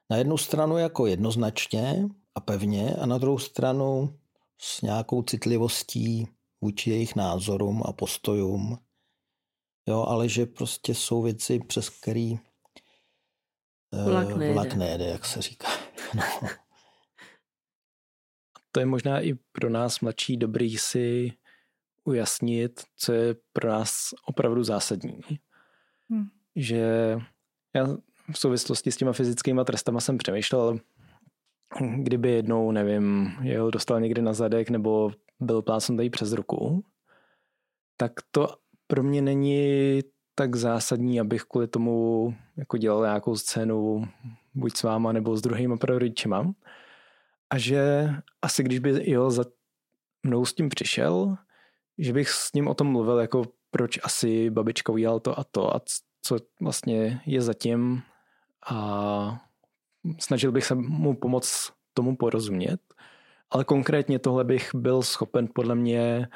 na 0.09 0.17
jednu 0.17 0.37
stranu 0.37 0.77
jako 0.77 1.05
jednoznačně 1.05 2.09
a 2.35 2.39
pevně 2.39 2.95
a 2.95 3.05
na 3.05 3.17
druhou 3.17 3.39
stranu 3.39 4.19
s 4.57 4.81
nějakou 4.81 5.21
citlivostí 5.21 6.27
vůči 6.65 6.89
jejich 6.89 7.15
názorům 7.15 7.83
a 7.85 7.93
postojům. 7.93 8.77
Jo, 9.87 10.05
ale 10.07 10.29
že 10.29 10.45
prostě 10.45 10.95
jsou 10.95 11.21
věci, 11.21 11.59
přes 11.67 11.89
který 11.89 12.33
eh, 13.93 14.09
vlak 14.09 14.37
nejde, 14.37 14.53
vlak 14.53 14.73
nejde 14.73 15.05
jak 15.05 15.25
se 15.25 15.41
říká. 15.41 15.67
No. 16.15 16.23
To 18.71 18.79
je 18.79 18.85
možná 18.85 19.21
i 19.21 19.33
pro 19.51 19.69
nás 19.69 19.99
mladší 19.99 20.37
dobrý 20.37 20.77
si 20.77 21.31
ujasnit, 22.03 22.83
co 22.95 23.13
je 23.13 23.35
pro 23.53 23.69
nás 23.69 24.09
opravdu 24.25 24.63
zásadní. 24.63 25.19
Hmm. 26.09 26.25
Že 26.55 26.79
já 27.75 27.87
v 28.31 28.39
souvislosti 28.39 28.91
s 28.91 28.97
těma 28.97 29.13
fyzickými 29.13 29.61
trestama 29.65 29.99
jsem 29.99 30.17
přemýšlel, 30.17 30.79
kdyby 31.97 32.31
jednou, 32.31 32.71
nevím, 32.71 33.35
jel 33.41 33.71
dostal 33.71 33.99
někdy 33.99 34.21
na 34.21 34.33
zadek 34.33 34.69
nebo 34.69 35.11
byl 35.39 35.61
plácnutý 35.61 36.09
přes 36.09 36.31
ruku, 36.31 36.83
tak 37.97 38.11
to 38.31 38.47
pro 38.87 39.03
mě 39.03 39.21
není 39.21 39.99
tak 40.35 40.55
zásadní, 40.55 41.19
abych 41.19 41.43
kvůli 41.43 41.67
tomu 41.67 42.35
jako 42.57 42.77
dělal 42.77 43.01
nějakou 43.01 43.35
scénu 43.35 44.07
buď 44.53 44.75
s 44.75 44.83
váma 44.83 45.11
nebo 45.11 45.37
s 45.37 45.41
druhýma 45.41 45.77
prarodičema. 45.77 46.53
A 47.49 47.57
že 47.57 48.09
asi 48.41 48.63
když 48.63 48.79
by 48.79 49.11
jo 49.11 49.31
za 49.31 49.43
mnou 50.23 50.45
s 50.45 50.53
tím 50.53 50.69
přišel, 50.69 51.37
že 51.97 52.13
bych 52.13 52.29
s 52.29 52.53
ním 52.53 52.67
o 52.67 52.73
tom 52.73 52.87
mluvil, 52.87 53.19
jako 53.19 53.43
proč 53.71 53.99
asi 54.03 54.49
babička 54.49 54.91
udělala 54.91 55.19
to 55.19 55.39
a 55.39 55.43
to 55.43 55.75
a 55.75 55.81
co 56.21 56.37
vlastně 56.61 57.21
je 57.25 57.41
zatím 57.41 58.01
a 58.67 59.41
snažil 60.19 60.51
bych 60.51 60.65
se 60.65 60.75
mu 60.75 61.15
pomoct 61.15 61.71
tomu 61.93 62.17
porozumět. 62.17 62.81
Ale 63.49 63.63
konkrétně 63.63 64.19
tohle 64.19 64.43
bych 64.43 64.75
byl 64.75 65.03
schopen 65.03 65.47
podle 65.53 65.75
mě 65.75 66.27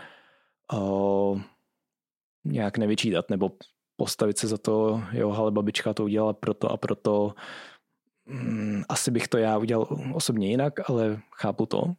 o, 0.74 1.42
nějak 2.46 2.78
nevyčítat 2.78 3.30
nebo 3.30 3.52
postavit 3.96 4.38
se 4.38 4.48
za 4.48 4.58
to, 4.58 5.04
jo, 5.12 5.32
ale 5.32 5.52
babička 5.52 5.94
to 5.94 6.04
udělala 6.04 6.34
proto 6.34 6.72
a 6.72 6.78
proto. 6.78 7.34
Mm, 8.26 8.84
asi 8.90 9.12
bych 9.12 9.28
to 9.28 9.38
já 9.38 9.58
udělal 9.58 9.88
osobně 10.14 10.48
jinak, 10.50 10.90
ale 10.90 11.22
chápu 11.36 11.66
to. 11.66 11.94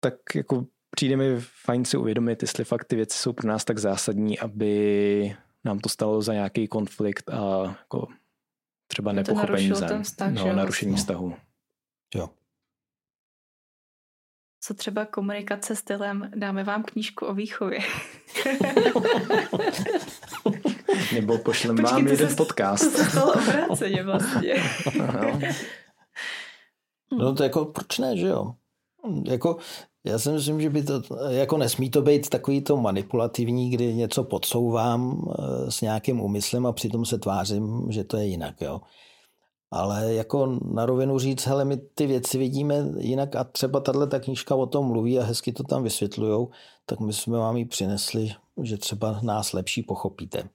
Tak 0.00 0.14
jako 0.34 0.66
přijde 0.90 1.16
mi 1.16 1.40
fajn 1.40 1.84
si 1.84 1.96
uvědomit, 1.96 2.42
jestli 2.42 2.64
fakt 2.64 2.84
ty 2.84 2.96
věci 2.96 3.18
jsou 3.18 3.32
pro 3.32 3.48
nás 3.48 3.64
tak 3.64 3.78
zásadní, 3.78 4.38
aby 4.38 5.36
nám 5.64 5.78
to 5.78 5.88
stalo 5.88 6.22
za 6.22 6.32
nějaký 6.32 6.68
konflikt 6.68 7.30
a 7.30 7.64
jako 7.78 8.08
třeba 8.86 9.12
nepochopení 9.12 9.68
za 9.68 10.02
vztah, 10.02 10.32
no, 10.32 10.52
narušení 10.52 10.92
vlastně. 10.92 11.14
vztahu. 11.14 11.36
Jo. 12.14 12.30
Co 14.66 14.74
třeba 14.74 15.04
komunikace 15.04 15.76
stylem, 15.76 16.30
dáme 16.36 16.64
vám 16.64 16.82
knížku 16.82 17.26
o 17.26 17.34
výchově. 17.34 17.78
Nebo 21.14 21.38
pošlem 21.38 21.76
vám 21.76 22.06
jeden 22.06 22.30
se, 22.30 22.36
podcast. 22.36 22.84
To 22.84 22.90
se 22.90 23.04
stalo 23.04 23.32
obráceně 23.32 24.02
vlastně. 24.02 24.54
no 27.18 27.34
to 27.34 27.42
jako, 27.42 27.64
proč 27.64 27.98
ne, 27.98 28.16
že 28.16 28.26
jo? 28.26 28.54
Jako, 29.26 29.56
já 30.04 30.18
si 30.18 30.30
myslím, 30.30 30.60
že 30.60 30.70
by 30.70 30.82
to, 30.82 31.02
jako 31.28 31.58
nesmí 31.58 31.90
to 31.90 32.02
být 32.02 32.28
takový 32.28 32.60
to 32.60 32.76
manipulativní, 32.76 33.70
kdy 33.70 33.94
něco 33.94 34.24
podsouvám 34.24 35.28
eh, 35.28 35.70
s 35.70 35.80
nějakým 35.80 36.20
úmyslem 36.20 36.66
a 36.66 36.72
přitom 36.72 37.04
se 37.04 37.18
tvářím, 37.18 37.86
že 37.90 38.04
to 38.04 38.16
je 38.16 38.24
jinak, 38.26 38.60
jo. 38.60 38.80
Ale 39.74 40.14
jako 40.14 40.58
na 40.74 40.86
rovinu 40.86 41.18
říct, 41.18 41.46
hele, 41.46 41.64
my 41.64 41.76
ty 41.76 42.06
věci 42.06 42.38
vidíme 42.38 42.74
jinak 42.98 43.36
a 43.36 43.44
třeba 43.44 43.80
tahle 43.80 44.06
ta 44.06 44.20
knížka 44.20 44.54
o 44.54 44.66
tom 44.66 44.86
mluví 44.86 45.18
a 45.18 45.24
hezky 45.24 45.52
to 45.52 45.62
tam 45.62 45.82
vysvětlujou, 45.82 46.50
tak 46.86 47.00
my 47.00 47.12
jsme 47.12 47.38
vám 47.38 47.56
ji 47.56 47.64
přinesli, 47.64 48.32
že 48.62 48.76
třeba 48.76 49.20
nás 49.22 49.52
lepší 49.52 49.82
pochopíte. 49.82 50.48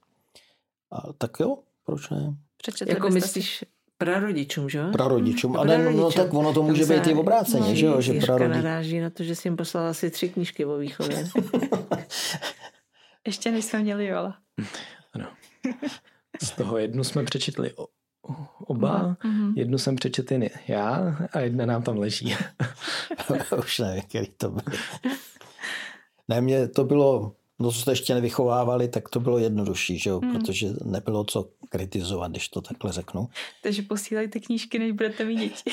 A 0.91 1.13
tak 1.13 1.31
jo, 1.39 1.57
proč 1.83 2.09
ne? 2.09 2.35
Přečetli 2.57 2.93
jako 2.93 3.09
myslíš 3.09 3.57
si... 3.57 3.65
prarodičům, 3.97 4.69
že 4.69 4.77
jo? 4.77 4.91
Prarodičům. 4.91 5.57
A 5.57 5.63
ne, 5.63 5.91
no, 5.91 6.11
tak 6.11 6.33
ono 6.33 6.53
to 6.53 6.63
může 6.63 6.85
být 6.85 7.07
i 7.07 7.13
obráceně, 7.13 7.75
že 7.75 7.85
jo? 7.85 8.01
Že 8.01 8.13
prarodič... 8.13 8.55
naráží 8.55 8.99
na 8.99 9.09
to, 9.09 9.23
že 9.23 9.35
jsi 9.35 9.47
jim 9.47 9.57
poslal 9.57 9.87
asi 9.87 10.11
tři 10.11 10.29
knížky 10.29 10.65
o 10.65 10.77
výchově. 10.77 11.29
Ještě 13.27 13.51
než 13.51 13.65
jsme 13.65 13.79
měli 13.79 14.05
Jola. 14.05 14.37
Ano. 15.13 15.27
Z 16.41 16.51
toho 16.51 16.77
jednu 16.77 17.03
jsme 17.03 17.23
přečetli 17.23 17.73
oba. 18.59 19.15
Mm-hmm. 19.23 19.53
Jednu 19.55 19.77
jsem 19.77 19.95
přečetl 19.95 20.33
jen 20.33 20.49
já 20.67 21.17
a 21.31 21.39
jedna 21.39 21.65
nám 21.65 21.83
tam 21.83 21.97
leží. 21.97 22.35
Už 23.59 23.79
nevím, 23.79 24.01
který 24.01 24.27
to 24.37 24.49
byl. 24.49 24.63
Ne, 26.27 26.41
mě 26.41 26.67
to 26.67 26.83
bylo, 26.83 27.33
no 27.59 27.71
co 27.71 27.79
jste 27.79 27.91
ještě 27.91 28.13
nevychovávali, 28.13 28.87
tak 28.87 29.09
to 29.09 29.19
bylo 29.19 29.37
jednodušší, 29.37 29.99
že 29.99 30.09
jo? 30.09 30.21
Mm. 30.23 30.31
protože 30.31 30.67
nebylo 30.85 31.23
co 31.23 31.49
kritizovat, 31.69 32.31
když 32.31 32.49
to 32.49 32.61
takhle 32.61 32.91
řeknu. 32.91 33.29
Takže 33.63 33.81
posílejte 33.81 34.39
knížky, 34.39 34.79
než 34.79 34.91
budete 34.91 35.25
mít 35.25 35.39
děti. 35.39 35.71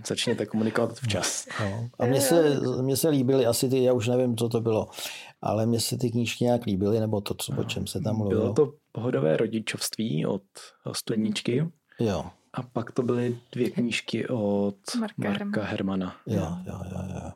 Začněte 0.06 0.46
komunikovat 0.46 1.00
včas. 1.00 1.46
No. 1.60 1.90
A 1.98 2.06
mně 2.06 2.20
se, 2.20 2.60
mně 2.82 2.96
se 2.96 3.08
líbily 3.08 3.46
asi 3.46 3.68
ty, 3.68 3.82
já 3.82 3.92
už 3.92 4.08
nevím, 4.08 4.36
co 4.36 4.48
to 4.48 4.60
bylo, 4.60 4.88
ale 5.44 5.66
mně 5.66 5.80
se 5.80 5.96
ty 5.96 6.10
knížky 6.10 6.44
nějak 6.44 6.64
líbily, 6.66 7.00
nebo 7.00 7.20
to, 7.20 7.34
co, 7.34 7.52
o 7.56 7.64
čem 7.64 7.86
se 7.86 8.00
tam 8.00 8.16
mluvilo. 8.16 8.40
Bylo 8.40 8.54
to 8.54 8.72
pohodové 8.92 9.36
rodičovství 9.36 10.26
od 10.26 10.42
studničky. 10.92 11.72
Jo. 12.00 12.24
A 12.52 12.62
pak 12.62 12.92
to 12.92 13.02
byly 13.02 13.38
dvě 13.52 13.70
knížky 13.70 14.28
od 14.28 14.76
Marka, 14.98 15.28
Marka 15.28 15.62
Hermana. 15.64 16.16
Jo, 16.26 16.56
jo, 16.66 16.80
jo, 16.92 16.98
jo. 17.14 17.30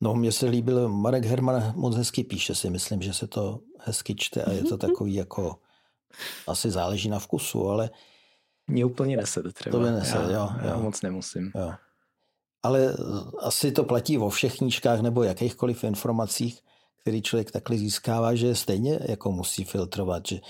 No, 0.00 0.14
mně 0.14 0.32
se 0.32 0.46
líbil, 0.46 0.88
Marek 0.88 1.24
Herman 1.24 1.72
moc 1.76 1.96
hezky 1.96 2.24
píše 2.24 2.54
si, 2.54 2.70
myslím, 2.70 3.02
že 3.02 3.12
se 3.12 3.26
to 3.26 3.60
hezky 3.78 4.14
čte 4.14 4.44
a 4.44 4.52
je 4.52 4.64
to 4.64 4.78
takový 4.78 5.14
jako, 5.14 5.58
asi 6.46 6.70
záleží 6.70 7.08
na 7.08 7.18
vkusu, 7.18 7.68
ale... 7.68 7.90
Mě 8.66 8.84
úplně 8.84 9.16
nese 9.16 9.42
třeba. 9.52 9.78
To 9.78 9.84
by 9.84 9.90
nese, 9.90 10.16
já, 10.16 10.30
jo, 10.30 10.48
já 10.62 10.70
jo. 10.70 10.82
moc 10.82 11.02
nemusím. 11.02 11.52
Jo. 11.54 11.72
Ale 12.64 12.96
asi 13.38 13.72
to 13.72 13.84
platí 13.84 14.18
o 14.18 14.28
všech 14.28 14.56
knížkách 14.56 15.00
nebo 15.00 15.22
jakýchkoliv 15.22 15.84
informacích, 15.84 16.60
který 17.00 17.22
člověk 17.22 17.50
takhle 17.50 17.76
získává, 17.76 18.34
že 18.34 18.54
stejně 18.54 18.98
jako 19.08 19.32
musí 19.32 19.64
filtrovat, 19.64 20.28
že 20.28 20.40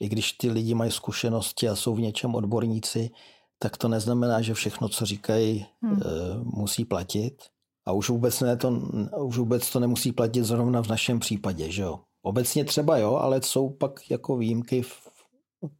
i 0.00 0.08
když 0.08 0.32
ty 0.32 0.50
lidi 0.50 0.74
mají 0.74 0.90
zkušenosti 0.90 1.68
a 1.68 1.76
jsou 1.76 1.94
v 1.94 2.00
něčem 2.00 2.34
odborníci, 2.34 3.10
tak 3.58 3.76
to 3.76 3.88
neznamená, 3.88 4.42
že 4.42 4.54
všechno, 4.54 4.88
co 4.88 5.06
říkají, 5.06 5.66
hmm. 5.82 6.00
musí 6.44 6.84
platit. 6.84 7.42
A 7.86 7.92
už 7.92 8.08
vůbec, 8.08 8.40
ne 8.40 8.56
to, 8.56 8.70
už 9.18 9.38
vůbec 9.38 9.70
to 9.72 9.80
nemusí 9.80 10.12
platit 10.12 10.44
zrovna 10.44 10.82
v 10.82 10.88
našem 10.88 11.20
případě, 11.20 11.70
že 11.70 11.82
jo. 11.82 12.00
Obecně 12.22 12.64
třeba 12.64 12.98
jo, 12.98 13.16
ale 13.16 13.42
jsou 13.42 13.70
pak 13.70 14.10
jako 14.10 14.36
výjimky, 14.36 14.84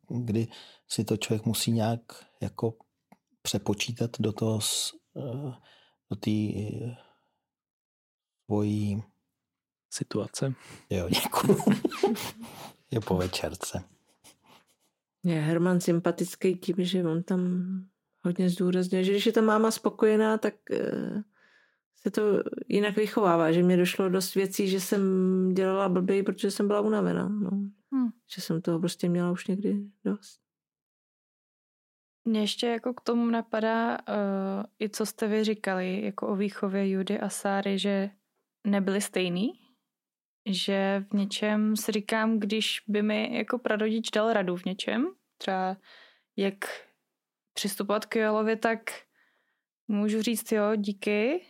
kdy 0.08 0.48
si 0.88 1.04
to 1.04 1.16
člověk 1.16 1.46
musí 1.46 1.72
nějak 1.72 2.00
jako 2.40 2.74
přepočítat 3.42 4.10
do 4.18 4.32
toho, 4.32 4.60
eh, 5.16 5.52
do 6.14 6.20
té 6.20 6.96
svojí 8.44 9.02
situace. 9.90 10.54
Jo, 10.90 11.08
děkuji. 11.08 11.56
je 12.90 13.00
po 13.00 13.16
večerce. 13.16 13.84
Je 15.24 15.40
Herman 15.40 15.80
sympatický 15.80 16.56
tím, 16.56 16.76
že 16.78 17.04
on 17.04 17.22
tam 17.22 17.40
hodně 18.22 18.50
zdůrazňuje, 18.50 19.04
že 19.04 19.12
když 19.12 19.26
je 19.26 19.32
ta 19.32 19.40
máma 19.40 19.70
spokojená, 19.70 20.38
tak 20.38 20.54
eh, 20.70 21.22
se 21.94 22.10
to 22.10 22.22
jinak 22.68 22.96
vychovává, 22.96 23.52
že 23.52 23.62
mě 23.62 23.76
došlo 23.76 24.08
dost 24.08 24.34
věcí, 24.34 24.68
že 24.68 24.80
jsem 24.80 25.02
dělala 25.54 25.88
blbej, 25.88 26.22
protože 26.22 26.50
jsem 26.50 26.66
byla 26.66 26.80
unavená. 26.80 27.28
No. 27.28 27.50
Hmm. 27.92 28.10
Že 28.34 28.42
jsem 28.42 28.62
toho 28.62 28.78
prostě 28.78 29.08
měla 29.08 29.30
už 29.30 29.46
někdy 29.46 29.84
dost. 30.04 30.43
Mně 32.24 32.40
ještě 32.40 32.66
jako 32.66 32.94
k 32.94 33.00
tomu 33.00 33.26
napadá 33.26 33.98
uh, 33.98 34.64
i 34.80 34.88
co 34.88 35.06
jste 35.06 35.28
vy 35.28 35.44
říkali, 35.44 36.04
jako 36.04 36.28
o 36.28 36.36
výchově 36.36 36.90
Judy 36.90 37.20
a 37.20 37.28
Sáry, 37.28 37.78
že 37.78 38.10
nebyly 38.66 39.00
stejný, 39.00 39.52
že 40.46 41.04
v 41.10 41.14
něčem 41.14 41.76
si 41.76 41.92
říkám, 41.92 42.40
když 42.40 42.82
by 42.88 43.02
mi 43.02 43.36
jako 43.36 43.58
prarodič 43.58 44.10
dal 44.10 44.32
radu 44.32 44.56
v 44.56 44.64
něčem, 44.64 45.14
třeba 45.38 45.76
jak 46.36 46.54
přistupovat 47.54 48.06
k 48.06 48.16
Joelovi, 48.16 48.56
tak 48.56 48.80
můžu 49.88 50.22
říct, 50.22 50.52
jo, 50.52 50.76
díky, 50.76 51.46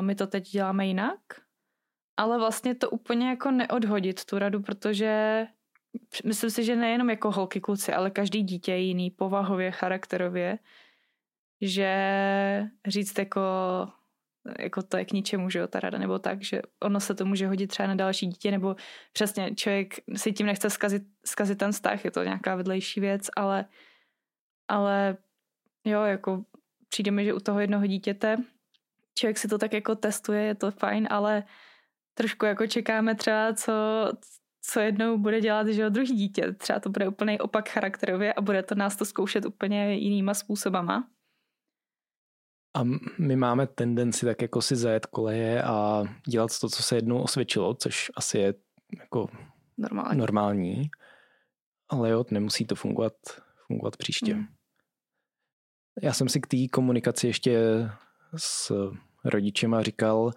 my 0.00 0.14
to 0.14 0.26
teď 0.26 0.50
děláme 0.50 0.86
jinak, 0.86 1.20
ale 2.16 2.38
vlastně 2.38 2.74
to 2.74 2.90
úplně 2.90 3.28
jako 3.28 3.50
neodhodit 3.50 4.24
tu 4.24 4.38
radu, 4.38 4.62
protože 4.62 5.46
myslím 6.24 6.50
si, 6.50 6.64
že 6.64 6.76
nejenom 6.76 7.10
jako 7.10 7.30
holky, 7.30 7.60
kluci, 7.60 7.92
ale 7.92 8.10
každý 8.10 8.42
dítě 8.42 8.72
je 8.72 8.78
jiný 8.78 9.10
povahově, 9.10 9.70
charakterově, 9.70 10.58
že 11.60 12.68
říct 12.86 13.18
jako 13.18 13.40
jako 14.58 14.82
to 14.82 14.96
je 14.96 15.04
k 15.04 15.12
ničemu, 15.12 15.50
že 15.50 15.58
jo, 15.58 15.66
ta 15.66 15.80
rada, 15.80 15.98
nebo 15.98 16.18
tak, 16.18 16.42
že 16.42 16.62
ono 16.82 17.00
se 17.00 17.14
to 17.14 17.24
může 17.24 17.46
hodit 17.46 17.66
třeba 17.66 17.86
na 17.86 17.94
další 17.94 18.26
dítě, 18.26 18.50
nebo 18.50 18.76
přesně 19.12 19.54
člověk 19.54 19.94
si 20.16 20.32
tím 20.32 20.46
nechce 20.46 20.70
zkazit, 20.70 21.02
zkazit 21.24 21.58
ten 21.58 21.72
vztah, 21.72 22.04
je 22.04 22.10
to 22.10 22.22
nějaká 22.22 22.54
vedlejší 22.56 23.00
věc, 23.00 23.26
ale, 23.36 23.64
ale 24.68 25.16
jo, 25.84 26.02
jako 26.02 26.44
přijde 26.88 27.10
mi, 27.10 27.24
že 27.24 27.34
u 27.34 27.40
toho 27.40 27.60
jednoho 27.60 27.86
dítěte 27.86 28.36
člověk 29.18 29.38
si 29.38 29.48
to 29.48 29.58
tak 29.58 29.72
jako 29.72 29.94
testuje, 29.94 30.42
je 30.42 30.54
to 30.54 30.70
fajn, 30.70 31.08
ale 31.10 31.44
trošku 32.14 32.46
jako 32.46 32.66
čekáme 32.66 33.14
třeba, 33.14 33.54
co, 33.54 33.72
co 34.70 34.80
jednou 34.80 35.18
bude 35.18 35.40
dělat, 35.40 35.66
že 35.66 35.82
jo, 35.82 35.88
druhý 35.88 36.16
dítě. 36.16 36.52
Třeba 36.52 36.80
to 36.80 36.90
bude 36.90 37.08
úplný 37.08 37.38
opak 37.38 37.68
charakterově 37.68 38.34
a 38.34 38.40
bude 38.40 38.62
to 38.62 38.74
nás 38.74 38.96
to 38.96 39.04
zkoušet 39.04 39.44
úplně 39.44 39.94
jinýma 39.94 40.34
způsobama. 40.34 41.10
A 42.76 42.84
my 43.18 43.36
máme 43.36 43.66
tendenci 43.66 44.26
tak 44.26 44.42
jako 44.42 44.62
si 44.62 44.76
zajet 44.76 45.06
koleje 45.06 45.62
a 45.62 46.04
dělat 46.28 46.50
to, 46.60 46.68
co 46.68 46.82
se 46.82 46.96
jednou 46.96 47.22
osvědčilo, 47.22 47.74
což 47.74 48.10
asi 48.16 48.38
je 48.38 48.54
jako 49.00 49.28
normální. 49.78 50.18
normální. 50.18 50.90
Ale 51.88 52.10
jo, 52.10 52.24
nemusí 52.30 52.64
to 52.64 52.74
fungovat, 52.74 53.12
fungovat 53.66 53.96
příště. 53.96 54.34
Hmm. 54.34 54.46
Já 56.02 56.12
jsem 56.12 56.28
si 56.28 56.40
k 56.40 56.46
té 56.46 56.56
komunikaci 56.72 57.26
ještě 57.26 57.60
s 58.36 58.72
rodičema 59.24 59.82
říkal 59.82 60.32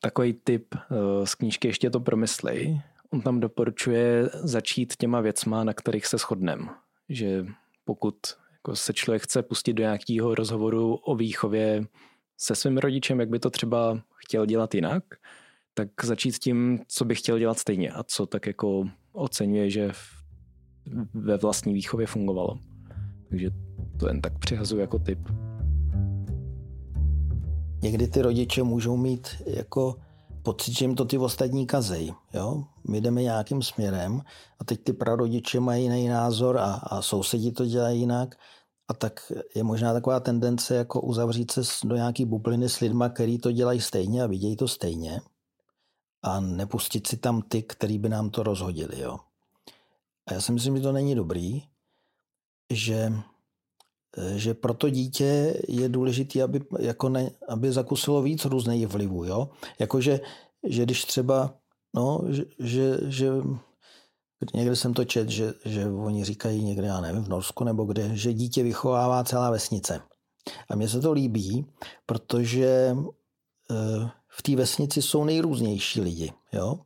takový 0.00 0.32
tip 0.32 0.74
eh, 0.74 1.26
z 1.26 1.34
knížky 1.34 1.68
ještě 1.68 1.90
to 1.90 2.00
promyslej 2.00 2.82
on 3.10 3.20
tam 3.20 3.40
doporučuje 3.40 4.30
začít 4.32 4.96
těma 4.96 5.20
věcma, 5.20 5.64
na 5.64 5.74
kterých 5.74 6.06
se 6.06 6.18
shodneme. 6.18 6.66
Že 7.08 7.46
pokud 7.84 8.14
jako 8.52 8.76
se 8.76 8.92
člověk 8.92 9.22
chce 9.22 9.42
pustit 9.42 9.72
do 9.72 9.82
nějakého 9.82 10.34
rozhovoru 10.34 10.94
o 10.94 11.16
výchově 11.16 11.84
se 12.38 12.54
svým 12.54 12.78
rodičem, 12.78 13.20
jak 13.20 13.28
by 13.28 13.38
to 13.38 13.50
třeba 13.50 14.00
chtěl 14.14 14.46
dělat 14.46 14.74
jinak, 14.74 15.04
tak 15.74 15.88
začít 16.02 16.38
tím, 16.38 16.80
co 16.88 17.04
by 17.04 17.14
chtěl 17.14 17.38
dělat 17.38 17.58
stejně 17.58 17.90
a 17.90 18.02
co 18.02 18.26
tak 18.26 18.46
jako 18.46 18.84
oceňuje, 19.12 19.70
že 19.70 19.92
ve 21.14 21.36
vlastní 21.36 21.74
výchově 21.74 22.06
fungovalo. 22.06 22.58
Takže 23.28 23.50
to 24.00 24.08
jen 24.08 24.20
tak 24.20 24.38
přihazuji 24.38 24.80
jako 24.80 24.98
tip. 24.98 25.18
Někdy 27.82 28.08
ty 28.08 28.22
rodiče 28.22 28.62
můžou 28.62 28.96
mít 28.96 29.28
jako 29.46 29.96
pocit, 30.42 30.72
že 30.72 30.84
jim 30.84 30.94
to 30.94 31.04
ty 31.04 31.18
ostatní 31.18 31.66
kazej. 31.66 32.14
Jo? 32.34 32.64
My 32.88 33.00
jdeme 33.00 33.22
nějakým 33.22 33.62
směrem 33.62 34.22
a 34.58 34.64
teď 34.64 34.80
ty 34.84 34.92
prarodiče 34.92 35.60
mají 35.60 35.82
jiný 35.82 36.08
názor 36.08 36.58
a, 36.58 36.74
a 36.74 37.02
sousedi 37.02 37.52
to 37.52 37.66
dělají 37.66 38.00
jinak. 38.00 38.36
A 38.88 38.94
tak 38.94 39.32
je 39.54 39.62
možná 39.62 39.92
taková 39.92 40.20
tendence 40.20 40.74
jako 40.74 41.00
uzavřít 41.00 41.50
se 41.50 41.60
do 41.84 41.96
nějaký 41.96 42.24
bubliny 42.24 42.68
s 42.68 42.80
lidma, 42.80 43.08
který 43.08 43.38
to 43.38 43.52
dělají 43.52 43.80
stejně 43.80 44.22
a 44.22 44.26
vidějí 44.26 44.56
to 44.56 44.68
stejně 44.68 45.20
a 46.22 46.40
nepustit 46.40 47.06
si 47.06 47.16
tam 47.16 47.42
ty, 47.42 47.62
který 47.62 47.98
by 47.98 48.08
nám 48.08 48.30
to 48.30 48.42
rozhodili. 48.42 49.00
Jo? 49.00 49.18
A 50.26 50.34
já 50.34 50.40
si 50.40 50.52
myslím, 50.52 50.76
že 50.76 50.82
to 50.82 50.92
není 50.92 51.14
dobrý, 51.14 51.62
že 52.70 53.12
že 54.36 54.54
pro 54.54 54.74
to 54.74 54.90
dítě 54.90 55.60
je 55.68 55.88
důležité, 55.88 56.42
aby, 56.42 56.60
jako 56.78 57.08
ne, 57.08 57.30
aby 57.48 57.72
zakusilo 57.72 58.22
víc 58.22 58.44
různých 58.44 58.86
vlivů. 58.86 59.24
Jo? 59.24 59.50
Jakože, 59.78 60.20
že 60.66 60.82
když 60.82 61.04
třeba, 61.04 61.54
no, 61.94 62.20
že, 62.28 62.44
že, 62.58 62.98
že 63.06 63.30
někde 64.54 64.76
jsem 64.76 64.94
to 64.94 65.04
čet, 65.04 65.28
že, 65.28 65.54
že 65.64 65.86
oni 65.86 66.24
říkají 66.24 66.64
někde, 66.64 66.86
já 66.86 67.00
nevím, 67.00 67.24
v 67.24 67.28
Norsku 67.28 67.64
nebo 67.64 67.84
kde, 67.84 68.16
že 68.16 68.32
dítě 68.32 68.62
vychovává 68.62 69.24
celá 69.24 69.50
vesnice. 69.50 70.00
A 70.68 70.76
mně 70.76 70.88
se 70.88 71.00
to 71.00 71.12
líbí, 71.12 71.66
protože 72.06 72.96
eh, 73.70 74.10
v 74.28 74.42
té 74.42 74.56
vesnici 74.56 75.02
jsou 75.02 75.24
nejrůznější 75.24 76.00
lidi. 76.00 76.32
Jo? 76.52 76.80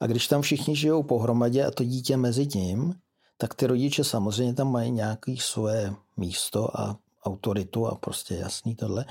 A 0.00 0.06
když 0.06 0.28
tam 0.28 0.42
všichni 0.42 0.76
žijou 0.76 1.02
pohromadě 1.02 1.64
a 1.64 1.70
to 1.70 1.84
dítě 1.84 2.16
mezi 2.16 2.46
tím, 2.46 2.94
tak 3.36 3.54
ty 3.54 3.66
rodiče 3.66 4.04
samozřejmě 4.04 4.54
tam 4.54 4.72
mají 4.72 4.90
nějaké 4.90 5.34
svoje 5.38 5.94
místo 6.16 6.80
a 6.80 6.96
autoritu 7.24 7.86
a 7.86 7.94
prostě 7.94 8.34
jasný 8.34 8.74
tohle. 8.74 9.04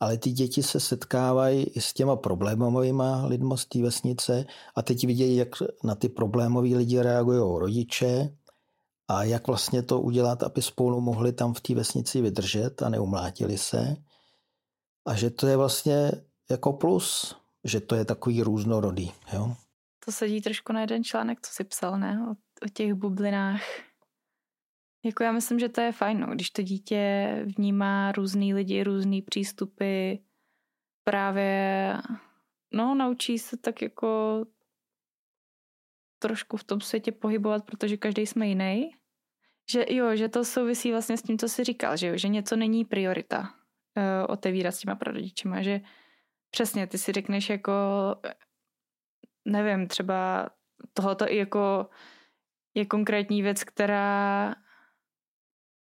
Ale 0.00 0.18
ty 0.18 0.30
děti 0.30 0.62
se 0.62 0.80
setkávají 0.80 1.64
i 1.64 1.80
s 1.80 1.92
těma 1.92 2.16
problémovými 2.16 3.02
lidmi 3.24 3.54
z 3.56 3.66
té 3.66 3.82
vesnice 3.82 4.44
a 4.74 4.82
teď 4.82 5.06
vidějí, 5.06 5.36
jak 5.36 5.48
na 5.84 5.94
ty 5.94 6.08
problémové 6.08 6.68
lidi 6.68 7.02
reagují 7.02 7.38
rodiče 7.38 8.36
a 9.08 9.22
jak 9.22 9.46
vlastně 9.46 9.82
to 9.82 10.00
udělat, 10.00 10.42
aby 10.42 10.62
spolu 10.62 11.00
mohli 11.00 11.32
tam 11.32 11.54
v 11.54 11.60
té 11.60 11.74
vesnici 11.74 12.20
vydržet 12.20 12.82
a 12.82 12.88
neumlátili 12.88 13.58
se. 13.58 13.96
A 15.06 15.14
že 15.14 15.30
to 15.30 15.46
je 15.46 15.56
vlastně 15.56 16.12
jako 16.50 16.72
plus, 16.72 17.36
že 17.64 17.80
to 17.80 17.94
je 17.94 18.04
takový 18.04 18.42
různorodý. 18.42 19.12
Jo? 19.32 19.56
To 20.04 20.12
sedí 20.12 20.40
trošku 20.40 20.72
na 20.72 20.80
jeden 20.80 21.04
článek, 21.04 21.40
co 21.40 21.52
si 21.52 21.64
psal, 21.64 21.98
ne? 21.98 22.26
O, 22.30 22.34
o 22.62 22.68
těch 22.68 22.94
bublinách. 22.94 23.62
Jako 25.04 25.22
já 25.22 25.32
myslím, 25.32 25.58
že 25.58 25.68
to 25.68 25.80
je 25.80 25.92
fajn, 25.92 26.20
no, 26.20 26.26
když 26.26 26.50
to 26.50 26.62
dítě 26.62 27.32
vnímá 27.58 28.12
různý 28.12 28.54
lidi, 28.54 28.82
různý 28.82 29.22
přístupy, 29.22 30.14
právě, 31.04 31.94
no, 32.72 32.94
naučí 32.94 33.38
se 33.38 33.56
tak 33.56 33.82
jako 33.82 34.44
trošku 36.18 36.56
v 36.56 36.64
tom 36.64 36.80
světě 36.80 37.12
pohybovat, 37.12 37.64
protože 37.64 37.96
každý 37.96 38.26
jsme 38.26 38.48
jiný. 38.48 38.90
Že 39.70 39.84
jo, 39.88 40.16
že 40.16 40.28
to 40.28 40.44
souvisí 40.44 40.90
vlastně 40.90 41.16
s 41.16 41.22
tím, 41.22 41.38
co 41.38 41.48
jsi 41.48 41.64
říkal, 41.64 41.96
že 41.96 42.06
jo, 42.06 42.16
že 42.16 42.28
něco 42.28 42.56
není 42.56 42.84
priorita 42.84 43.40
uh, 43.40 44.32
otevírat 44.32 44.74
s 44.74 44.78
těma 44.78 44.94
prarodičema, 44.94 45.62
že 45.62 45.80
přesně 46.50 46.86
ty 46.86 46.98
si 46.98 47.12
řekneš 47.12 47.50
jako, 47.50 47.72
nevím, 49.44 49.88
třeba 49.88 50.50
tohoto 50.92 51.32
i 51.32 51.36
jako 51.36 51.90
je 52.74 52.86
konkrétní 52.86 53.42
věc, 53.42 53.64
která 53.64 54.54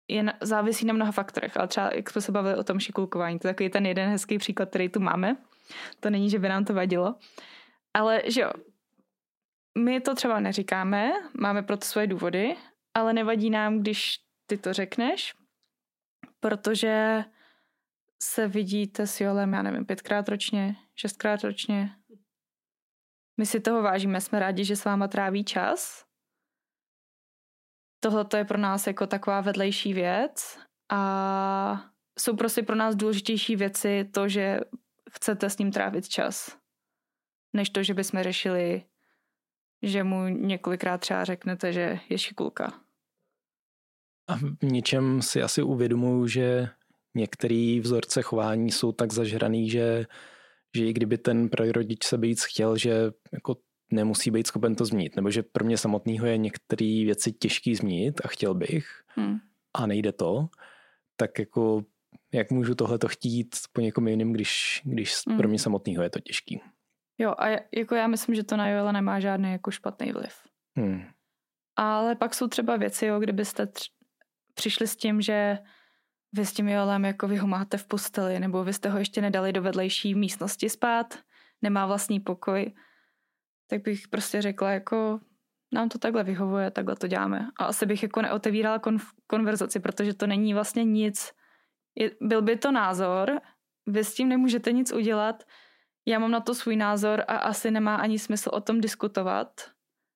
je 0.07 0.23
na, 0.23 0.33
závisí 0.41 0.85
na 0.85 0.93
mnoha 0.93 1.11
faktorech, 1.11 1.57
ale 1.57 1.67
třeba 1.67 1.89
jak 1.93 2.09
jsme 2.09 2.21
se 2.21 2.31
bavili 2.31 2.55
o 2.55 2.63
tom 2.63 2.79
šikulkování, 2.79 3.39
to 3.39 3.47
je 3.47 3.53
takový 3.53 3.69
ten 3.69 3.85
jeden 3.85 4.09
hezký 4.09 4.37
příklad, 4.37 4.69
který 4.69 4.89
tu 4.89 4.99
máme. 4.99 5.37
To 5.99 6.09
není, 6.09 6.29
že 6.29 6.39
by 6.39 6.49
nám 6.49 6.65
to 6.65 6.73
vadilo. 6.73 7.15
Ale 7.93 8.21
že 8.25 8.41
jo, 8.41 8.51
my 9.77 10.01
to 10.01 10.15
třeba 10.15 10.39
neříkáme, 10.39 11.11
máme 11.39 11.63
pro 11.63 11.77
to 11.77 11.85
svoje 11.85 12.07
důvody, 12.07 12.55
ale 12.93 13.13
nevadí 13.13 13.49
nám, 13.49 13.79
když 13.79 14.19
ty 14.45 14.57
to 14.57 14.73
řekneš, 14.73 15.33
protože 16.39 17.23
se 18.23 18.47
vidíte 18.47 19.07
s 19.07 19.21
Jolem, 19.21 19.53
já 19.53 19.61
nevím, 19.61 19.85
pětkrát 19.85 20.29
ročně, 20.29 20.75
šestkrát 20.95 21.43
ročně. 21.43 21.95
My 23.37 23.45
si 23.45 23.59
toho 23.59 23.81
vážíme, 23.81 24.21
jsme 24.21 24.39
rádi, 24.39 24.65
že 24.65 24.75
s 24.75 24.85
váma 24.85 25.07
tráví 25.07 25.43
čas 25.43 26.06
tohle 27.99 28.25
je 28.37 28.45
pro 28.45 28.57
nás 28.57 28.87
jako 28.87 29.07
taková 29.07 29.41
vedlejší 29.41 29.93
věc 29.93 30.59
a 30.91 31.85
jsou 32.19 32.35
prostě 32.35 32.63
pro 32.63 32.75
nás 32.75 32.95
důležitější 32.95 33.55
věci 33.55 34.09
to, 34.13 34.29
že 34.29 34.59
chcete 35.11 35.49
s 35.49 35.57
ním 35.57 35.71
trávit 35.71 36.09
čas, 36.09 36.57
než 37.53 37.69
to, 37.69 37.83
že 37.83 37.93
bychom 37.93 38.23
řešili, 38.23 38.83
že 39.83 40.03
mu 40.03 40.27
několikrát 40.27 40.97
třeba 40.97 41.23
řeknete, 41.23 41.73
že 41.73 41.99
je 42.09 42.17
šikulka. 42.17 42.73
A 44.29 44.35
v 44.35 44.63
něčem 44.63 45.21
si 45.21 45.43
asi 45.43 45.61
uvědomuju, 45.61 46.27
že 46.27 46.69
některé 47.15 47.79
vzorce 47.81 48.21
chování 48.21 48.71
jsou 48.71 48.91
tak 48.91 49.13
zažraný, 49.13 49.69
že, 49.69 50.05
že 50.75 50.85
i 50.85 50.93
kdyby 50.93 51.17
ten 51.17 51.49
prarodič 51.49 52.03
se 52.03 52.17
být 52.17 52.41
chtěl, 52.41 52.77
že 52.77 53.11
jako 53.33 53.55
nemusí 53.91 54.31
být 54.31 54.47
schopen 54.47 54.75
to 54.75 54.85
změnit, 54.85 55.15
nebo 55.15 55.31
že 55.31 55.43
pro 55.43 55.65
mě 55.65 55.77
samotného 55.77 56.25
je 56.25 56.37
některé 56.37 57.03
věci 57.05 57.31
těžký 57.31 57.75
změnit 57.75 58.21
a 58.23 58.27
chtěl 58.27 58.53
bych 58.53 58.87
hmm. 59.07 59.39
a 59.73 59.87
nejde 59.87 60.11
to, 60.11 60.49
tak 61.15 61.39
jako 61.39 61.83
jak 62.33 62.51
můžu 62.51 62.75
tohle 62.75 62.99
to 62.99 63.07
chtít 63.07 63.55
po 63.73 63.81
někom 63.81 64.07
jiným, 64.07 64.33
když, 64.33 64.81
když 64.85 65.13
hmm. 65.27 65.37
pro 65.37 65.47
mě 65.47 65.59
samotného 65.59 66.03
je 66.03 66.09
to 66.09 66.19
těžký. 66.19 66.61
Jo 67.17 67.35
a 67.37 67.47
jako 67.77 67.95
já 67.95 68.07
myslím, 68.07 68.35
že 68.35 68.43
to 68.43 68.57
na 68.57 68.69
Joela 68.69 68.91
nemá 68.91 69.19
žádný 69.19 69.51
jako 69.51 69.71
špatný 69.71 70.11
vliv. 70.11 70.33
Hmm. 70.77 71.03
Ale 71.75 72.15
pak 72.15 72.33
jsou 72.33 72.47
třeba 72.47 72.77
věci, 72.77 73.05
jo, 73.05 73.19
kdybyste 73.19 73.65
tř- 73.65 73.89
přišli 74.53 74.87
s 74.87 74.95
tím, 74.95 75.21
že 75.21 75.57
vy 76.33 76.45
s 76.45 76.53
tím 76.53 76.69
Joelem 76.69 77.05
jako 77.05 77.27
vy 77.27 77.37
ho 77.37 77.47
máte 77.47 77.77
v 77.77 77.85
posteli, 77.85 78.39
nebo 78.39 78.63
vy 78.63 78.73
jste 78.73 78.89
ho 78.89 78.99
ještě 78.99 79.21
nedali 79.21 79.53
do 79.53 79.61
vedlejší 79.61 80.15
místnosti 80.15 80.69
spát, 80.69 81.19
nemá 81.61 81.85
vlastní 81.85 82.19
pokoj, 82.19 82.73
tak 83.67 83.81
bych 83.81 84.07
prostě 84.07 84.41
řekla 84.41 84.71
jako 84.71 85.19
nám 85.73 85.89
to 85.89 85.97
takhle 85.97 86.23
vyhovuje, 86.23 86.71
takhle 86.71 86.95
to 86.95 87.07
děláme. 87.07 87.47
A 87.59 87.65
asi 87.65 87.85
bych 87.85 88.03
jako 88.03 88.21
neotevírala 88.21 88.79
konf- 88.79 89.13
konverzaci, 89.27 89.79
protože 89.79 90.13
to 90.13 90.27
není 90.27 90.53
vlastně 90.53 90.83
nic. 90.83 91.31
Je, 91.95 92.11
byl 92.21 92.41
by 92.41 92.57
to 92.57 92.71
názor, 92.71 93.41
vy 93.87 94.03
s 94.03 94.13
tím 94.13 94.29
nemůžete 94.29 94.71
nic 94.71 94.91
udělat, 94.91 95.43
já 96.05 96.19
mám 96.19 96.31
na 96.31 96.39
to 96.39 96.55
svůj 96.55 96.75
názor 96.75 97.23
a 97.27 97.35
asi 97.37 97.71
nemá 97.71 97.95
ani 97.95 98.19
smysl 98.19 98.49
o 98.53 98.61
tom 98.61 98.81
diskutovat, 98.81 99.61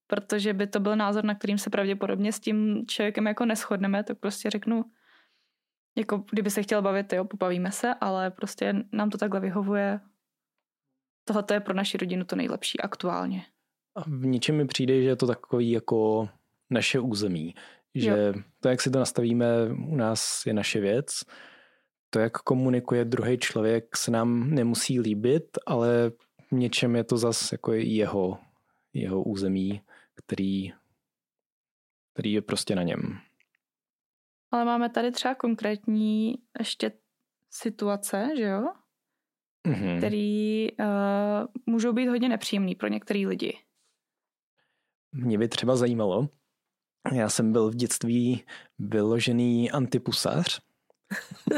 protože 0.07 0.53
by 0.53 0.67
to 0.67 0.79
byl 0.79 0.95
názor, 0.95 1.23
na 1.23 1.35
kterým 1.35 1.57
se 1.57 1.69
pravděpodobně 1.69 2.31
s 2.31 2.39
tím 2.39 2.85
člověkem 2.87 3.27
jako 3.27 3.45
neschodneme, 3.45 4.03
tak 4.03 4.19
prostě 4.19 4.49
řeknu, 4.49 4.85
jako 5.97 6.23
kdyby 6.31 6.49
se 6.49 6.63
chtěl 6.63 6.81
bavit, 6.81 7.13
jo, 7.13 7.25
pobavíme 7.25 7.71
se, 7.71 7.93
ale 7.93 8.31
prostě 8.31 8.73
nám 8.91 9.09
to 9.09 9.17
takhle 9.17 9.39
vyhovuje, 9.39 9.99
tohle 11.23 11.43
je 11.51 11.59
pro 11.59 11.73
naši 11.73 11.97
rodinu 11.97 12.25
to 12.25 12.35
nejlepší 12.35 12.81
aktuálně. 12.81 13.45
A 13.95 14.01
v 14.01 14.25
ničem 14.25 14.57
mi 14.57 14.67
přijde, 14.67 15.01
že 15.01 15.07
je 15.07 15.15
to 15.15 15.27
takový 15.27 15.71
jako 15.71 16.29
naše 16.69 16.99
území. 16.99 17.55
Že 17.95 18.09
jo. 18.09 18.41
to, 18.59 18.69
jak 18.69 18.81
si 18.81 18.91
to 18.91 18.99
nastavíme, 18.99 19.47
u 19.87 19.95
nás 19.95 20.45
je 20.45 20.53
naše 20.53 20.79
věc. 20.79 21.23
To, 22.09 22.19
jak 22.19 22.37
komunikuje 22.37 23.05
druhý 23.05 23.37
člověk, 23.37 23.97
se 23.97 24.11
nám 24.11 24.49
nemusí 24.49 24.99
líbit, 24.99 25.57
ale 25.65 26.11
v 26.51 26.51
něčem 26.51 26.95
je 26.95 27.03
to 27.03 27.17
zas 27.17 27.51
jako 27.51 27.73
jeho, 27.73 28.37
jeho 28.93 29.23
území, 29.23 29.81
který, 30.15 30.73
který 32.13 32.33
je 32.33 32.41
prostě 32.41 32.75
na 32.75 32.83
něm. 32.83 33.19
Ale 34.51 34.65
máme 34.65 34.89
tady 34.89 35.11
třeba 35.11 35.35
konkrétní 35.35 36.35
ještě 36.59 36.91
situace, 37.49 38.29
že 38.37 38.43
jo? 38.43 38.67
Mm-hmm. 39.67 39.97
který 39.97 40.67
uh, 40.71 40.85
můžou 41.65 41.93
být 41.93 42.07
hodně 42.07 42.29
nepříjemný 42.29 42.75
pro 42.75 42.87
některý 42.87 43.27
lidi. 43.27 43.57
Mě 45.11 45.37
by 45.37 45.47
třeba 45.47 45.75
zajímalo, 45.75 46.29
já 47.13 47.29
jsem 47.29 47.51
byl 47.51 47.71
v 47.71 47.75
dětství 47.75 48.43
vyložený 48.79 49.71
antipusář. 49.71 50.61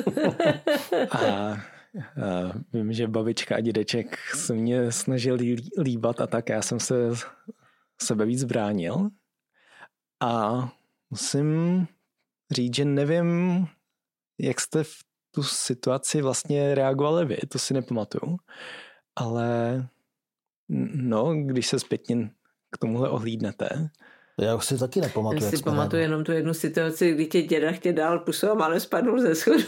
a, 1.12 1.20
a 1.20 1.58
vím, 2.74 2.94
že 2.94 3.08
babička 3.08 3.56
a 3.56 3.60
dědeček 3.60 4.18
se 4.36 4.54
mě 4.54 4.92
snažili 4.92 5.56
líbat 5.82 6.22
a 6.22 6.28
tak 6.28 6.50
já 6.50 6.62
jsem 6.62 6.80
se 6.80 6.96
sebe 8.02 8.26
víc 8.26 8.44
bránil 8.44 9.10
a 10.20 10.70
musím 11.10 11.88
říct, 12.52 12.76
že 12.76 12.86
nevím, 12.86 13.68
jak 14.40 14.62
jste 14.62 14.84
v 14.84 14.96
tu 15.36 15.44
situaci 15.44 16.22
vlastně 16.22 16.76
reagovali 16.76 17.26
vy, 17.26 17.38
to 17.48 17.60
si 17.60 17.74
nepamatuju, 17.74 18.38
ale 19.16 19.48
no, 20.96 21.34
když 21.36 21.68
se 21.68 21.80
zpětně 21.80 22.30
k 22.72 22.78
tomuhle 22.78 23.10
ohlídnete, 23.10 23.90
já 24.42 24.56
už 24.56 24.66
si 24.66 24.78
taky 24.78 25.02
nepamatuju. 25.02 25.44
Já 25.44 25.50
si 25.52 25.64
pamatuju 25.64 26.02
jenom 26.02 26.24
tu 26.24 26.32
jednu 26.32 26.54
situaci, 26.54 27.12
kdy 27.12 27.26
tě 27.26 27.42
děda 27.42 27.72
chtěl 27.72 27.94
dál 27.94 28.20
pusu 28.20 28.50
a 28.50 28.54
malé 28.54 28.80
spadnul 28.80 29.22
ze 29.22 29.36
schodu. 29.36 29.64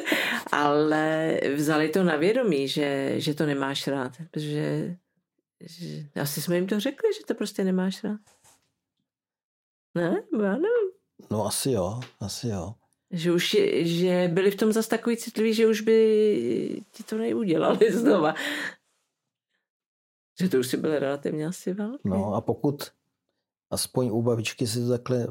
Ale 0.52 1.40
vzali 1.56 1.88
to 1.88 2.04
na 2.04 2.16
vědomí, 2.16 2.68
že, 2.68 3.14
že 3.16 3.34
to 3.34 3.46
nemáš 3.46 3.86
rád. 3.86 4.12
Protože 4.30 4.96
že, 5.60 6.20
asi 6.20 6.42
jsme 6.42 6.56
jim 6.56 6.66
to 6.66 6.80
řekli, 6.80 7.08
že 7.18 7.26
to 7.26 7.34
prostě 7.34 7.64
nemáš 7.64 8.04
rád. 8.04 8.20
Ne? 9.94 10.22
Já 10.32 10.52
nevím. 10.52 10.90
No 11.30 11.46
asi 11.46 11.70
jo, 11.70 12.00
asi 12.20 12.48
jo. 12.48 12.74
Že 13.10 13.32
už 13.32 13.56
že 13.82 14.30
byli 14.32 14.50
v 14.50 14.56
tom 14.56 14.72
zase 14.72 14.88
takový 14.88 15.16
citliví, 15.16 15.54
že 15.54 15.66
už 15.66 15.80
by 15.80 16.82
ti 16.92 17.02
to 17.02 17.18
neudělali 17.18 17.92
znova. 17.98 18.34
Že 20.40 20.48
to 20.48 20.58
už 20.58 20.66
si 20.66 20.76
byly 20.76 20.98
relativně 20.98 21.46
asi 21.46 21.72
velké. 21.74 22.08
No 22.08 22.34
a 22.34 22.40
pokud 22.40 22.82
aspoň 23.70 24.10
u 24.12 24.22
babičky 24.22 24.66
si 24.66 24.88
takhle, 24.88 25.26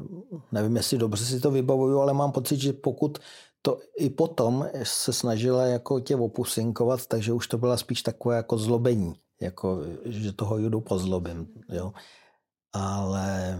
nevím, 0.52 0.76
jestli 0.76 0.98
dobře 0.98 1.24
si 1.24 1.40
to 1.40 1.50
vybavuju, 1.50 2.00
ale 2.00 2.12
mám 2.12 2.32
pocit, 2.32 2.60
že 2.60 2.72
pokud 2.72 3.18
to 3.62 3.80
i 3.96 4.10
potom 4.10 4.68
se 4.82 5.12
snažila 5.12 5.66
jako 5.66 6.00
tě 6.00 6.16
opusinkovat, 6.16 7.06
takže 7.06 7.32
už 7.32 7.46
to 7.46 7.58
byla 7.58 7.76
spíš 7.76 8.02
takové 8.02 8.36
jako 8.36 8.58
zlobení, 8.58 9.14
jako, 9.40 9.82
že 10.04 10.32
toho 10.32 10.58
judu 10.58 10.80
pozlobím, 10.80 11.48
jo. 11.68 11.92
Ale 12.72 13.58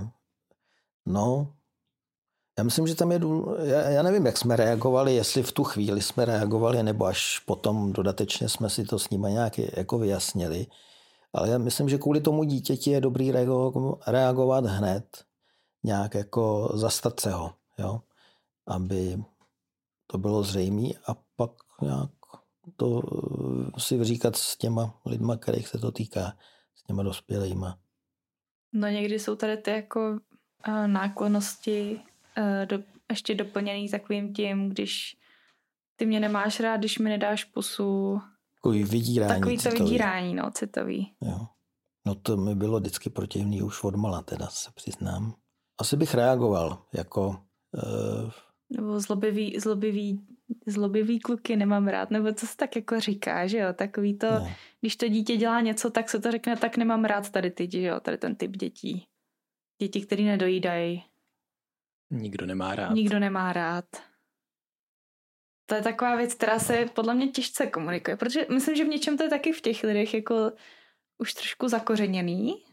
no, 1.07 1.55
já 2.61 2.65
myslím, 2.65 2.87
že 2.87 2.95
tam 2.95 3.13
je, 3.13 3.21
já, 3.63 3.81
já 3.81 4.03
nevím, 4.03 4.27
jak 4.27 4.39
jsme 4.39 4.57
reagovali, 4.57 5.15
jestli 5.15 5.43
v 5.43 5.53
tu 5.53 5.65
chvíli 5.65 6.03
jsme 6.03 6.25
reagovali, 6.25 6.83
nebo 6.83 7.05
až 7.05 7.39
potom 7.39 7.93
dodatečně 7.93 8.49
jsme 8.49 8.71
si 8.71 8.85
to 8.85 8.99
s 8.99 9.11
nimi 9.11 9.33
nějak 9.33 9.59
jako 9.59 9.99
vyjasnili. 9.99 10.67
Ale 11.33 11.49
já 11.51 11.59
myslím, 11.59 11.89
že 11.89 11.99
kvůli 11.99 12.21
tomu 12.21 12.45
dítěti 12.45 12.91
je 12.91 13.01
dobrý 13.01 13.33
reagovat 14.07 14.67
hned, 14.67 15.05
nějak 15.83 16.15
jako 16.15 16.73
zastat 16.75 17.21
se 17.21 17.33
ho, 17.33 17.55
jo? 17.79 18.01
aby 18.67 19.25
to 20.07 20.19
bylo 20.19 20.43
zřejmé 20.43 20.89
a 21.07 21.17
pak 21.37 21.51
nějak 21.83 22.11
to 22.77 23.01
eh, 23.77 23.81
si 23.81 24.05
říkat 24.05 24.37
s 24.37 24.57
těma 24.57 25.01
lidma, 25.07 25.37
kterých 25.37 25.69
se 25.69 25.79
to 25.79 25.93
týká, 25.93 26.37
s 26.75 26.83
těma 26.83 27.03
dospělýma. 27.03 27.79
No 28.73 28.89
někdy 28.89 29.19
jsou 29.19 29.37
tady 29.37 29.57
ty 29.57 29.71
jako 29.71 30.11
uh, 30.69 30.87
náklonosti 30.87 32.01
uh, 32.39 32.67
do, 32.67 32.79
ještě 33.11 33.35
doplněný 33.35 33.89
takovým 33.89 34.35
tím, 34.35 34.69
když 34.69 35.17
ty 35.97 36.07
mě 36.07 36.21
nemáš 36.21 36.61
rád, 36.61 36.77
když 36.77 36.99
mi 36.99 37.11
nedáš 37.11 37.45
pusu, 37.45 38.21
Takový 38.63 38.85
vydírání 38.85 39.41
Takový 39.41 39.57
to 39.57 39.63
citový. 39.63 39.85
vydírání, 39.85 40.35
no, 40.35 40.51
citový. 40.51 41.13
Jo. 41.21 41.47
No 42.07 42.15
to 42.15 42.37
mi 42.37 42.55
bylo 42.55 42.81
vždycky 42.81 43.11
protivný 43.11 43.63
už 43.63 43.85
od 43.85 43.97
mala, 43.97 44.23
teda 44.23 44.47
se 44.47 44.71
přiznám. 44.75 45.35
Asi 45.79 45.97
bych 45.97 46.15
reagoval 46.15 46.83
jako... 46.93 47.29
Uh... 47.29 48.31
Nebo 48.71 49.01
zlobivý, 49.01 49.61
zlobivý, 49.61 50.21
zlobivý 50.67 51.21
kluky 51.21 51.57
nemám 51.57 51.89
rád, 51.89 52.11
nebo 52.11 52.33
co 52.33 52.47
se 52.47 52.57
tak 52.57 52.77
jako 52.77 53.01
říká, 53.01 53.47
že 53.47 53.59
jo, 53.59 53.73
takový 53.73 54.19
to, 54.19 54.31
ne. 54.31 54.57
když 54.81 54.97
to 54.97 55.09
dítě 55.09 55.37
dělá 55.37 55.61
něco, 55.61 55.91
tak 55.91 56.11
se 56.11 56.21
to 56.21 56.31
řekne, 56.31 56.57
tak 56.57 56.77
nemám 56.77 57.05
rád 57.05 57.31
tady 57.31 57.51
ty, 57.51 57.71
že 57.71 57.83
jo, 57.83 58.01
tady 58.01 58.19
ten 58.19 58.35
typ 58.35 58.51
dětí. 58.51 59.07
Děti, 59.83 60.01
které 60.01 60.23
nedojídají. 60.23 61.05
Nikdo 62.11 62.47
nemá 62.47 62.75
rád. 62.75 62.95
Nikdo 62.95 63.19
nemá 63.19 63.53
rád 63.53 63.85
to 65.71 65.75
je 65.75 65.83
taková 65.83 66.17
věc, 66.17 66.35
která 66.35 66.59
se 66.59 66.87
podle 66.95 67.15
mě 67.15 67.29
těžce 67.29 67.67
komunikuje, 67.67 68.17
protože 68.17 68.47
myslím, 68.55 68.77
že 68.77 68.85
v 68.85 68.89
něčem 68.89 69.17
to 69.17 69.23
je 69.23 69.31
taky 69.31 69.53
v 69.53 69.61
těch 69.61 69.83
lidech 69.83 70.15
jako 70.15 70.53
už 71.19 71.35
trošku 71.35 71.69
zakořeněný, 71.69 72.65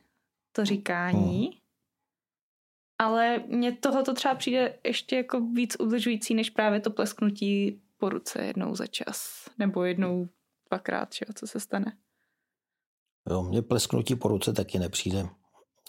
to 0.52 0.66
říkání, 0.66 1.46
hmm. 1.46 1.60
ale 3.00 3.40
mně 3.48 3.72
toho 3.72 4.04
to 4.04 4.14
třeba 4.14 4.36
přijde 4.36 4.80
ještě 4.84 5.16
jako 5.16 5.42
víc 5.42 5.76
udržující, 5.80 6.34
než 6.34 6.50
právě 6.50 6.80
to 6.80 6.92
plesknutí 6.92 7.82
po 7.98 8.10
ruce 8.10 8.46
jednou 8.46 8.76
za 8.76 8.88
čas, 8.88 9.50
nebo 9.58 9.84
jednou 9.84 10.30
dvakrát, 10.70 11.14
že 11.14 11.26
jo, 11.28 11.34
co 11.34 11.48
se 11.48 11.60
stane. 11.60 11.98
Jo, 13.30 13.44
mně 13.44 13.62
plesknutí 13.62 14.16
po 14.16 14.28
ruce 14.28 14.54
taky 14.54 14.80
nepřijde 14.80 15.30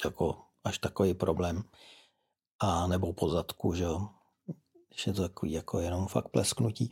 jako 0.05 0.43
až 0.65 0.79
takový 0.79 1.15
problém. 1.15 1.63
A 2.61 2.87
nebo 2.87 3.13
po 3.13 3.29
zadku, 3.29 3.75
že 3.75 3.85
jo 3.85 4.09
když 4.99 5.07
je 5.07 5.13
to 5.13 5.23
takový 5.23 5.53
jako 5.53 5.81
jenom 5.81 6.07
fakt 6.07 6.29
plesknutí. 6.29 6.91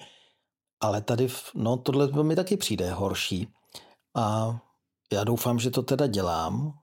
Ale 0.80 1.00
tady, 1.00 1.28
no 1.54 1.76
tohle 1.76 2.22
mi 2.22 2.36
taky 2.36 2.56
přijde 2.56 2.90
horší. 2.90 3.48
A 4.14 4.56
já 5.12 5.24
doufám, 5.24 5.58
že 5.58 5.70
to 5.70 5.82
teda 5.82 6.06
dělám, 6.06 6.78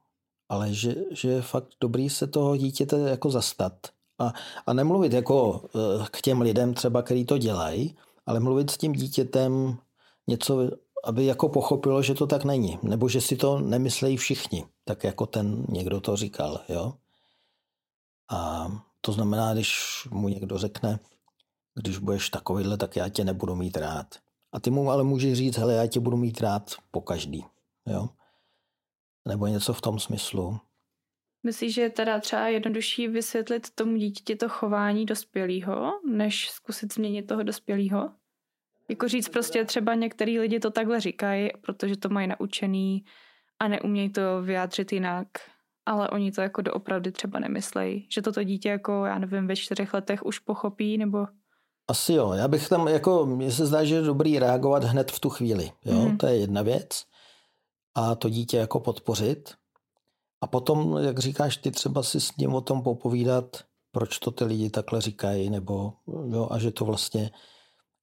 ale 0.49 0.73
že, 0.73 0.95
že 1.11 1.29
je 1.29 1.41
fakt 1.41 1.67
dobrý 1.81 2.09
se 2.09 2.27
toho 2.27 2.57
dítěte 2.57 2.99
jako 2.99 3.29
zastat. 3.29 3.73
A, 4.19 4.33
a 4.65 4.73
nemluvit 4.73 5.13
jako 5.13 5.63
eh, 5.65 6.05
k 6.11 6.21
těm 6.21 6.41
lidem 6.41 6.73
třeba, 6.73 7.01
který 7.01 7.25
to 7.25 7.37
dělají, 7.37 7.97
ale 8.25 8.39
mluvit 8.39 8.69
s 8.69 8.77
tím 8.77 8.93
dítětem 8.93 9.77
něco, 10.27 10.69
aby 11.03 11.25
jako 11.25 11.49
pochopilo, 11.49 12.01
že 12.01 12.13
to 12.13 12.27
tak 12.27 12.43
není. 12.43 12.79
Nebo 12.83 13.09
že 13.09 13.21
si 13.21 13.35
to 13.35 13.59
nemyslejí 13.59 14.17
všichni, 14.17 14.65
tak 14.85 15.03
jako 15.03 15.25
ten 15.25 15.65
někdo 15.69 16.01
to 16.01 16.15
říkal, 16.15 16.59
jo. 16.69 16.93
A 18.33 18.67
to 19.01 19.11
znamená, 19.11 19.53
když 19.53 20.03
mu 20.11 20.29
někdo 20.29 20.57
řekne, 20.57 20.99
když 21.81 21.97
budeš 21.97 22.29
takovýhle, 22.29 22.77
tak 22.77 22.95
já 22.95 23.09
tě 23.09 23.23
nebudu 23.23 23.55
mít 23.55 23.77
rád. 23.77 24.15
A 24.53 24.59
ty 24.59 24.69
mu 24.69 24.91
ale 24.91 25.03
můžeš 25.03 25.37
říct, 25.37 25.57
hele, 25.57 25.73
já 25.73 25.87
tě 25.87 25.99
budu 25.99 26.17
mít 26.17 26.41
rád 26.41 26.75
po 26.91 27.01
každý. 27.01 27.45
Jo? 27.87 28.09
Nebo 29.27 29.47
něco 29.47 29.73
v 29.73 29.81
tom 29.81 29.99
smyslu. 29.99 30.59
Myslíš, 31.43 31.73
že 31.73 31.81
je 31.81 31.89
teda 31.89 32.19
třeba 32.19 32.47
jednodušší 32.47 33.07
vysvětlit 33.07 33.69
tomu 33.69 33.97
dítěti 33.97 34.35
to 34.35 34.49
chování 34.49 35.05
dospělého, 35.05 35.91
než 36.11 36.49
zkusit 36.49 36.93
změnit 36.93 37.23
toho 37.23 37.43
dospělého? 37.43 38.11
Jako 38.89 39.07
říct 39.07 39.29
prostě 39.29 39.65
třeba 39.65 39.93
některý 39.93 40.39
lidi 40.39 40.59
to 40.59 40.71
takhle 40.71 40.99
říkají, 40.99 41.49
protože 41.61 41.97
to 41.97 42.09
mají 42.09 42.27
naučený 42.27 43.05
a 43.59 43.67
neumějí 43.67 44.09
to 44.09 44.41
vyjádřit 44.41 44.91
jinak 44.91 45.27
ale 45.85 46.09
oni 46.09 46.31
to 46.31 46.41
jako 46.41 46.61
doopravdy 46.61 47.11
třeba 47.11 47.39
nemyslejí. 47.39 48.07
Že 48.09 48.21
toto 48.21 48.43
dítě 48.43 48.69
jako, 48.69 49.05
já 49.05 49.19
nevím, 49.19 49.47
ve 49.47 49.55
čtyřech 49.55 49.93
letech 49.93 50.25
už 50.25 50.39
pochopí, 50.39 50.97
nebo... 50.97 51.27
Asi 51.87 52.13
jo. 52.13 52.33
Já 52.33 52.47
bych 52.47 52.69
tam, 52.69 52.87
jako, 52.87 53.25
mně 53.25 53.51
se 53.51 53.65
zdá, 53.65 53.83
že 53.83 53.95
je 53.95 54.01
dobrý 54.01 54.39
reagovat 54.39 54.83
hned 54.83 55.11
v 55.11 55.19
tu 55.19 55.29
chvíli. 55.29 55.71
Jo? 55.85 55.99
Mm. 55.99 56.17
To 56.17 56.27
je 56.27 56.37
jedna 56.37 56.61
věc. 56.61 57.03
A 57.95 58.15
to 58.15 58.29
dítě 58.29 58.57
jako 58.57 58.79
podpořit. 58.79 59.53
A 60.41 60.47
potom, 60.47 60.97
jak 60.97 61.19
říkáš, 61.19 61.57
ty 61.57 61.71
třeba 61.71 62.03
si 62.03 62.21
s 62.21 62.37
ním 62.37 62.55
o 62.55 62.61
tom 62.61 62.81
popovídat, 62.81 63.57
proč 63.91 64.19
to 64.19 64.31
ty 64.31 64.43
lidi 64.43 64.69
takhle 64.69 65.01
říkají, 65.01 65.49
nebo 65.49 65.93
jo, 66.27 66.47
a 66.51 66.59
že 66.59 66.71
to 66.71 66.85
vlastně, 66.85 67.31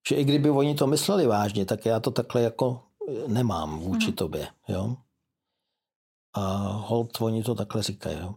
že 0.08 0.16
i 0.16 0.24
kdyby 0.24 0.50
oni 0.50 0.74
to 0.74 0.86
mysleli 0.86 1.26
vážně, 1.26 1.64
tak 1.64 1.86
já 1.86 2.00
to 2.00 2.10
takhle 2.10 2.42
jako 2.42 2.82
nemám 3.26 3.78
vůči 3.78 4.06
mm. 4.06 4.12
tobě, 4.12 4.48
jo. 4.68 4.96
A 6.34 6.40
hold, 6.66 7.20
oni 7.20 7.42
to 7.42 7.54
takhle 7.54 7.82
říkají, 7.82 8.18
jo. 8.20 8.34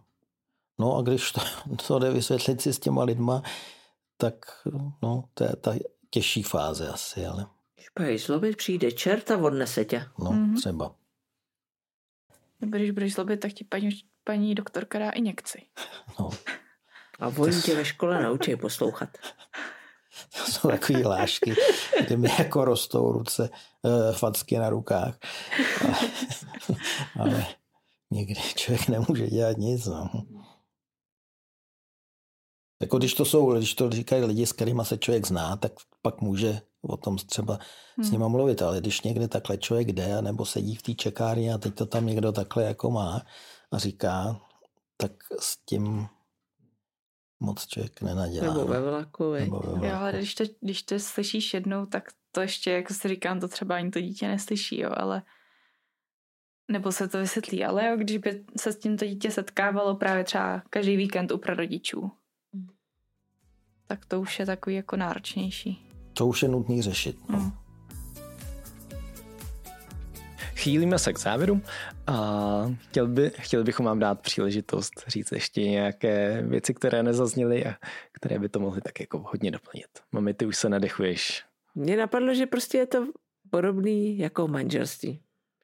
No 0.79 0.97
a 0.97 1.01
když 1.01 1.31
to, 1.31 1.41
to 1.87 1.99
jde 1.99 2.11
vysvětlit 2.11 2.61
si 2.61 2.73
s 2.73 2.79
těma 2.79 3.03
lidma, 3.03 3.43
tak 4.17 4.35
no, 5.01 5.23
to 5.33 5.43
je 5.43 5.55
ta 5.55 5.73
těžší 6.09 6.43
fáze 6.43 6.89
asi, 6.89 7.25
ale... 7.25 7.45
Když 7.99 8.25
zlobit, 8.25 8.57
přijde 8.57 8.91
čert 8.91 9.31
a 9.31 9.37
odnese 9.37 9.85
tě. 9.85 10.05
No, 10.19 10.31
mm-hmm. 10.31 10.57
třeba. 10.57 10.95
Nebo 12.61 12.77
když 12.77 12.91
budeš 12.91 13.13
zlobit, 13.13 13.39
tak 13.39 13.53
ti 13.53 13.63
paní, 13.63 13.89
paní 14.23 14.55
doktorka 14.55 14.99
dá 14.99 15.09
injekci. 15.09 15.61
No. 16.19 16.29
A 17.19 17.27
oni 17.27 17.61
tě 17.61 17.75
ve 17.75 17.85
škole 17.85 18.23
naučí 18.23 18.55
poslouchat. 18.55 19.09
To 20.37 20.51
jsou 20.51 20.69
takové 20.69 21.07
lášky, 21.07 21.55
kde 22.05 22.17
mi 22.17 22.29
jako 22.39 22.65
rostou 22.65 23.11
ruce, 23.11 23.49
uh, 23.81 24.15
facky 24.15 24.57
na 24.57 24.69
rukách. 24.69 25.17
Ale, 25.81 25.95
ale 27.19 27.45
někdy 28.13 28.35
člověk 28.55 28.87
nemůže 28.87 29.27
dělat 29.27 29.57
nic. 29.57 29.85
No. 29.85 30.09
Jako 32.81 32.97
když 32.97 33.13
to 33.13 33.25
jsou, 33.25 33.53
když 33.53 33.73
to 33.73 33.89
říkají 33.89 34.23
lidi, 34.23 34.45
s 34.45 34.51
kterými 34.51 34.81
se 34.85 34.97
člověk 34.97 35.27
zná, 35.27 35.57
tak 35.57 35.71
pak 36.01 36.21
může 36.21 36.61
o 36.81 36.97
tom 36.97 37.17
třeba 37.17 37.59
hmm. 37.97 38.05
s 38.05 38.11
nima 38.11 38.27
mluvit, 38.27 38.61
ale 38.61 38.79
když 38.79 39.01
někde 39.01 39.27
takhle 39.27 39.57
člověk 39.57 39.91
jde, 39.91 40.21
nebo 40.21 40.45
sedí 40.45 40.75
v 40.75 40.81
té 40.81 40.93
čekárně 40.93 41.53
a 41.53 41.57
teď 41.57 41.75
to 41.75 41.85
tam 41.85 42.05
někdo 42.05 42.31
takhle 42.31 42.63
jako 42.63 42.91
má 42.91 43.21
a 43.71 43.77
říká, 43.77 44.41
tak 44.97 45.11
s 45.39 45.57
tím 45.65 46.07
moc 47.39 47.67
člověk 47.67 48.01
nenadělá. 48.01 48.53
Nebo 48.53 48.65
ve 48.65 48.81
vlaku, 48.81 49.31
Nebo 49.31 49.59
ve 49.59 49.69
vlaku. 49.71 49.85
Jo, 49.85 49.95
ale 49.95 50.11
když 50.13 50.35
to, 50.35 50.43
když 50.61 50.83
to 50.83 50.99
slyšíš 50.99 51.53
jednou, 51.53 51.85
tak 51.85 52.03
to 52.31 52.41
ještě, 52.41 52.71
jako 52.71 52.93
si 52.93 53.07
říkám, 53.07 53.39
to 53.39 53.47
třeba 53.47 53.75
ani 53.75 53.91
to 53.91 54.01
dítě 54.01 54.27
neslyší, 54.27 54.79
jo, 54.79 54.89
ale 54.93 55.21
nebo 56.71 56.91
se 56.91 57.07
to 57.07 57.17
vysvětlí, 57.17 57.65
ale 57.65 57.87
jo, 57.87 57.97
když 57.97 58.17
by 58.17 58.43
se 58.57 58.71
s 58.73 58.79
tímto 58.79 59.05
dítě 59.05 59.31
setkávalo 59.31 59.95
právě 59.95 60.23
třeba 60.23 60.63
každý 60.69 60.95
víkend 60.95 61.31
u 61.31 61.37
prarodičů, 61.37 62.11
tak 63.87 64.05
to 64.05 64.21
už 64.21 64.39
je 64.39 64.45
takový 64.45 64.75
jako 64.75 64.95
náročnější. 64.95 65.89
To 66.13 66.27
už 66.27 66.43
je 66.43 66.49
nutný 66.49 66.81
řešit. 66.81 67.29
No. 67.29 67.39
Mm. 67.39 67.51
Chýlíme 70.55 70.99
se 70.99 71.13
k 71.13 71.19
závěru 71.19 71.61
a 72.07 72.15
chtěl, 72.89 73.07
by, 73.07 73.31
chtěl 73.35 73.63
bychom 73.63 73.85
vám 73.85 73.99
dát 73.99 74.21
příležitost 74.21 74.93
říct 75.07 75.31
ještě 75.31 75.61
nějaké 75.61 76.41
věci, 76.41 76.73
které 76.73 77.03
nezazněly 77.03 77.65
a 77.65 77.75
které 78.11 78.39
by 78.39 78.49
to 78.49 78.59
mohly 78.59 78.81
tak 78.81 78.99
jako 78.99 79.19
hodně 79.19 79.51
doplnit. 79.51 79.87
Mami, 80.11 80.33
ty 80.33 80.45
už 80.45 80.57
se 80.57 80.69
nadechuješ. 80.69 81.45
Mně 81.75 81.97
napadlo, 81.97 82.33
že 82.33 82.45
prostě 82.45 82.77
je 82.77 82.85
to 82.85 83.07
podobný 83.49 84.17
jako 84.17 84.47
manželství. 84.47 85.22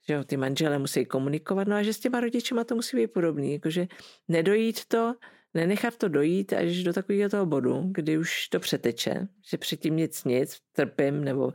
Že 0.09 0.13
jo, 0.13 0.23
ty 0.23 0.37
manžele 0.37 0.79
musí 0.79 1.05
komunikovat, 1.05 1.67
no 1.67 1.75
a 1.75 1.83
že 1.83 1.93
s 1.93 1.99
těma 1.99 2.19
rodičima 2.19 2.63
to 2.63 2.75
musí 2.75 2.97
být 2.97 3.07
podobný. 3.07 3.53
Jakože 3.53 3.87
nedojít 4.27 4.85
to, 4.85 5.13
nenechat 5.53 5.97
to 5.97 6.07
dojít 6.07 6.53
až 6.53 6.83
do 6.83 6.93
takového 6.93 7.29
toho 7.29 7.45
bodu, 7.45 7.83
kdy 7.91 8.17
už 8.17 8.47
to 8.47 8.59
přeteče, 8.59 9.27
že 9.49 9.57
předtím 9.57 9.95
nic 9.95 10.23
nic, 10.23 10.59
trpím 10.71 11.23
nebo 11.23 11.53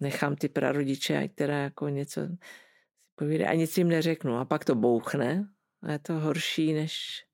nechám 0.00 0.36
ty 0.36 0.48
prarodiče, 0.48 1.16
ať 1.18 1.34
teda 1.34 1.58
jako 1.58 1.88
něco 1.88 2.20
si 2.20 2.38
povíde 3.14 3.46
a 3.46 3.54
nic 3.54 3.78
jim 3.78 3.88
neřeknu. 3.88 4.36
A 4.36 4.44
pak 4.44 4.64
to 4.64 4.74
bouchne 4.74 5.48
a 5.82 5.92
je 5.92 5.98
to 5.98 6.14
horší, 6.14 6.72
než 6.72 7.24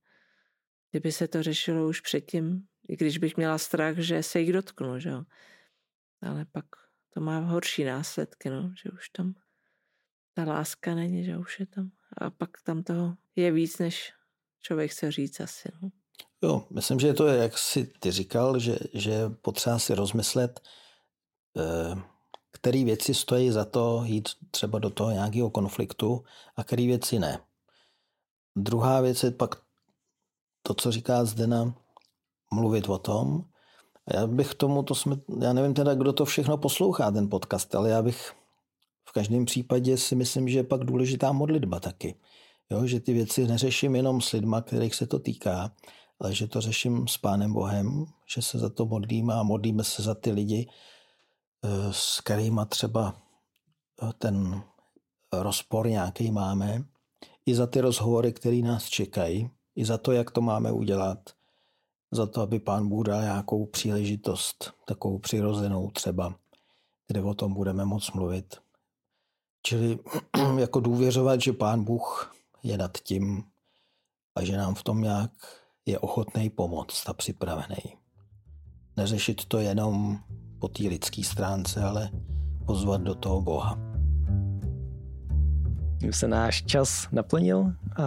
kdyby 0.90 1.12
se 1.12 1.28
to 1.28 1.42
řešilo 1.42 1.88
už 1.88 2.00
předtím, 2.00 2.62
i 2.88 2.96
když 2.96 3.18
bych 3.18 3.36
měla 3.36 3.58
strach, 3.58 3.96
že 3.98 4.22
se 4.22 4.40
jich 4.40 4.52
dotknu, 4.52 4.98
že 4.98 5.08
jo. 5.08 5.22
Ale 6.22 6.44
pak 6.52 6.64
to 7.14 7.20
má 7.20 7.38
horší 7.38 7.84
následky, 7.84 8.50
no, 8.50 8.72
že 8.82 8.90
už 8.90 9.08
tam 9.08 9.34
ta 10.34 10.44
láska 10.44 10.94
není, 10.94 11.24
že 11.24 11.38
už 11.38 11.60
je 11.60 11.66
tam. 11.66 11.90
A 12.18 12.30
pak 12.30 12.50
tam 12.64 12.82
toho 12.82 13.14
je 13.36 13.52
víc, 13.52 13.78
než 13.78 14.12
člověk 14.60 14.90
chce 14.90 15.10
říct 15.10 15.40
asi. 15.40 15.68
No. 15.82 15.90
Jo, 16.42 16.66
myslím, 16.70 17.00
že 17.00 17.12
to 17.12 17.26
je, 17.26 17.42
jak 17.42 17.58
jsi 17.58 17.92
ty 18.00 18.10
říkal, 18.10 18.58
že, 18.58 18.78
že 18.94 19.28
potřeba 19.42 19.78
si 19.78 19.94
rozmyslet, 19.94 20.60
eh, 21.56 22.02
které 22.50 22.84
věci 22.84 23.14
stojí 23.14 23.50
za 23.50 23.64
to 23.64 24.02
jít 24.04 24.28
třeba 24.50 24.78
do 24.78 24.90
toho 24.90 25.10
nějakého 25.10 25.50
konfliktu 25.50 26.24
a 26.56 26.64
které 26.64 26.86
věci 26.86 27.18
ne. 27.18 27.38
Druhá 28.56 29.00
věc 29.00 29.22
je 29.22 29.30
pak 29.30 29.54
to, 30.62 30.74
co 30.74 30.92
říká 30.92 31.24
Zdena, 31.24 31.74
mluvit 32.52 32.88
o 32.88 32.98
tom. 32.98 33.44
Já 34.14 34.26
bych 34.26 34.54
tomu, 34.54 34.82
to 34.82 34.94
jsme, 34.94 35.16
já 35.40 35.52
nevím 35.52 35.74
teda, 35.74 35.94
kdo 35.94 36.12
to 36.12 36.24
všechno 36.24 36.56
poslouchá, 36.56 37.10
ten 37.10 37.28
podcast, 37.28 37.74
ale 37.74 37.90
já 37.90 38.02
bych 38.02 38.32
každém 39.14 39.44
případě 39.44 39.96
si 39.96 40.14
myslím, 40.14 40.48
že 40.48 40.58
je 40.58 40.64
pak 40.64 40.84
důležitá 40.84 41.32
modlitba 41.32 41.80
taky. 41.80 42.14
Jo, 42.70 42.86
že 42.86 43.00
ty 43.00 43.12
věci 43.12 43.46
neřeším 43.46 43.96
jenom 43.96 44.20
s 44.20 44.32
lidma, 44.32 44.62
kterých 44.62 44.94
se 44.94 45.06
to 45.06 45.18
týká, 45.18 45.72
ale 46.20 46.34
že 46.34 46.48
to 46.48 46.60
řeším 46.60 47.08
s 47.08 47.16
Pánem 47.16 47.52
Bohem, 47.52 48.06
že 48.34 48.42
se 48.42 48.58
za 48.58 48.68
to 48.68 48.86
modlíme 48.86 49.34
a 49.34 49.42
modlíme 49.42 49.84
se 49.84 50.02
za 50.02 50.14
ty 50.14 50.30
lidi, 50.30 50.68
eh, 51.64 51.68
s 51.90 52.20
kterými 52.20 52.60
třeba 52.68 53.16
eh, 54.02 54.12
ten 54.18 54.62
rozpor 55.32 55.88
nějaký 55.88 56.30
máme, 56.30 56.84
i 57.46 57.54
za 57.54 57.66
ty 57.66 57.80
rozhovory, 57.80 58.32
které 58.32 58.56
nás 58.56 58.84
čekají, 58.84 59.50
i 59.76 59.84
za 59.84 59.98
to, 59.98 60.12
jak 60.12 60.30
to 60.30 60.40
máme 60.40 60.72
udělat, 60.72 61.18
za 62.10 62.26
to, 62.26 62.40
aby 62.40 62.58
pán 62.58 62.88
Bůh 62.88 63.06
dal 63.06 63.22
nějakou 63.22 63.66
příležitost, 63.66 64.72
takovou 64.86 65.18
přirozenou 65.18 65.90
třeba, 65.90 66.34
kde 67.06 67.22
o 67.22 67.34
tom 67.34 67.54
budeme 67.54 67.84
moc 67.84 68.12
mluvit. 68.12 68.63
Čili 69.66 69.98
jako 70.58 70.80
důvěřovat, 70.80 71.40
že 71.40 71.52
pán 71.52 71.84
Bůh 71.84 72.36
je 72.62 72.78
nad 72.78 72.98
tím 72.98 73.44
a 74.34 74.44
že 74.44 74.56
nám 74.56 74.74
v 74.74 74.82
tom 74.82 75.00
nějak 75.00 75.30
je 75.86 75.98
ochotný 75.98 76.50
pomoct 76.50 77.08
a 77.08 77.14
připravený. 77.14 77.96
Neřešit 78.96 79.44
to 79.44 79.58
jenom 79.58 80.18
po 80.58 80.68
té 80.68 80.82
lidské 80.82 81.24
stránce, 81.24 81.82
ale 81.82 82.10
pozvat 82.66 83.02
do 83.02 83.14
toho 83.14 83.40
Boha. 83.40 83.78
Už 86.08 86.16
se 86.16 86.28
náš 86.28 86.64
čas 86.64 87.08
naplnil 87.12 87.72
a 87.96 88.02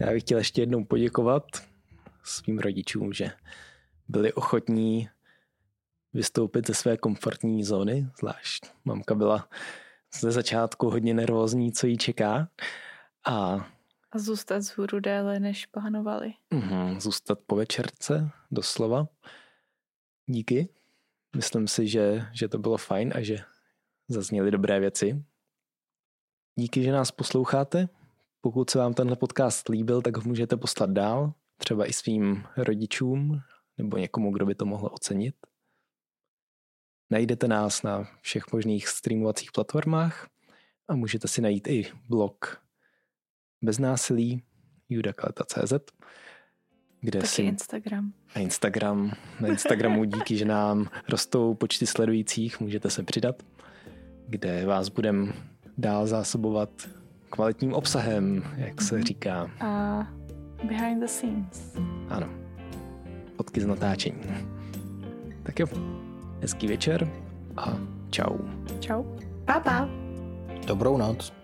já 0.00 0.12
bych 0.12 0.22
chtěl 0.22 0.38
ještě 0.38 0.62
jednou 0.62 0.84
poděkovat 0.84 1.44
svým 2.22 2.58
rodičům, 2.58 3.12
že 3.12 3.30
byli 4.08 4.32
ochotní 4.32 5.08
vystoupit 6.12 6.66
ze 6.66 6.74
své 6.74 6.96
komfortní 6.96 7.64
zóny, 7.64 8.10
zvlášť 8.18 8.66
mamka 8.84 9.14
byla 9.14 9.48
ze 10.14 10.30
začátku 10.30 10.90
hodně 10.90 11.14
nervózní, 11.14 11.72
co 11.72 11.86
jí 11.86 11.98
čeká 11.98 12.48
a 13.26 13.66
A 14.12 14.18
zůstat 14.18 14.60
zhůru 14.60 15.00
déle, 15.00 15.40
než 15.40 15.66
plánovali. 15.66 16.32
mm, 16.50 17.00
zůstat 17.00 17.38
po 17.46 17.56
večerce, 17.56 18.30
doslova. 18.50 19.06
Díky. 20.26 20.68
Myslím 21.36 21.68
si, 21.68 21.88
že, 21.88 22.26
že 22.32 22.48
to 22.48 22.58
bylo 22.58 22.76
fajn 22.76 23.12
a 23.16 23.20
že 23.22 23.36
zazněly 24.08 24.50
dobré 24.50 24.80
věci. 24.80 25.24
Díky, 26.56 26.82
že 26.82 26.92
nás 26.92 27.10
posloucháte. 27.10 27.88
Pokud 28.40 28.70
se 28.70 28.78
vám 28.78 28.94
tenhle 28.94 29.16
podcast 29.16 29.68
líbil, 29.68 30.02
tak 30.02 30.16
ho 30.16 30.22
můžete 30.26 30.56
poslat 30.56 30.90
dál, 30.90 31.32
třeba 31.58 31.86
i 31.86 31.92
svým 31.92 32.44
rodičům 32.56 33.40
nebo 33.78 33.96
někomu, 33.96 34.32
kdo 34.32 34.46
by 34.46 34.54
to 34.54 34.64
mohl 34.66 34.90
ocenit. 34.92 35.34
Najdete 37.10 37.48
nás 37.48 37.82
na 37.82 38.08
všech 38.20 38.52
možných 38.52 38.88
streamovacích 38.88 39.52
platformách 39.52 40.28
a 40.88 40.94
můžete 40.94 41.28
si 41.28 41.40
najít 41.40 41.68
i 41.68 41.86
blog 42.08 42.62
bez 43.62 43.78
násilí 43.78 44.42
judakaleta.cz 44.88 45.72
kde 47.00 47.18
Taky 47.18 47.28
si 47.28 47.42
Instagram. 47.42 48.12
a 48.34 48.38
Instagram. 48.38 49.12
Na 49.40 49.48
Instagramu 49.48 50.04
díky, 50.04 50.36
že 50.36 50.44
nám 50.44 50.90
rostou 51.08 51.54
počty 51.54 51.86
sledujících, 51.86 52.60
můžete 52.60 52.90
se 52.90 53.02
přidat, 53.02 53.42
kde 54.28 54.66
vás 54.66 54.88
budem 54.88 55.32
dál 55.78 56.06
zásobovat 56.06 56.70
kvalitním 57.30 57.72
obsahem, 57.72 58.42
jak 58.56 58.82
se 58.82 59.02
říká. 59.02 59.50
A 59.60 60.06
behind 60.64 61.00
the 61.00 61.06
scenes. 61.06 61.76
Ano. 62.08 62.28
Fotky 63.36 63.60
z 63.60 63.66
natáčení. 63.66 64.20
Tak 65.42 65.58
jo, 65.58 65.66
hezký 66.40 66.66
večer 66.66 67.08
a 67.56 67.76
čau. 68.10 68.36
Čau. 68.80 69.04
Pa, 69.44 69.60
pa. 69.60 69.88
Dobrou 70.66 70.96
noc. 70.96 71.39